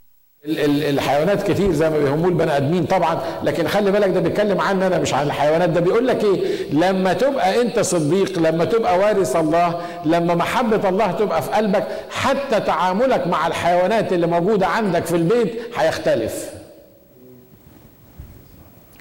الحيوانات 0.47 1.51
كتير 1.51 1.71
زي 1.71 1.89
ما 1.89 1.97
بيهموا 1.97 2.29
البني 2.29 2.57
آدمين 2.57 2.85
طبعا 2.85 3.19
لكن 3.43 3.67
خلي 3.67 3.91
بالك 3.91 4.09
ده 4.09 4.19
بيتكلم 4.19 4.61
عني 4.61 4.87
أنا 4.87 4.99
مش 4.99 5.13
عن 5.13 5.25
الحيوانات. 5.27 5.69
ده 5.69 5.79
بيقول 5.79 6.07
لك 6.07 6.23
إيه؟ 6.23 6.69
لما 6.71 7.13
تبقى 7.13 7.61
أنت 7.61 7.79
صديق 7.79 8.39
لما 8.39 8.65
تبقى 8.65 8.99
وارث 8.99 9.35
الله 9.35 9.81
لما 10.05 10.35
محبة 10.35 10.89
الله 10.89 11.11
تبقى 11.11 11.41
في 11.41 11.51
قلبك 11.51 11.87
حتى 12.09 12.59
تعاملك 12.59 13.27
مع 13.27 13.47
الحيوانات 13.47 14.13
اللي 14.13 14.27
موجودة 14.27 14.67
عندك 14.67 15.05
في 15.05 15.15
البيت 15.15 15.53
هيختلف. 15.77 16.49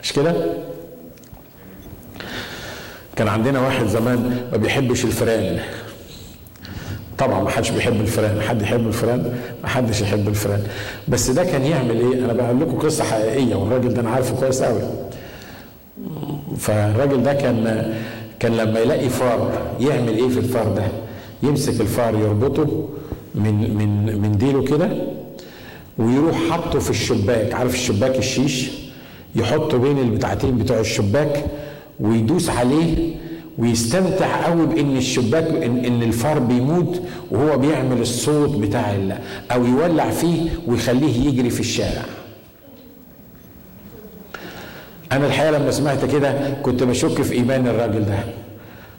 مش 0.02 0.12
كده؟ 0.12 0.34
كان 3.16 3.28
عندنا 3.28 3.60
واحد 3.60 3.86
زمان 3.86 4.48
ما 4.52 4.56
بيحبش 4.58 5.04
الفئران 5.04 5.58
طبعا 7.18 7.42
ما 7.42 7.50
حدش 7.50 7.70
بيحب 7.70 8.00
الفئران 8.00 8.40
حد 8.40 8.62
يحب 8.62 8.86
الفئران 8.86 9.38
ما 9.62 9.68
حدش 9.68 10.00
يحب 10.00 10.28
الفئران 10.28 10.62
بس 11.08 11.30
ده 11.30 11.44
كان 11.44 11.62
يعمل 11.62 11.96
إيه؟ 12.00 12.24
أنا 12.24 12.32
بقول 12.32 12.60
لكم 12.60 12.78
قصة 12.78 13.04
حقيقية 13.04 13.54
والراجل 13.54 13.94
ده 13.94 14.00
أنا 14.00 14.10
عارفه 14.10 14.36
كويس 14.36 14.62
قوي 14.62 14.80
فالراجل 16.58 17.22
ده 17.22 17.34
كان 17.34 17.94
كان 18.40 18.56
لما 18.56 18.80
يلاقي 18.80 19.08
فار 19.08 19.52
يعمل 19.80 20.08
إيه 20.16 20.28
في 20.28 20.38
الفار 20.38 20.68
ده؟ 20.72 20.82
يمسك 21.42 21.80
الفار 21.80 22.14
يربطه 22.14 22.88
من 23.34 23.74
من 23.74 24.20
من 24.22 24.32
ديله 24.38 24.64
كده 24.64 24.88
ويروح 25.98 26.36
حاطه 26.50 26.78
في 26.78 26.90
الشباك. 26.90 27.54
عارف 27.54 27.74
الشباك 27.74 28.16
الشيش؟ 28.18 28.70
يحطه 29.36 29.78
بين 29.78 29.98
البتاعتين 29.98 30.58
بتوع 30.58 30.80
الشباك 30.80 31.44
ويدوس 32.00 32.50
عليه 32.50 33.14
ويستمتع 33.58 34.46
قوي 34.46 34.66
بإن 34.66 34.96
الشباك 34.96 35.44
إن, 35.46 35.84
إن 35.84 36.02
الفار 36.02 36.38
بيموت 36.38 37.02
وهو 37.30 37.58
بيعمل 37.58 38.00
الصوت 38.00 38.56
بتاع 38.56 38.92
الله 38.94 39.18
أو 39.52 39.64
يولع 39.64 40.10
فيه 40.10 40.50
ويخليه 40.66 41.28
يجري 41.28 41.50
في 41.50 41.60
الشارع. 41.60 42.02
أنا 45.12 45.26
الحقيقة 45.26 45.50
لما 45.58 45.70
سمعت 45.70 46.04
كده 46.04 46.34
كنت 46.62 46.82
بشك 46.82 47.22
في 47.22 47.32
إيمان 47.32 47.66
الراجل 47.68 48.04
ده. 48.04 48.18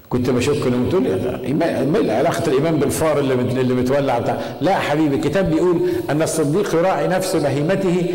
كنت 0.09 0.29
بشك 0.29 0.67
إنه 0.67 0.87
بتقول 0.87 1.05
إيه 1.07 2.13
علاقة 2.13 2.47
الإيمان 2.47 2.77
بالفار 2.79 3.19
اللي 3.19 3.33
اللي 3.33 3.73
بتولع 3.75 4.19
بتاع. 4.19 4.37
لا 4.61 4.71
يا 4.71 4.77
حبيبي 4.77 5.15
الكتاب 5.15 5.49
بيقول 5.51 5.79
أن 6.09 6.21
الصديق 6.21 6.75
يراعي 6.75 7.07
نفس 7.07 7.35
بهيمته 7.35 8.05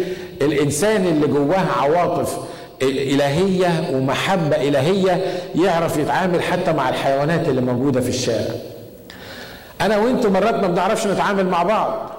الإنسان 0.43 1.07
اللي 1.07 1.27
جواه 1.27 1.67
عواطف 1.81 2.39
إلهية 2.83 3.91
ومحبة 3.93 4.57
إلهية 4.57 5.41
يعرف 5.55 5.97
يتعامل 5.97 6.43
حتى 6.43 6.73
مع 6.73 6.89
الحيوانات 6.89 7.49
اللي 7.49 7.61
موجودة 7.61 8.01
في 8.01 8.09
الشارع. 8.09 8.55
أنا 9.81 9.97
وأنتوا 9.97 10.31
مرات 10.31 10.55
ما 10.55 10.67
بنعرفش 10.67 11.07
نتعامل 11.07 11.47
مع 11.47 11.63
بعض. 11.63 12.11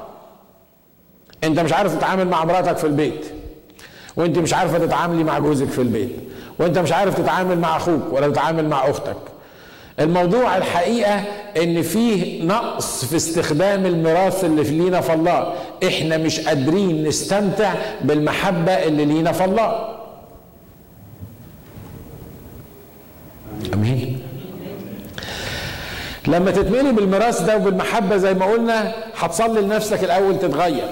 أنت 1.43 1.59
مش 1.59 1.73
عارف 1.73 1.95
تتعامل 1.95 2.27
مع 2.27 2.45
مراتك 2.45 2.77
في 2.77 2.83
البيت. 2.83 3.25
وأنت 4.15 4.37
مش 4.37 4.53
عارفة 4.53 4.77
تتعاملي 4.77 5.23
مع 5.23 5.39
جوزك 5.39 5.67
في 5.67 5.79
البيت. 5.79 6.15
وأنت 6.59 6.77
مش 6.77 6.91
عارف 6.91 7.17
تتعامل 7.17 7.59
مع 7.59 7.77
أخوك 7.77 8.01
ولا 8.11 8.27
تتعامل 8.29 8.69
مع 8.69 8.89
أختك. 8.89 9.17
الموضوع 9.99 10.57
الحقيقة 10.57 11.23
إن 11.57 11.81
فيه 11.81 12.43
نقص 12.43 13.05
في 13.05 13.15
استخدام 13.15 13.85
الميراث 13.85 14.43
اللي 14.43 14.63
لينا 14.63 15.01
في 15.01 15.13
الله. 15.13 15.53
إحنا 15.87 16.17
مش 16.17 16.39
قادرين 16.39 17.07
نستمتع 17.07 17.73
بالمحبة 18.01 18.71
اللي 18.71 19.05
لينا 19.05 19.31
في 19.31 19.45
الله. 19.45 19.93
امين 23.73 24.19
لما 26.27 26.51
تتملي 26.51 26.91
بالميراث 26.91 27.41
ده 27.41 27.55
وبالمحبة 27.57 28.17
زي 28.17 28.33
ما 28.33 28.45
قلنا 28.45 28.91
هتصلي 29.17 29.61
لنفسك 29.61 30.03
الأول 30.03 30.39
تتغير. 30.39 30.87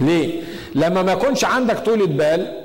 ليه؟ 0.00 0.40
لما 0.74 1.02
ما 1.02 1.12
يكونش 1.12 1.44
عندك 1.44 1.78
طولة 1.78 2.06
بال 2.06 2.60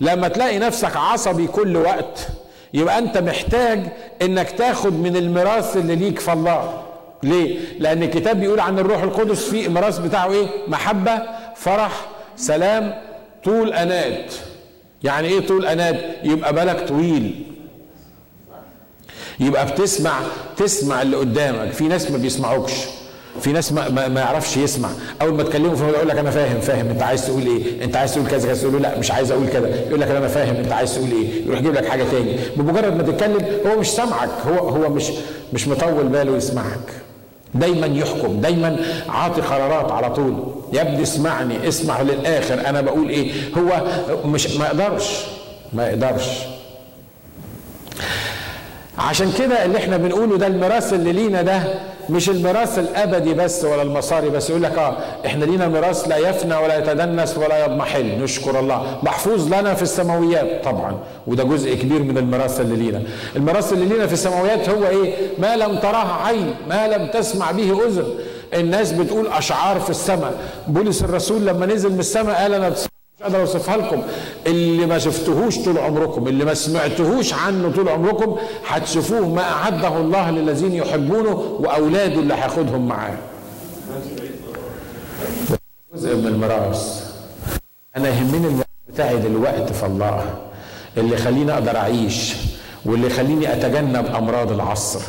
لما 0.00 0.28
تلاقي 0.28 0.58
نفسك 0.58 0.96
عصبي 0.96 1.46
كل 1.46 1.76
وقت 1.76 2.28
يبقى 2.74 2.98
أنت 2.98 3.18
محتاج 3.18 3.80
إنك 4.22 4.50
تاخد 4.50 4.92
من 4.92 5.16
الميراث 5.16 5.76
اللي 5.76 5.96
ليك 5.96 6.18
في 6.18 6.32
الله. 6.32 6.82
ليه؟ 7.22 7.58
لأن 7.78 8.02
الكتاب 8.02 8.40
بيقول 8.40 8.60
عن 8.60 8.78
الروح 8.78 9.02
القدس 9.02 9.48
في 9.48 9.66
الميراث 9.66 9.98
بتاعه 9.98 10.32
إيه؟ 10.32 10.46
محبة 10.68 11.22
فرح 11.56 12.06
سلام 12.36 12.94
طول 13.44 13.72
انات 13.72 14.34
يعني 15.02 15.28
إيه 15.28 15.46
طول 15.46 15.66
أناد؟ 15.66 16.00
يبقى 16.24 16.52
بالك 16.54 16.88
طويل. 16.88 17.42
يبقى 19.40 19.66
بتسمع 19.66 20.12
تسمع 20.56 21.02
اللي 21.02 21.16
قدامك. 21.16 21.72
في 21.72 21.84
ناس 21.88 22.10
ما 22.10 22.18
بيسمعوكش. 22.18 22.72
في 23.40 23.52
ناس 23.52 23.72
ما, 23.72 23.88
ما, 23.88 24.08
ما 24.08 24.20
يعرفش 24.20 24.56
يسمع. 24.56 24.88
أول 25.22 25.34
ما 25.34 25.42
تكلمه 25.42 25.74
فهو 25.74 25.88
يقول 25.88 26.08
لك 26.08 26.16
أنا 26.16 26.30
فاهم 26.30 26.60
فاهم. 26.60 26.88
أنت 26.88 27.02
عايز 27.02 27.26
تقول 27.26 27.42
إيه؟ 27.42 27.84
أنت 27.84 27.96
عايز 27.96 28.14
تقول 28.14 28.26
كذا 28.26 28.48
كذا. 28.48 28.60
تقول 28.60 28.72
له 28.72 28.78
لا 28.78 28.98
مش 28.98 29.10
عايز 29.10 29.30
أقول 29.30 29.48
كذا. 29.48 29.68
يقول 29.68 30.00
لك 30.00 30.08
أنا 30.08 30.28
فاهم. 30.28 30.56
أنت 30.56 30.72
عايز 30.72 30.94
تقول 30.94 31.10
إيه؟ 31.10 31.44
يروح 31.46 31.58
يجيب 31.58 31.74
لك 31.74 31.86
حاجة 31.88 32.04
تاني. 32.10 32.36
بمجرد 32.56 32.96
ما 32.96 33.02
تتكلم 33.02 33.46
هو 33.66 33.80
مش 33.80 33.86
سامعك. 33.90 34.28
هو 34.46 34.68
هو 34.68 34.88
مش 34.90 35.04
مش 35.52 35.68
مطول 35.68 36.08
باله 36.08 36.36
يسمعك. 36.36 36.92
دايما 37.54 37.86
يحكم. 37.86 38.40
دايما 38.40 38.78
عاطي 39.08 39.40
قرارات 39.40 39.92
على 39.92 40.10
طول. 40.14 40.54
يا 40.72 40.82
ابني 40.82 41.02
اسمعني 41.02 41.68
اسمع 41.68 42.02
للآخر. 42.02 42.66
أنا 42.68 42.80
بقول 42.80 43.08
إيه؟ 43.08 43.32
هو 43.58 43.86
مش 44.24 44.46
ما 44.56 44.66
يقدرش. 44.66 45.20
ما 45.72 45.88
يقدرش. 45.88 46.26
عشان 48.98 49.32
كده 49.38 49.64
اللي 49.64 49.78
إحنا 49.78 49.96
بنقوله 49.96 50.38
ده 50.38 50.46
الميراث 50.46 50.92
اللي 50.92 51.12
لينا 51.12 51.42
ده 51.42 51.62
مش 52.10 52.30
الميراث 52.30 52.78
الأبدي 52.78 53.34
بس 53.34 53.64
ولا 53.64 53.82
المصاري 53.82 54.30
بس 54.30 54.50
يقول 54.50 54.62
لك 54.62 54.78
آه 54.78 54.96
إحنا 55.26 55.44
لينا 55.44 55.68
ميراث 55.68 56.08
لا 56.08 56.16
يفنى 56.16 56.54
ولا 56.56 56.78
يتدنس 56.78 57.38
ولا 57.38 57.64
يضمحل 57.64 58.22
نشكر 58.22 58.60
الله. 58.60 58.98
محفوظ 59.02 59.46
لنا 59.54 59.74
في 59.74 59.82
السماويات 59.82 60.64
طبعا 60.64 60.96
وده 61.26 61.44
جزء 61.44 61.74
كبير 61.74 62.02
من 62.02 62.18
الميراث 62.18 62.60
اللي 62.60 62.76
لينا. 62.76 63.02
الميراث 63.36 63.72
اللي 63.72 63.84
لينا 63.86 64.06
في 64.06 64.12
السماويات 64.12 64.68
هو 64.68 64.86
إيه؟ 64.86 65.14
ما 65.38 65.56
لم 65.56 65.76
تراه 65.78 66.22
عين 66.26 66.54
ما 66.68 66.88
لم 66.88 67.06
تسمع 67.06 67.50
به 67.50 67.86
أذن. 67.86 68.04
الناس 68.54 68.92
بتقول 68.92 69.26
أشعار 69.26 69.80
في 69.80 69.90
السماء. 69.90 70.32
بولس 70.68 71.02
الرسول 71.02 71.46
لما 71.46 71.66
نزل 71.66 71.92
من 71.92 72.00
السماء 72.00 72.36
قال 72.42 72.54
أنا 72.54 72.72
مش 73.16 73.22
قادر 73.22 73.40
اوصفها 73.40 73.76
لكم. 73.76 74.02
اللي 74.46 74.86
ما 74.86 74.98
شفتهوش 74.98 75.58
طول 75.58 75.78
عمركم 75.78 76.28
اللي 76.28 76.44
ما 76.44 76.54
سمعتهوش 76.54 77.34
عنه 77.34 77.72
طول 77.72 77.88
عمركم 77.88 78.36
هتشوفوه 78.66 79.28
ما 79.28 79.42
أعده 79.42 79.88
الله 79.96 80.30
للذين 80.30 80.72
يحبونه 80.74 81.34
وأولاده 81.60 82.14
اللي 82.20 82.34
هياخدهم 82.34 82.88
معاه. 82.88 83.16
جزء 85.94 86.16
من 86.16 86.26
الميراث 86.26 87.10
أنا 87.96 88.08
يهمني 88.08 88.46
الوقت 88.48 88.68
بتاعي 88.88 89.16
دلوقتي 89.16 89.74
في 89.74 89.86
الله 89.86 90.34
اللي 90.96 91.14
يخليني 91.14 91.52
أقدر 91.52 91.76
أعيش 91.76 92.34
واللي 92.84 93.06
يخليني 93.06 93.52
أتجنب 93.52 94.06
أمراض 94.06 94.52
العصر 94.52 95.00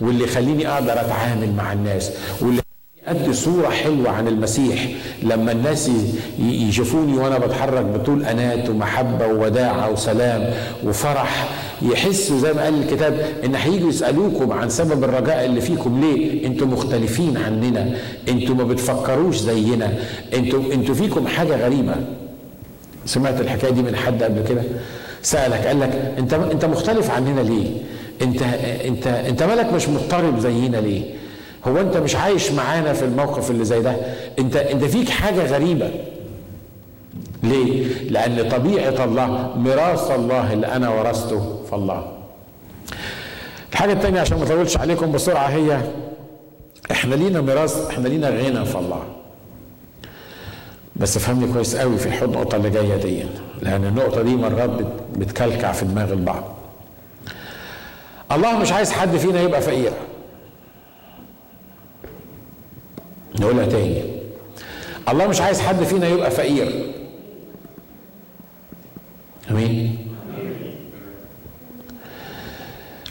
واللي 0.00 0.24
يخليني 0.24 0.68
أقدر 0.68 0.92
أتعامل 1.00 1.52
مع 1.56 1.72
الناس 1.72 2.10
واللي 2.40 2.62
ادي 3.08 3.32
صورة 3.32 3.68
حلوة 3.68 4.10
عن 4.10 4.28
المسيح. 4.28 4.88
لما 5.22 5.52
الناس 5.52 5.90
يشوفوني 6.38 7.18
وأنا 7.18 7.38
بتحرك 7.38 7.84
بطول 7.84 8.24
انات 8.24 8.68
ومحبة 8.70 9.26
ووداعة 9.26 9.90
وسلام 9.92 10.50
وفرح 10.84 11.48
يحسوا 11.82 12.38
زي 12.38 12.52
ما 12.52 12.62
قال 12.62 12.82
الكتاب 12.82 13.26
إن 13.44 13.54
هيجوا 13.54 13.88
يسألوكم 13.88 14.52
عن 14.52 14.68
سبب 14.68 15.04
الرجاء 15.04 15.44
اللي 15.44 15.60
فيكم. 15.60 16.00
ليه؟ 16.00 16.46
أنتوا 16.46 16.66
مختلفين 16.66 17.36
عننا. 17.36 17.90
أنتوا 18.28 18.54
ما 18.54 18.64
بتفكروش 18.64 19.36
زينا. 19.36 19.92
أنتوا 20.34 20.62
أنتوا 20.72 20.94
فيكم 20.94 21.26
حاجة 21.26 21.64
غريبة. 21.66 21.94
سمعت 23.06 23.40
الحكاية 23.40 23.70
دي 23.70 23.82
من 23.82 23.96
حد 23.96 24.22
قبل 24.22 24.44
كده؟ 24.48 24.62
سألك 25.22 25.66
قال 25.66 25.80
لك 25.80 26.14
انت 26.18 26.34
أنت 26.34 26.64
مختلف 26.64 27.10
عننا 27.10 27.40
ليه؟ 27.40 27.66
انت 28.22 28.42
انت 28.86 29.06
أنت 29.06 29.42
مالك 29.42 29.72
مش 29.72 29.88
مضطرب 29.88 30.38
زينا 30.38 30.76
ليه؟ 30.76 31.02
هو 31.68 31.80
انت 31.80 31.96
مش 31.96 32.16
عايش 32.16 32.52
معانا 32.52 32.92
في 32.92 33.04
الموقف 33.04 33.50
اللي 33.50 33.64
زي 33.64 33.82
ده؟ 33.82 33.96
انت 34.38 34.56
انت 34.56 34.84
فيك 34.84 35.08
حاجة 35.08 35.46
غريبة. 35.46 35.90
ليه؟ 37.42 37.86
لأن 38.10 38.48
طبيعة 38.48 39.04
الله 39.04 39.54
ميراث 39.56 40.10
الله 40.10 40.52
اللي 40.52 40.66
أنا 40.66 40.88
ورثته 40.90 41.62
في 41.70 41.72
الله. 41.72 42.12
الحاجة 43.72 43.92
الثانية 43.92 44.20
عشان 44.20 44.38
ما 44.38 44.44
أطولش 44.44 44.76
عليكم 44.76 45.12
بسرعة 45.12 45.46
هي 45.46 45.80
إحنا 46.90 47.14
لينا 47.14 47.40
ميراث 47.40 47.86
إحنا 47.90 48.08
لينا 48.08 48.28
غنى 48.30 48.64
في 48.64 48.78
الله. 48.78 49.02
بس 50.96 51.18
فهمني 51.18 51.52
كويس 51.52 51.76
قوي 51.76 51.96
في 51.96 52.24
النقطة 52.24 52.56
اللي 52.56 52.70
جاية 52.70 52.96
دي 52.96 53.22
لأن 53.62 53.84
النقطة 53.84 54.22
دي 54.22 54.36
مرات 54.36 54.70
بتكلكع 55.16 55.72
في 55.72 55.84
دماغ 55.84 56.12
البعض. 56.12 56.44
الله 58.32 58.58
مش 58.58 58.72
عايز 58.72 58.92
حد 58.92 59.16
فينا 59.16 59.40
يبقى 59.40 59.62
فقير. 59.62 59.92
نقولها 63.40 63.66
تاني. 63.66 64.02
الله 65.08 65.26
مش 65.26 65.40
عايز 65.40 65.60
حد 65.60 65.82
فينا 65.82 66.08
يبقى 66.08 66.30
فقير. 66.30 66.92
آمين. 69.50 69.98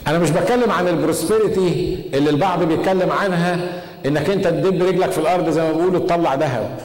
أنا 0.06 0.18
مش 0.18 0.30
بتكلم 0.30 0.70
عن 0.70 0.88
ال 0.88 0.98
prosperity 0.98 2.00
اللي 2.14 2.30
البعض 2.30 2.62
بيتكلم 2.62 3.10
عنها 3.12 3.82
إنك 4.06 4.30
أنت 4.30 4.44
تدب 4.44 4.82
رجلك 4.82 5.10
في 5.10 5.18
الأرض 5.18 5.48
زي 5.50 5.62
ما 5.62 5.72
بيقولوا 5.72 6.00
تطلع 6.06 6.34
ذهب. 6.34 6.80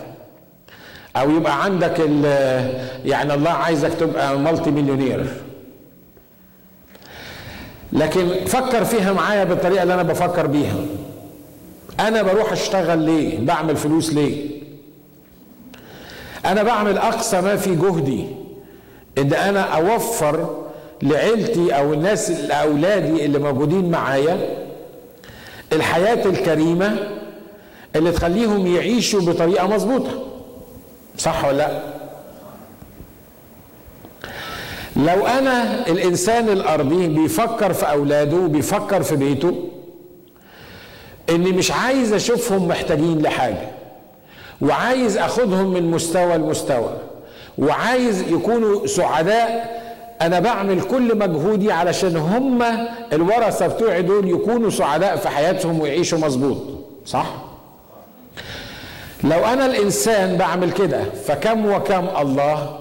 أو 1.16 1.30
يبقى 1.32 1.64
عندك 1.64 2.00
يعني 3.06 3.34
الله 3.34 3.50
عايزك 3.50 3.94
تبقى 3.94 4.40
multi-millionaire 4.40 5.28
لكن 7.94 8.30
فكر 8.46 8.86
فيها 8.86 9.14
معايا 9.14 9.44
بالطريقة 9.44 9.84
اللي 9.84 9.94
أنا 9.94 10.04
بفكر 10.04 10.48
بيها. 10.48 10.76
أنا 12.00 12.22
بروح 12.22 12.52
أشتغل 12.52 13.00
ليه؟ 13.00 13.40
بعمل 13.40 13.76
فلوس 13.78 14.14
ليه؟ 14.14 14.50
أنا 16.46 16.64
بعمل 16.64 16.98
أقصى 16.98 17.42
ما 17.42 17.56
في 17.56 17.76
جهدي. 17.76 18.26
إن 19.18 19.34
أنا 19.34 19.62
أوفر 19.62 20.64
لعيلتي 21.02 21.72
أو 21.78 21.94
الناس 21.94 22.32
لأولادي 22.32 23.26
اللي 23.26 23.40
موجودين 23.40 23.92
معايا 23.92 24.38
الحياة 25.74 26.26
الكريمة 26.26 26.98
اللي 27.96 28.12
تخليهم 28.12 28.68
يعيشوا 28.68 29.22
بطريقة 29.22 29.68
مظبوطة. 29.68 30.24
صح 31.18 31.46
ولا 31.46 31.58
لأ؟ 31.58 31.82
لو 34.96 35.26
أنا 35.28 35.88
الإنسان 35.88 36.50
الأرضي 36.50 37.08
بيفكر 37.08 37.74
في 37.74 37.92
أولاده 37.92 38.38
وبيفكر 38.38 39.04
في 39.04 39.16
بيته 39.16 39.56
إني 41.30 41.52
مش 41.52 41.72
عايز 41.72 42.14
أشوفهم 42.14 42.68
محتاجين 42.68 43.22
لحاجة 43.22 43.68
وعايز 44.62 45.18
أخدهم 45.18 45.74
من 45.74 45.92
مستوى 45.92 46.38
لمستوى 46.38 46.98
وعايز 47.58 48.22
يكونوا 48.22 48.88
سعداء. 48.88 49.78
أنا 50.22 50.40
بعمل 50.40 50.82
كل 50.82 51.18
مجهودي 51.18 51.72
علشان 51.72 52.18
هم 52.18 52.64
الورثة 53.14 53.68
بتوعي 53.68 54.02
دول 54.02 54.30
يكونوا 54.30 54.70
سعداء 54.70 55.16
في 55.18 55.30
حياتهم 55.30 55.80
ويعيشوا 55.80 56.18
مظبوط 56.20 56.58
صح؟ 57.06 57.26
لو 59.24 59.46
أنا 59.46 59.66
الإنسان 59.66 60.38
بعمل 60.38 60.72
كده 60.72 61.04
فكم 61.28 61.66
وكم 61.66 62.08
الله 62.22 62.80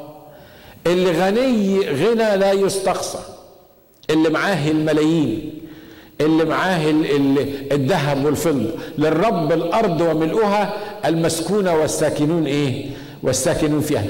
اللي 0.87 1.11
غني 1.11 1.81
غنى 1.89 2.37
لا 2.37 2.53
يستقصى 2.53 3.19
اللي 4.11 4.29
معاه 4.29 4.71
الملايين. 4.71 5.56
اللي 6.21 6.45
معاه 6.45 6.91
الذهب 7.73 8.25
والفضة. 8.25 8.71
للرب 8.99 9.53
الأرض 9.53 10.01
وملؤها 10.01 10.73
المسكونة 11.05 11.75
والساكنون 11.75 12.47
إيه؟ 12.47 12.87
والساكنون 13.23 13.81
فيها. 13.81 14.05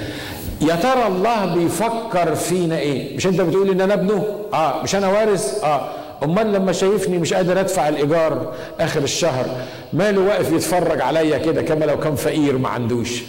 يا 0.60 0.74
ترى 0.74 1.06
الله 1.06 1.54
بيفكر 1.54 2.34
فينا 2.34 2.78
إيه؟ 2.78 3.16
مش 3.16 3.26
أنت 3.26 3.40
بتقول 3.40 3.70
إن 3.70 3.80
أنا 3.80 3.94
ابنه؟ 3.94 4.24
آه 4.54 4.82
مش 4.82 4.94
أنا 4.94 5.08
وارث؟ 5.08 5.64
آه. 5.64 5.88
أمال 6.24 6.52
لما 6.52 6.72
شايفني 6.72 7.18
مش 7.18 7.34
قادر 7.34 7.60
أدفع 7.60 7.88
الإيجار 7.88 8.52
آخر 8.80 9.02
الشهر 9.02 9.46
ماله 9.92 10.20
واقف 10.20 10.52
يتفرج 10.52 11.00
عليا 11.00 11.38
كده 11.38 11.62
كما 11.62 11.84
لو 11.84 11.98
كان 12.00 12.14
فقير 12.14 12.58
ما 12.58 12.68
عندوش؟ 12.68 13.22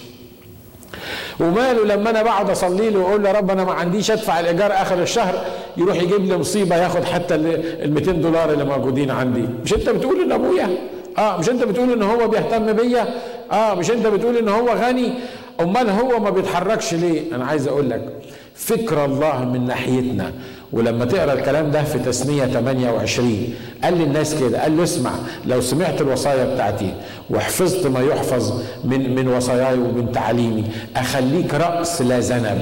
وماله 1.40 1.86
لما 1.86 2.10
أنا 2.10 2.24
بقعد 2.24 2.50
اصلي 2.50 2.90
له 2.90 3.00
واقول 3.00 3.24
له 3.24 3.32
رب 3.32 3.52
أنا 3.52 3.64
ما 3.64 3.74
عنديش 3.74 4.12
ادفع 4.12 4.40
الايجار 4.40 4.72
اخر 4.74 5.02
الشهر 5.02 5.46
يروح 5.78 6.02
يجيب 6.02 6.26
لي 6.26 6.38
مصيبة 6.38 6.76
ياخد 6.76 7.04
حتى 7.04 7.36
ال 7.36 7.94
200 7.94 8.12
دولار 8.12 8.54
اللي 8.54 8.64
موجودين 8.66 9.12
عندي. 9.12 9.46
مش 9.64 9.74
انت 9.74 9.90
بتقول 9.90 10.22
ان 10.22 10.32
ابويا؟ 10.32 10.70
آه 11.18 11.38
مش 11.38 11.50
انت 11.50 11.64
بتقول 11.64 11.92
ان 11.92 12.04
هو 12.04 12.28
بيهتم 12.28 12.74
بيا؟ 12.74 13.06
آه 13.52 13.74
مش 13.76 13.92
انت 13.92 14.08
بتقول 14.08 14.38
ان 14.38 14.50
هو 14.50 14.70
غني؟ 14.70 15.14
امال 15.62 15.90
هو 15.90 16.20
ما 16.20 16.30
بيتحركش 16.30 16.94
ليه؟ 16.94 17.36
أنا 17.36 17.46
عايز 17.46 17.68
أقول 17.68 17.90
لك 17.90 18.10
فكر 18.56 19.06
الله 19.06 19.46
من 19.46 19.66
ناحيتنا. 19.66 20.32
ولما 20.74 21.06
تقرأ 21.06 21.34
الكلام 21.34 21.72
ده 21.72 21.84
في 21.84 22.00
تسمية 22.00 22.46
28 22.46 23.54
قال 23.84 23.94
للناس 23.98 24.36
كده 24.36 24.62
قال 24.62 24.78
له 24.78 24.84
اسمع 24.84 25.12
لو 25.46 25.62
سمعت 25.62 26.02
الوصايا 26.02 26.54
بتاعتي 26.54 26.94
وحفظت 27.30 27.88
ما 27.88 28.00
يحفظ 28.02 28.62
من 28.84 29.16
من 29.16 29.28
وصاياي 29.28 29.78
ومن 29.78 30.12
تعاليمي 30.12 30.64
أخليك 30.96 31.54
رأس 31.54 32.02
لا 32.02 32.20
ذنب 32.20 32.62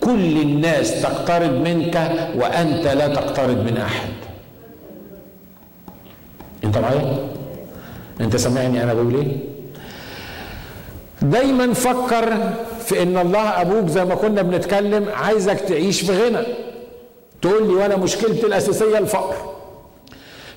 كل 0.00 0.40
الناس 0.40 1.02
تقترب 1.02 1.50
منك 1.52 2.12
وأنت 2.36 2.86
لا 2.86 3.08
تقترب 3.08 3.56
من 3.64 3.76
أحد. 3.76 4.08
انت 6.64 6.78
معايا؟ 6.78 7.16
انت 8.20 8.36
سامعني 8.36 8.82
أنا 8.82 8.94
بقول 8.94 9.14
إيه؟ 9.14 9.26
دايما 11.22 11.72
فكر 11.74 12.38
في 12.84 13.02
إن 13.02 13.18
الله 13.18 13.60
أبوك 13.60 13.88
زي 13.88 14.04
ما 14.04 14.14
كنا 14.14 14.42
بنتكلم 14.42 15.06
عايزك 15.14 15.60
تعيش 15.60 16.00
في 16.00 16.12
غنى. 16.12 16.46
تقول 17.42 17.66
لي 17.68 17.74
وأنا 17.74 17.96
مشكلتي 17.96 18.46
الأساسية 18.46 18.98
الفقر. 18.98 19.34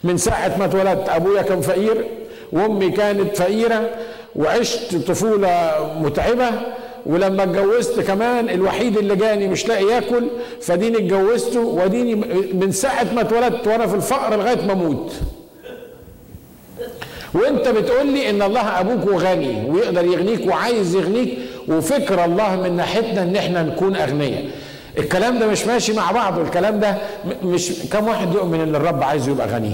من 0.03 0.17
ساعة 0.17 0.57
ما 0.59 0.65
اتولدت 0.65 1.09
أبويا 1.09 1.41
كان 1.41 1.61
فقير 1.61 2.05
وأمي 2.51 2.89
كانت 2.89 3.37
فقيرة 3.37 3.89
وعشت 4.35 4.95
طفولة 4.95 5.71
متعبة 6.01 6.49
ولما 7.05 7.43
اتجوزت 7.43 7.99
كمان 7.99 8.49
الوحيد 8.49 8.97
اللي 8.97 9.15
جاني 9.15 9.47
مش 9.47 9.67
لاقي 9.67 9.85
ياكل 9.85 10.27
فديني 10.61 10.97
اتجوزته 10.97 11.59
وديني 11.59 12.15
من 12.53 12.71
ساعة 12.71 13.07
ما 13.13 13.21
اتولدت 13.21 13.67
وأنا 13.67 13.87
في 13.87 13.95
الفقر 13.95 14.35
لغاية 14.37 14.65
ما 14.65 14.73
أموت. 14.73 15.13
وأنت 17.33 17.67
بتقول 17.67 18.07
لي 18.07 18.29
إن 18.29 18.41
الله 18.41 18.79
أبوك 18.79 19.07
وغني 19.13 19.69
ويقدر 19.69 20.05
يغنيك 20.05 20.47
وعايز 20.47 20.95
يغنيك 20.95 21.37
وفكر 21.67 22.25
الله 22.25 22.55
من 22.55 22.75
ناحيتنا 22.77 23.21
إن 23.23 23.35
إحنا 23.35 23.63
نكون 23.63 23.95
أغنياء. 23.95 24.45
الكلام 24.97 25.39
ده 25.39 25.47
مش 25.47 25.65
ماشي 25.65 25.93
مع 25.93 26.11
بعض 26.11 26.37
والكلام 26.37 26.79
ده 26.79 26.97
مش 27.43 27.71
كم 27.91 28.07
واحد 28.07 28.33
يؤمن 28.33 28.59
إن 28.59 28.75
الرب 28.75 29.03
عايزه 29.03 29.31
يبقى 29.31 29.47
غني؟ 29.47 29.71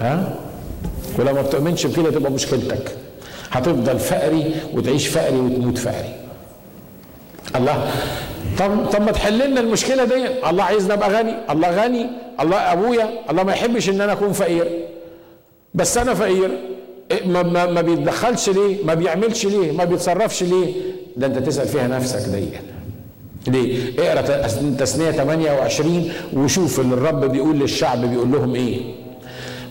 ها؟ 0.00 0.34
ولو 1.18 1.34
ما 1.34 1.42
بتؤمنش 1.42 1.86
بكده 1.86 2.10
تبقى 2.10 2.32
مشكلتك. 2.32 2.96
هتفضل 3.50 3.98
فقري 3.98 4.54
وتعيش 4.74 5.08
فقري 5.08 5.36
وتموت 5.36 5.78
فقري. 5.78 6.14
الله. 7.56 7.90
طب 8.58 8.86
طب 8.86 9.02
ما 9.02 9.12
تحل 9.12 9.50
لنا 9.50 9.60
المشكلة 9.60 10.04
دي. 10.04 10.48
الله 10.50 10.64
عايزنا 10.64 10.94
أبقى 10.94 11.10
غني؟ 11.10 11.34
الله 11.50 11.84
غني. 11.84 12.06
الله 12.40 12.56
أبويا. 12.56 13.08
الله 13.30 13.42
ما 13.42 13.52
يحبش 13.52 13.88
إن 13.88 14.00
أنا 14.00 14.12
أكون 14.12 14.32
فقير. 14.32 14.68
بس 15.74 15.98
أنا 15.98 16.14
فقير. 16.14 16.50
ما, 17.26 17.42
ما, 17.42 17.66
ما 17.66 17.80
بيتدخلش 17.80 18.48
ليه؟ 18.48 18.84
ما 18.84 18.94
بيعملش 18.94 19.46
ليه؟ 19.46 19.72
ما 19.72 19.84
بيتصرفش 19.84 20.42
ليه؟ 20.42 20.72
ده 21.16 21.26
أنت 21.26 21.38
تسأل 21.38 21.68
فيها 21.68 21.88
نفسك 21.88 22.28
دي. 22.28 22.48
ليه؟ 23.46 23.92
اقرأ 23.98 24.20
تثنية 24.78 25.10
28 25.10 26.12
وشوف 26.32 26.80
اللي 26.80 26.94
الرب 26.94 27.24
بيقول 27.24 27.58
للشعب 27.58 28.04
بيقول 28.10 28.32
لهم 28.32 28.54
إيه؟ 28.54 28.80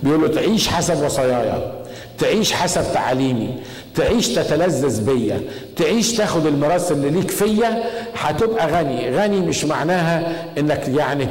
بيقول 0.04 0.22
له 0.22 0.28
تعيش 0.28 0.68
حسب 0.68 1.04
وصاياي 1.06 1.72
تعيش 2.18 2.54
حسب 2.54 2.84
تعاليمي 2.94 3.50
تعيش 3.96 4.28
تتلذذ 4.28 5.06
بيا 5.14 5.42
تعيش 5.76 6.14
تاخد 6.14 6.46
الميراث 6.46 6.92
اللي 6.92 7.10
ليك 7.10 7.32
فيا 7.32 7.84
هتبقى 8.20 8.68
غني. 8.72 9.10
غني 9.18 9.40
مش 9.40 9.66
معناها 9.66 10.46
إنك 10.58 10.88
يعني 10.88 11.28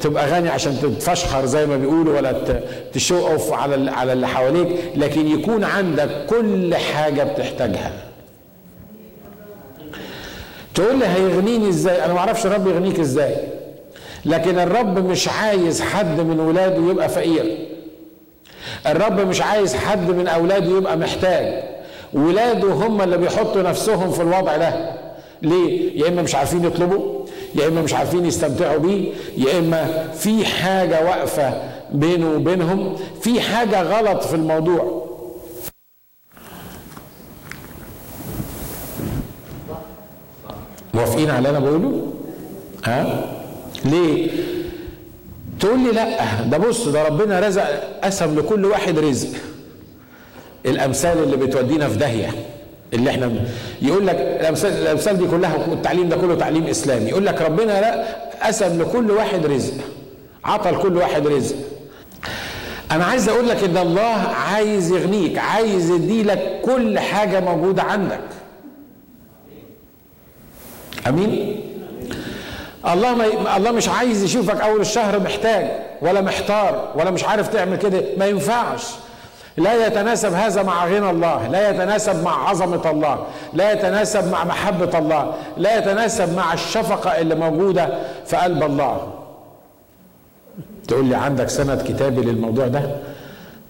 تبقى 0.00 0.30
غني 0.30 0.48
عشان 0.48 0.76
تتفشخر 0.82 1.46
زي 1.46 1.66
ما 1.66 1.76
بيقولوا 1.76 2.16
ولا 2.16 2.34
تشو 2.92 3.26
على 3.54 3.90
على 3.90 4.12
اللي 4.12 4.28
حواليك 4.28 4.68
لكن 4.96 5.26
يكون 5.26 5.64
عندك 5.64 6.26
كل 6.30 6.74
حاجة 6.74 7.22
بتحتاجها. 7.22 7.92
تقول 10.74 10.98
لي 10.98 11.06
هيغنيني 11.06 11.68
إزاي؟ 11.68 12.04
أنا 12.04 12.12
ما 12.12 12.18
أعرفش 12.18 12.46
الرب 12.46 12.66
يغنيك 12.66 13.00
إزاي. 13.00 13.34
لكن 14.24 14.58
الرب 14.58 14.98
مش 15.08 15.28
عايز 15.28 15.80
حد 15.82 16.20
من 16.20 16.40
ولاده 16.40 16.90
يبقى 16.90 17.08
فقير. 17.08 17.58
الرب 18.86 19.20
مش 19.20 19.42
عايز 19.42 19.74
حد 19.74 20.10
من 20.10 20.26
أولاده 20.28 20.76
يبقى 20.76 20.96
محتاج. 20.96 21.62
ولاده 22.12 22.68
هم 22.72 23.02
اللي 23.02 23.16
بيحطوا 23.18 23.62
نفسهم 23.62 24.10
في 24.10 24.22
الوضع 24.22 24.56
ده. 24.56 24.90
ليه؟ 25.42 26.00
يا 26.02 26.08
إما 26.08 26.22
مش 26.22 26.34
عارفين 26.34 26.64
يطلبوا 26.64 27.24
يا 27.54 27.68
إما 27.68 27.82
مش 27.82 27.94
عارفين 27.94 28.26
يستمتعوا 28.26 28.78
بيه 28.78 29.12
يا 29.36 29.58
إما 29.58 30.08
في 30.14 30.44
حاجة 30.46 31.04
واقفة 31.04 31.54
بينه 31.92 32.30
وبينهم 32.36 32.96
في 33.20 33.40
حاجة 33.40 33.82
غلط 33.82 34.22
في 34.24 34.34
الموضوع. 34.34 35.03
موافقين 40.94 41.30
على 41.30 41.38
اللي 41.38 41.50
أنا 41.50 41.58
بقوله؟ 41.58 42.12
ها؟ 42.84 43.24
ليه؟ 43.84 44.30
تقول 45.60 45.78
لي 45.78 45.90
لأ 45.90 46.42
ده 46.42 46.58
بص 46.58 46.88
ده 46.88 47.04
ربنا 47.08 47.40
رزق 47.40 47.64
قسم 48.04 48.38
لكل 48.38 48.64
واحد 48.64 48.98
رزق. 48.98 49.28
الأمثال 50.66 51.18
اللي 51.22 51.36
بتودينا 51.36 51.88
في 51.88 51.96
داهية. 51.98 52.30
اللي 52.92 53.10
إحنا 53.10 53.32
يقول 53.82 54.06
لك 54.06 54.16
الأمثال 54.40 54.72
الأمثال 54.72 55.18
دي 55.18 55.26
كلها 55.26 55.56
التعليم 55.72 56.08
ده 56.08 56.16
كله 56.16 56.34
تعليم 56.34 56.66
إسلامي. 56.66 57.10
يقول 57.10 57.26
لك 57.26 57.42
ربنا 57.42 57.80
لا 57.80 58.04
قسم 58.46 58.82
لكل 58.82 59.10
واحد 59.10 59.46
رزق. 59.46 59.74
عطى 60.44 60.70
لكل 60.70 60.96
واحد 60.96 61.26
رزق. 61.26 61.56
أنا 62.90 63.04
عايز 63.04 63.28
أقول 63.28 63.48
لك 63.48 63.64
إن 63.64 63.76
الله 63.76 64.16
عايز 64.52 64.92
يغنيك 64.92 65.38
عايز 65.38 65.90
يديلك 65.90 66.60
كل 66.64 66.98
حاجة 66.98 67.40
موجودة 67.40 67.82
عندك. 67.82 68.20
أمين؟ 71.08 71.60
الله 72.92 73.14
ما 73.14 73.56
الله 73.56 73.70
مش 73.70 73.88
عايز 73.88 74.22
يشوفك 74.22 74.60
أول 74.60 74.80
الشهر 74.80 75.20
محتاج 75.20 75.66
ولا 76.02 76.20
محتار 76.20 76.88
ولا 76.96 77.10
مش 77.10 77.24
عارف 77.24 77.48
تعمل 77.48 77.76
كده 77.76 78.02
ما 78.18 78.26
ينفعش. 78.26 78.86
لا 79.56 79.86
يتناسب 79.86 80.32
هذا 80.32 80.62
مع 80.62 80.86
غنى 80.86 81.10
الله 81.10 81.48
لا 81.48 81.70
يتناسب 81.70 82.24
مع 82.24 82.48
عظمة 82.48 82.90
الله 82.90 83.26
لا 83.52 83.72
يتناسب 83.72 84.30
مع 84.32 84.44
محبة 84.44 84.98
الله 84.98 85.34
لا 85.56 85.78
يتناسب 85.78 86.36
مع 86.36 86.52
الشفقة 86.52 87.18
اللي 87.18 87.34
موجودة 87.34 87.88
في 88.26 88.36
قلب 88.36 88.62
الله. 88.62 89.12
تقول 90.88 91.04
لي 91.04 91.14
عندك 91.14 91.48
سند 91.48 91.82
كتابي 91.88 92.20
للموضوع 92.22 92.66
ده؟ 92.66 92.82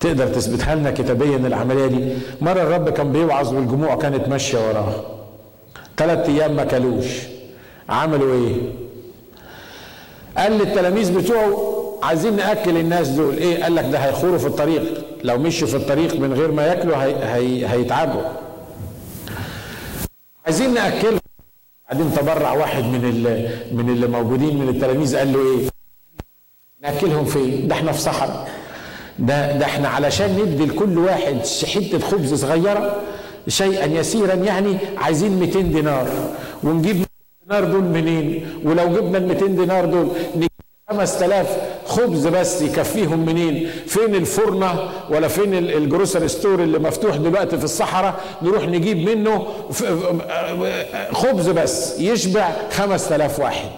تقدر 0.00 0.26
تثبتها 0.26 0.74
لنا 0.74 0.90
كتابيا 0.90 1.36
العملية 1.36 1.86
دي؟ 1.86 2.12
مرة 2.40 2.62
الرب 2.62 2.88
كان 2.88 3.12
بيوعظ 3.12 3.54
والجموع 3.54 3.94
كانت 3.94 4.28
ماشية 4.28 4.58
وراه. 4.68 5.13
ثلاث 5.96 6.28
أيام 6.28 6.56
ما 6.56 6.64
كلوش. 6.64 7.06
عملوا 7.88 8.34
إيه؟ 8.34 8.56
قال 10.38 10.52
للتلاميذ 10.52 11.18
بتوعه 11.18 11.74
عايزين 12.02 12.36
نأكل 12.36 12.76
الناس 12.76 13.08
دول. 13.08 13.36
إيه؟ 13.36 13.62
قال 13.62 13.74
لك 13.74 13.84
ده 13.84 13.98
هيخوروا 13.98 14.38
في 14.38 14.46
الطريق. 14.46 15.04
لو 15.24 15.38
مشوا 15.38 15.68
في 15.68 15.76
الطريق 15.76 16.20
من 16.20 16.32
غير 16.32 16.52
ما 16.52 16.66
ياكلوا 16.66 16.96
هي 16.96 17.14
هي 17.24 17.66
هيتعبوا. 17.66 18.22
عايزين 20.46 20.74
نأكلهم. 20.74 21.18
بعدين 21.90 22.14
تبرع 22.14 22.52
واحد 22.52 22.84
من 22.84 23.04
اللي 23.04 23.48
من 23.72 23.90
اللي 23.90 24.06
موجودين 24.06 24.56
من 24.58 24.68
التلاميذ 24.68 25.16
قال 25.16 25.32
له 25.32 25.38
إيه؟ 25.40 25.68
نأكلهم 26.82 27.24
فين؟ 27.24 27.68
ده 27.68 27.74
إحنا 27.74 27.92
في 27.92 28.00
صحراء. 28.00 28.48
ده 29.18 29.56
ده 29.58 29.66
إحنا 29.66 29.88
علشان 29.88 30.38
ندي 30.38 30.66
لكل 30.66 30.98
واحد 30.98 31.38
حتة 31.74 31.98
خبز 31.98 32.34
صغيرة 32.34 33.00
شيئا 33.48 33.86
يسيرا 33.86 34.34
يعني 34.34 34.76
عايزين 34.96 35.40
200 35.40 35.60
دينار. 35.60 36.08
ونجيب 36.64 37.04
دينار 37.48 37.64
دول 37.64 37.82
منين؟ 37.82 38.46
ولو 38.64 38.88
جبنا 38.88 39.18
ال 39.18 39.28
200 39.28 39.46
دينار 39.46 39.84
دول 39.84 40.08
نجيب 40.36 40.50
5000 40.90 41.46
خبز 41.86 42.26
بس 42.26 42.62
يكفيهم 42.62 43.26
منين؟ 43.26 43.70
فين 43.86 44.14
الفرنة 44.14 44.90
ولا 45.10 45.28
فين 45.28 45.54
الجروسر 45.54 46.26
ستور 46.26 46.62
اللي 46.62 46.78
مفتوح 46.78 47.16
دلوقتي 47.16 47.58
في 47.58 47.64
الصحراء؟ 47.64 48.14
نروح 48.42 48.64
نجيب 48.68 48.98
منه 49.08 49.46
خبز 51.12 51.48
بس 51.48 52.00
يشبع 52.00 52.50
5000 52.70 53.40
واحد. 53.40 53.70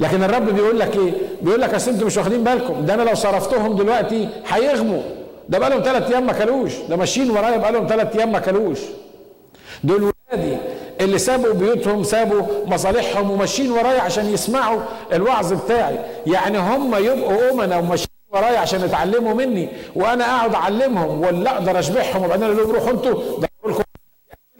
لكن 0.00 0.22
الرب 0.22 0.54
بيقول 0.54 0.78
لك 0.78 0.96
إيه؟ 0.96 1.12
بيقول 1.42 1.60
لك 1.60 1.74
أصل 1.74 1.90
أنتوا 1.90 2.06
مش 2.06 2.16
واخدين 2.16 2.44
بالكم. 2.44 2.86
ده 2.86 2.94
أنا 2.94 3.02
لو 3.02 3.14
صرفتهم 3.14 3.76
دلوقتي 3.76 4.28
هيغموا. 4.48 5.02
ده 5.48 5.58
بقالهم 5.58 5.82
ثلاث 5.82 6.10
أيام 6.10 6.26
ما 6.26 6.32
كلوش. 6.32 6.72
ده 6.88 6.96
ماشيين 6.96 7.30
ورايا 7.30 7.56
بقالهم 7.56 7.86
ثلاث 7.86 8.16
أيام 8.16 8.32
ما 8.32 8.38
كلوش. 8.38 8.78
دول 9.84 10.12
ولادي 10.32 10.56
اللي 11.00 11.18
سابوا 11.18 11.52
بيوتهم 11.52 12.02
سابوا 12.02 12.42
مصالحهم 12.66 13.30
وماشيين 13.30 13.70
ورايا 13.70 14.00
عشان 14.00 14.34
يسمعوا 14.34 14.80
الوعظ 15.12 15.52
بتاعي. 15.52 15.98
يعني 16.26 16.58
هم 16.58 16.94
يبقوا 16.94 17.50
أمنا 17.50 17.78
وماشيين 17.78 18.08
ورايا 18.32 18.58
عشان 18.58 18.84
يتعلموا 18.84 19.34
مني 19.34 19.68
وأنا 19.96 20.24
أقعد 20.24 20.54
أعلمهم 20.54 21.20
ولا 21.20 21.54
أقدر 21.54 21.78
اشبعهم 21.78 22.24
وبعدين 22.24 22.44
أقول 22.44 22.56
لهم 22.56 22.70
روحوا 22.70 22.90
أنتوا 22.90 23.12
لكم 23.66 23.82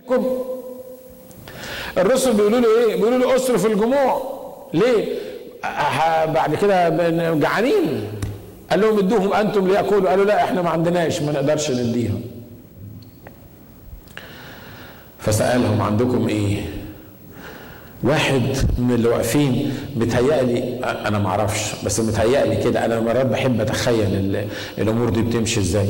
لكم. 0.02 0.38
الرسل 1.98 2.32
بيقولوا 2.32 2.60
له 2.60 2.68
إيه؟ 2.78 2.96
بيقولوا 2.96 3.18
له 3.18 3.36
اصرف 3.36 3.66
الجموع. 3.66 4.22
ليه؟ 4.74 5.18
بعد 6.26 6.54
كده 6.62 6.88
جعانين. 7.34 8.12
قال 8.70 8.80
لهم 8.80 8.98
ادوهم 8.98 9.32
أنتم 9.32 9.68
لياكلوا. 9.68 10.10
قالوا 10.10 10.24
لا 10.24 10.44
إحنا 10.44 10.62
ما 10.62 10.70
عندناش 10.70 11.22
ما 11.22 11.32
نقدرش 11.32 11.70
نديهم. 11.70 12.20
فسألهم 15.18 15.82
عندكم 15.82 16.28
إيه؟ 16.28 16.60
واحد 18.02 18.42
من 18.78 18.94
اللي 18.94 19.08
واقفين 19.08 19.72
متهيألي 19.96 20.84
أنا 20.84 21.18
ما 21.18 21.28
أعرفش 21.28 21.72
بس 21.84 22.00
متهيألي 22.00 22.56
كده 22.56 22.84
أنا 22.84 23.00
مرات 23.00 23.26
بحب 23.26 23.60
اتخيل 23.60 24.46
الأمور 24.78 25.08
دي 25.08 25.22
بتمشي 25.22 25.60
إزاي. 25.60 25.88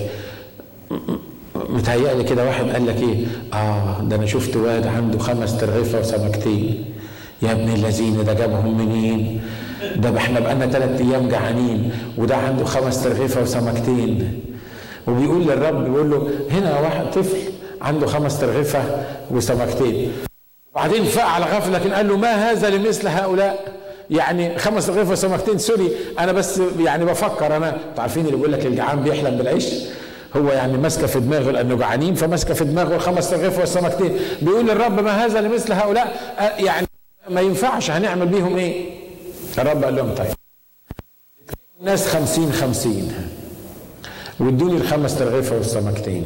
متهيألي 1.54 2.24
كده 2.24 2.44
واحد 2.46 2.70
قال 2.70 2.86
لك 2.86 2.96
إيه؟ 3.02 3.24
آه 3.52 4.00
ده 4.02 4.16
أنا 4.16 4.26
شفت 4.26 4.56
واد 4.56 4.86
عنده 4.86 5.18
خمس 5.18 5.58
ترغيفة 5.60 6.00
وسمكتين. 6.00 6.84
يا 7.42 7.52
ابن 7.52 7.68
الذين 7.74 8.24
ده 8.24 8.32
جابهم 8.32 8.78
منين؟ 8.78 9.40
ده 9.96 10.16
إحنا 10.18 10.40
بقالنا 10.40 10.66
ثلاث 10.66 11.00
أيام 11.00 11.28
جعانين 11.28 11.90
وده 12.18 12.36
عنده 12.36 12.64
خمس 12.64 13.02
ترغيفة 13.04 13.42
وسمكتين. 13.42 14.40
وبيقول 15.06 15.42
للرب 15.42 15.84
بيقول 15.84 16.10
له 16.10 16.30
هنا 16.50 16.80
واحد 16.80 17.10
طفل 17.10 17.36
عنده 17.82 18.06
خمس 18.06 18.40
ترغفة 18.40 18.82
وسمكتين. 19.30 20.12
وبعدين 20.72 21.04
فعل 21.04 21.42
غفلة 21.42 21.78
لكن 21.78 21.90
قال 21.92 22.08
له 22.08 22.16
ما 22.16 22.50
هذا 22.50 22.70
لمثل 22.70 23.08
هؤلاء؟ 23.08 23.64
يعني 24.10 24.58
خمس 24.58 24.90
رغيف 24.90 25.10
وسمكتين 25.10 25.58
سوري 25.58 25.90
أنا 26.18 26.32
بس 26.32 26.60
يعني 26.78 27.04
بفكر 27.04 27.56
أنا. 27.56 27.68
أنتوا 27.68 28.02
عارفين 28.02 28.26
اللي 28.26 28.36
بيقول 28.36 28.52
لك 28.52 28.66
الجعان 28.66 29.00
بيحلم 29.00 29.36
بالعيش؟ 29.38 29.64
هو 30.36 30.48
يعني 30.48 30.78
ماسكة 30.78 31.06
في 31.06 31.20
دماغه 31.20 31.50
لأنه 31.50 31.76
جعانين 31.76 32.14
فماسكة 32.14 32.54
في 32.54 32.64
دماغه 32.64 32.94
الخمس 32.94 33.32
رغيف 33.32 33.58
والسمكتين 33.58 34.16
بيقول 34.42 34.66
للرب 34.66 35.00
ما 35.00 35.24
هذا 35.24 35.40
لمثل 35.40 35.72
هؤلاء؟ 35.72 36.16
يعني 36.58 36.86
ما 37.28 37.40
ينفعش 37.40 37.90
هنعمل 37.90 38.26
بيهم 38.26 38.56
إيه؟ 38.56 38.90
الرب 39.58 39.84
قال 39.84 39.96
لهم 39.96 40.14
طيب. 40.14 40.34
الناس 41.80 42.08
خمسين 42.08 42.52
خمسين. 42.52 43.12
وادوني 44.40 44.76
الخمس 44.76 45.18
ترغيفة 45.18 45.56
والسمكتين. 45.56 46.24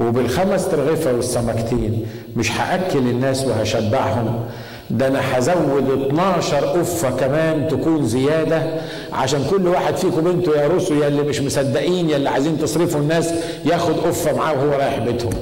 وبالخمس 0.00 0.68
ترغيفة 0.68 1.12
والسمكتين 1.12 2.06
مش 2.36 2.52
هأكل 2.52 2.98
الناس 2.98 3.44
وهشبعهم. 3.44 4.46
ده 4.90 5.06
أنا 5.08 5.38
هزود 5.38 6.06
12 6.06 6.56
قفة 6.66 7.10
كمان 7.10 7.68
تكون 7.68 8.06
زيادة 8.06 8.80
عشان 9.12 9.46
كل 9.50 9.66
واحد 9.68 9.96
فيكم 9.96 10.26
أنتوا 10.26 10.56
يا 10.56 10.68
رسل 10.68 10.96
يا 10.98 11.08
اللي 11.08 11.22
مش 11.22 11.40
مصدقين 11.40 12.10
يا 12.10 12.16
اللي 12.16 12.28
عايزين 12.30 12.58
تصرفوا 12.58 13.00
الناس 13.00 13.30
ياخد 13.64 13.94
قفة 13.94 14.32
معاه 14.36 14.52
وهو 14.52 14.70
رايح 14.78 14.98
بيتهم. 14.98 15.32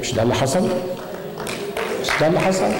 مش 0.00 0.14
ده 0.14 0.22
اللي 0.22 0.34
حصل؟ 0.34 0.68
ده 2.20 2.26
اللي 2.26 2.40
حصل؟ 2.40 2.72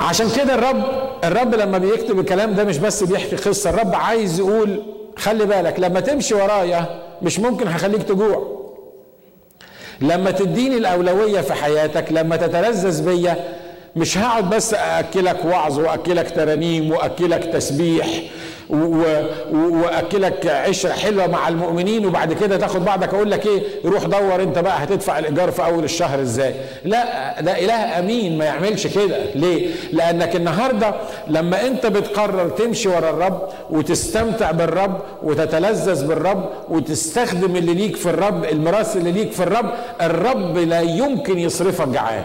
عشان 0.00 0.30
كده 0.36 0.54
الرب 0.54 0.82
الرب 1.24 1.54
لما 1.54 1.78
بيكتب 1.78 2.18
الكلام 2.20 2.54
ده 2.54 2.64
مش 2.64 2.78
بس 2.78 3.04
بيحكي 3.04 3.36
قصة 3.36 3.70
الرب 3.70 3.94
عايز 3.94 4.38
يقول 4.38 4.82
خلي 5.16 5.44
بالك 5.46 5.80
لما 5.80 6.00
تمشي 6.00 6.34
ورايا 6.34 7.02
مش 7.22 7.38
ممكن 7.38 7.68
هخليك 7.68 8.02
تجوع. 8.02 8.62
لما 10.00 10.30
تديني 10.30 10.76
الأولوية 10.76 11.40
في 11.40 11.54
حياتك 11.54 12.04
لما 12.12 12.36
تتلذذ 12.36 13.04
بيا 13.04 13.36
مش 13.96 14.18
هقعد 14.18 14.50
بس 14.50 14.74
أكلك 14.74 15.44
وعظ 15.44 15.78
وأكلك 15.78 16.30
ترانيم 16.36 16.90
وأكلك 16.90 17.44
تسبيح. 17.44 18.06
وأكلك 19.52 20.46
عشرة 20.46 20.92
حلوة 20.92 21.26
مع 21.26 21.48
المؤمنين 21.48 22.06
وبعد 22.06 22.32
كده 22.32 22.56
تاخد 22.56 22.84
بعضك 22.84 23.14
أقول 23.14 23.30
لك 23.30 23.46
إيه 23.46 23.62
روح 23.84 24.04
دور 24.04 24.42
أنت 24.42 24.58
بقى 24.58 24.84
هتدفع 24.84 25.18
الإيجار 25.18 25.50
في 25.50 25.64
أول 25.64 25.84
الشهر 25.84 26.20
إزاي. 26.22 26.54
لا 26.84 27.40
ده 27.40 27.58
إله 27.58 27.98
أمين 27.98 28.38
ما 28.38 28.44
يعملش 28.44 28.86
كده. 28.86 29.16
ليه؟ 29.34 29.68
لأنك 29.92 30.36
النهارده 30.36 30.94
لما 31.28 31.66
أنت 31.66 31.86
بتقرر 31.86 32.48
تمشي 32.48 32.88
ورا 32.88 33.10
الرب 33.10 33.48
وتستمتع 33.70 34.50
بالرب 34.50 35.00
وتتلذذ 35.22 36.06
بالرب 36.06 36.50
وتستخدم 36.68 37.56
اللي 37.56 37.74
ليك 37.74 37.96
في 37.96 38.10
الرب 38.10 38.44
الميراث 38.44 38.96
اللي 38.96 39.12
ليك 39.12 39.32
في 39.32 39.42
الرب 39.42 39.70
الرب 40.02 40.58
لا 40.58 40.80
يمكن 40.80 41.38
يصرفك 41.38 41.88
جعان. 41.88 42.24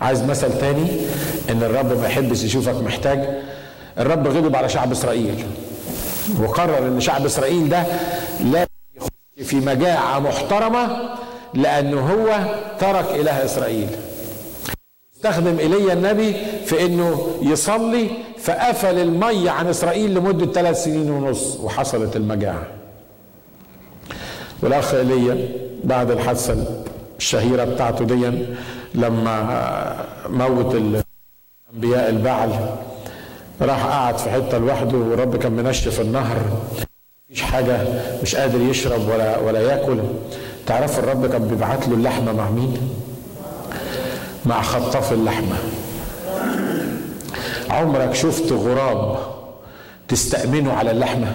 عايز 0.00 0.22
مثل 0.24 0.58
تاني؟ 0.58 0.86
إن 1.50 1.62
الرب 1.62 1.98
ما 2.00 2.06
يحبش 2.06 2.44
يشوفك 2.44 2.74
محتاج. 2.74 3.47
الرب 3.98 4.28
غضب 4.28 4.56
على 4.56 4.68
شعب 4.68 4.92
إسرائيل. 4.92 5.46
وقرر 6.40 6.78
إن 6.78 7.00
شعب 7.00 7.24
إسرائيل 7.24 7.68
ده 7.68 7.82
لا 8.44 8.66
يخش 8.96 9.08
في 9.48 9.56
مجاعة 9.56 10.18
محترمة 10.18 10.88
لأنه 11.54 12.00
هو 12.00 12.38
ترك 12.80 13.06
إله 13.14 13.44
إسرائيل. 13.44 13.88
استخدم 15.16 15.58
ايليا 15.58 15.92
النبي 15.92 16.36
في 16.66 16.86
إنه 16.86 17.38
يصلي 17.42 18.10
فقفل 18.38 18.98
الميه 18.98 19.50
عن 19.50 19.66
إسرائيل 19.66 20.14
لمدة 20.14 20.52
ثلاث 20.52 20.84
سنين 20.84 21.10
ونص 21.10 21.56
وحصلت 21.56 22.16
المجاعة. 22.16 22.66
والأخ 24.62 24.94
ايليا 24.94 25.48
بعد 25.84 26.10
الحادثة 26.10 26.66
الشهيرة 27.18 27.64
بتاعته 27.64 28.04
دي 28.04 28.46
لما 28.94 30.04
موت 30.28 30.74
الانبياء 30.74 32.08
البعل 32.10 32.76
راح 33.60 33.86
قعد 33.86 34.18
في 34.18 34.30
حتة 34.30 34.58
لوحده 34.58 34.96
والرب 34.98 35.36
كان 35.36 35.52
منشف 35.52 36.00
النهر 36.00 36.36
مفيش 37.30 37.42
حاجة 37.42 37.78
مش 38.22 38.36
قادر 38.36 38.60
يشرب 38.60 39.08
ولا 39.08 39.38
ولا 39.38 39.60
ياكل 39.60 39.98
تعرف 40.66 40.98
الرب 40.98 41.26
كان 41.26 41.48
بيبعت 41.48 41.88
له 41.88 41.94
اللحمة 41.94 42.32
مع 42.32 42.50
مين؟ 42.50 42.78
مع 44.46 44.62
خطاف 44.62 45.12
اللحمة 45.12 45.56
عمرك 47.70 48.14
شفت 48.14 48.52
غراب 48.52 49.18
تستأمنه 50.08 50.72
على 50.72 50.90
اللحمة؟ 50.90 51.32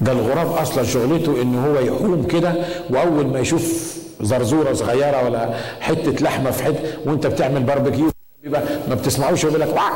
ده 0.00 0.12
الغراب 0.12 0.52
أصلا 0.52 0.84
شغلته 0.84 1.42
إن 1.42 1.64
هو 1.64 1.78
يحوم 1.80 2.26
كده 2.26 2.54
وأول 2.90 3.26
ما 3.26 3.40
يشوف 3.40 3.92
زرزورة 4.20 4.72
صغيرة 4.72 5.24
ولا 5.24 5.54
حتة 5.80 6.12
لحمة 6.24 6.50
في 6.50 6.62
حتة 6.64 6.78
وأنت 7.06 7.26
بتعمل 7.26 7.62
باربيكيو 7.62 8.10
بيبقى 8.42 8.62
ما 8.88 8.94
بتسمعوش 8.94 9.44
يقول 9.44 9.60
لك 9.60 9.68
واه 9.68 9.90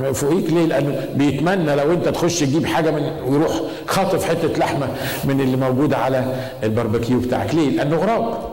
واه 0.00 0.12
فوقيك 0.12 0.50
ليه؟ 0.50 0.66
لأنه 0.66 1.08
بيتمنى 1.14 1.76
لو 1.76 1.92
أنت 1.92 2.08
تخش 2.08 2.40
تجيب 2.40 2.66
حاجة 2.66 2.90
من 2.90 3.02
ويروح 3.26 3.60
خاطف 3.86 4.28
حتة 4.28 4.58
لحمة 4.58 4.88
من 5.24 5.40
اللي 5.40 5.56
موجودة 5.56 5.96
على 5.96 6.34
الباربيكيو 6.62 7.20
بتاعك. 7.20 7.54
ليه؟ 7.54 7.70
لأنه 7.70 7.96
غراب. 7.96 8.52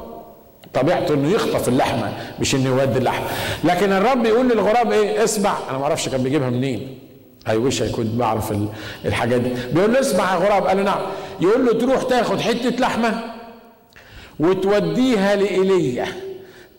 طبيعته 0.73 1.13
إنه 1.13 1.29
يخطف 1.29 1.67
اللحمة 1.69 2.13
مش 2.39 2.55
إنه 2.55 2.69
يودي 2.69 2.97
اللحمة. 2.99 3.25
لكن 3.63 3.91
الرب 3.91 4.25
يقول 4.25 4.49
للغراب 4.49 4.91
إيه؟ 4.91 5.23
اسمع. 5.23 5.53
أنا 5.69 5.77
ما 5.77 5.83
أعرفش 5.83 6.09
كان 6.09 6.23
بيجيبها 6.23 6.49
منين. 6.49 6.99
اي 7.47 7.57
وش 7.57 7.83
كنت 7.83 8.15
بعرف 8.15 8.53
الحاجات 9.05 9.41
دي. 9.41 9.49
بيقول 9.73 9.93
له 9.93 9.99
اسمع 9.99 10.33
يا 10.33 10.37
غراب. 10.39 10.67
قال 10.67 10.77
له 10.77 10.83
نعم. 10.83 11.01
يقول 11.41 11.65
له 11.65 11.73
تروح 11.73 12.03
تاخد 12.03 12.39
حتة 12.39 12.69
لحمة 12.69 13.21
وتوديها 14.39 15.35
لإيليا. 15.35 16.05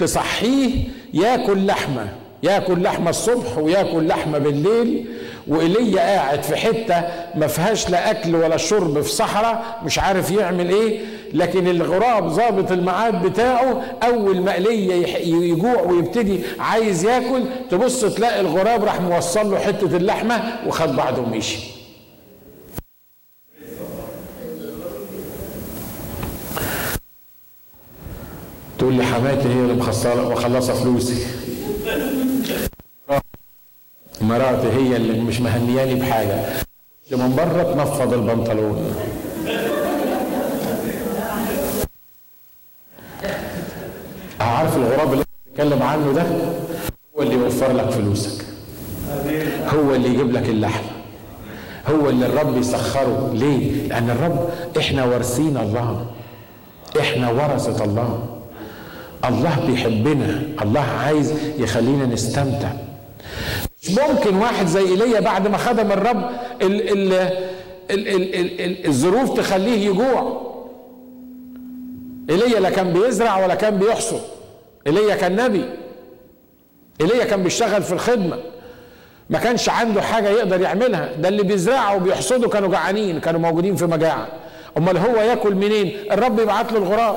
تصحيه 0.00 0.70
ياكل 1.14 1.66
لحمة 1.66 2.06
ياكل 2.42 2.82
لحمة 2.82 3.10
الصبح 3.10 3.58
وياكل 3.58 4.06
لحمة 4.08 4.38
بالليل 4.38 5.06
وإيليا 5.48 6.00
قاعد 6.00 6.42
في 6.42 6.56
حتة 6.56 7.02
ما 7.34 7.46
فيهاش 7.46 7.90
لا 7.90 8.10
أكل 8.10 8.34
ولا 8.36 8.56
شرب 8.56 9.00
في 9.00 9.08
صحراء 9.12 9.80
مش 9.84 9.98
عارف 9.98 10.30
يعمل 10.30 10.68
إيه 10.70 11.00
لكن 11.34 11.68
الغراب 11.68 12.28
ظابط 12.28 12.72
الميعاد 12.72 13.22
بتاعه 13.26 13.82
أول 14.02 14.40
ما 14.40 14.54
ايليا 14.54 15.18
يجوع 15.18 15.80
ويبتدي 15.82 16.40
عايز 16.58 17.04
ياكل 17.04 17.42
تبص 17.70 18.00
تلاقي 18.04 18.40
الغراب 18.40 18.84
راح 18.84 19.00
موصل 19.00 19.50
له 19.50 19.58
حتة 19.58 19.96
اللحمة 19.96 20.42
وخد 20.66 20.96
بعضه 20.96 21.22
ومشي. 21.22 21.58
تقول 28.90 29.02
لي 29.02 29.06
حماتي 29.06 29.48
هي 29.48 29.60
اللي 29.60 29.74
مخلصه 30.30 30.74
فلوسي. 30.74 31.26
مراتي 34.20 34.68
هي 34.68 34.96
اللي 34.96 35.20
مش 35.20 35.40
مهنياني 35.40 35.94
بحاجة. 35.94 36.44
من 37.12 37.36
بره 37.36 37.62
تنفض 37.62 38.12
البنطلون. 38.12 38.94
عارف 44.40 44.76
الغراب 44.76 45.12
اللي 45.12 45.24
بتتكلم 45.46 45.82
عنه 45.82 46.12
ده؟ 46.12 46.22
هو 47.16 47.22
اللي 47.22 47.34
يوفر 47.34 47.72
لك 47.72 47.90
فلوسك. 47.90 48.44
هو 49.68 49.94
اللي 49.94 50.08
يجيب 50.08 50.32
لك 50.32 50.48
اللحم. 50.48 50.84
هو 51.88 52.08
اللي 52.08 52.26
الرب 52.26 52.56
يسخره. 52.56 53.30
ليه؟ 53.34 53.88
لأن 53.88 54.10
الرب 54.10 54.50
إحنا 54.78 55.04
وارثين 55.04 55.56
الله. 55.56 56.06
إحنا 57.00 57.30
ورثة 57.30 57.84
الله. 57.84 58.39
الله 59.24 59.64
بيحبنا 59.66 60.42
الله 60.62 60.80
عايز 60.80 61.34
يخلينا 61.58 62.06
نستمتع. 62.06 62.68
مش 63.82 63.90
ممكن 63.90 64.36
واحد 64.36 64.66
زي 64.66 64.80
إيليا 64.80 65.20
بعد 65.20 65.48
ما 65.48 65.56
خدم 65.56 65.92
الرب 65.92 66.30
ال 66.62 66.88
ال 66.92 67.12
ال 67.90 68.08
ال 68.08 68.34
ال 68.34 68.60
ال 68.60 68.86
الظروف 68.86 69.36
تخليه 69.36 69.88
يجوع. 69.88 70.50
إيليا 72.30 72.60
لا 72.60 72.70
كان 72.70 72.92
بيزرع 72.92 73.44
ولا 73.44 73.54
كان 73.54 73.78
بيحصد 73.78 74.20
إيليا 74.86 75.14
كان 75.14 75.36
نبي. 75.36 75.64
إيليا 77.00 77.24
كان 77.24 77.42
بيشتغل 77.42 77.82
في 77.82 77.92
الخدمة. 77.92 78.38
ما 79.30 79.38
كانش 79.38 79.68
عنده 79.68 80.02
حاجة 80.02 80.28
يقدر 80.28 80.60
يعملها. 80.60 81.12
ده 81.12 81.28
اللي 81.28 81.42
بيزرعوا 81.42 82.00
وبيحصدوا 82.00 82.50
كانوا 82.50 82.68
جعانين 82.68 83.20
كانوا 83.20 83.40
موجودين 83.40 83.76
في 83.76 83.86
مجاعة. 83.86 84.28
أمال 84.76 84.96
هو 84.96 85.16
ياكل 85.16 85.54
منين؟ 85.54 85.92
الرب 86.12 86.40
يبعت 86.40 86.72
له 86.72 86.78
الغراب. 86.78 87.16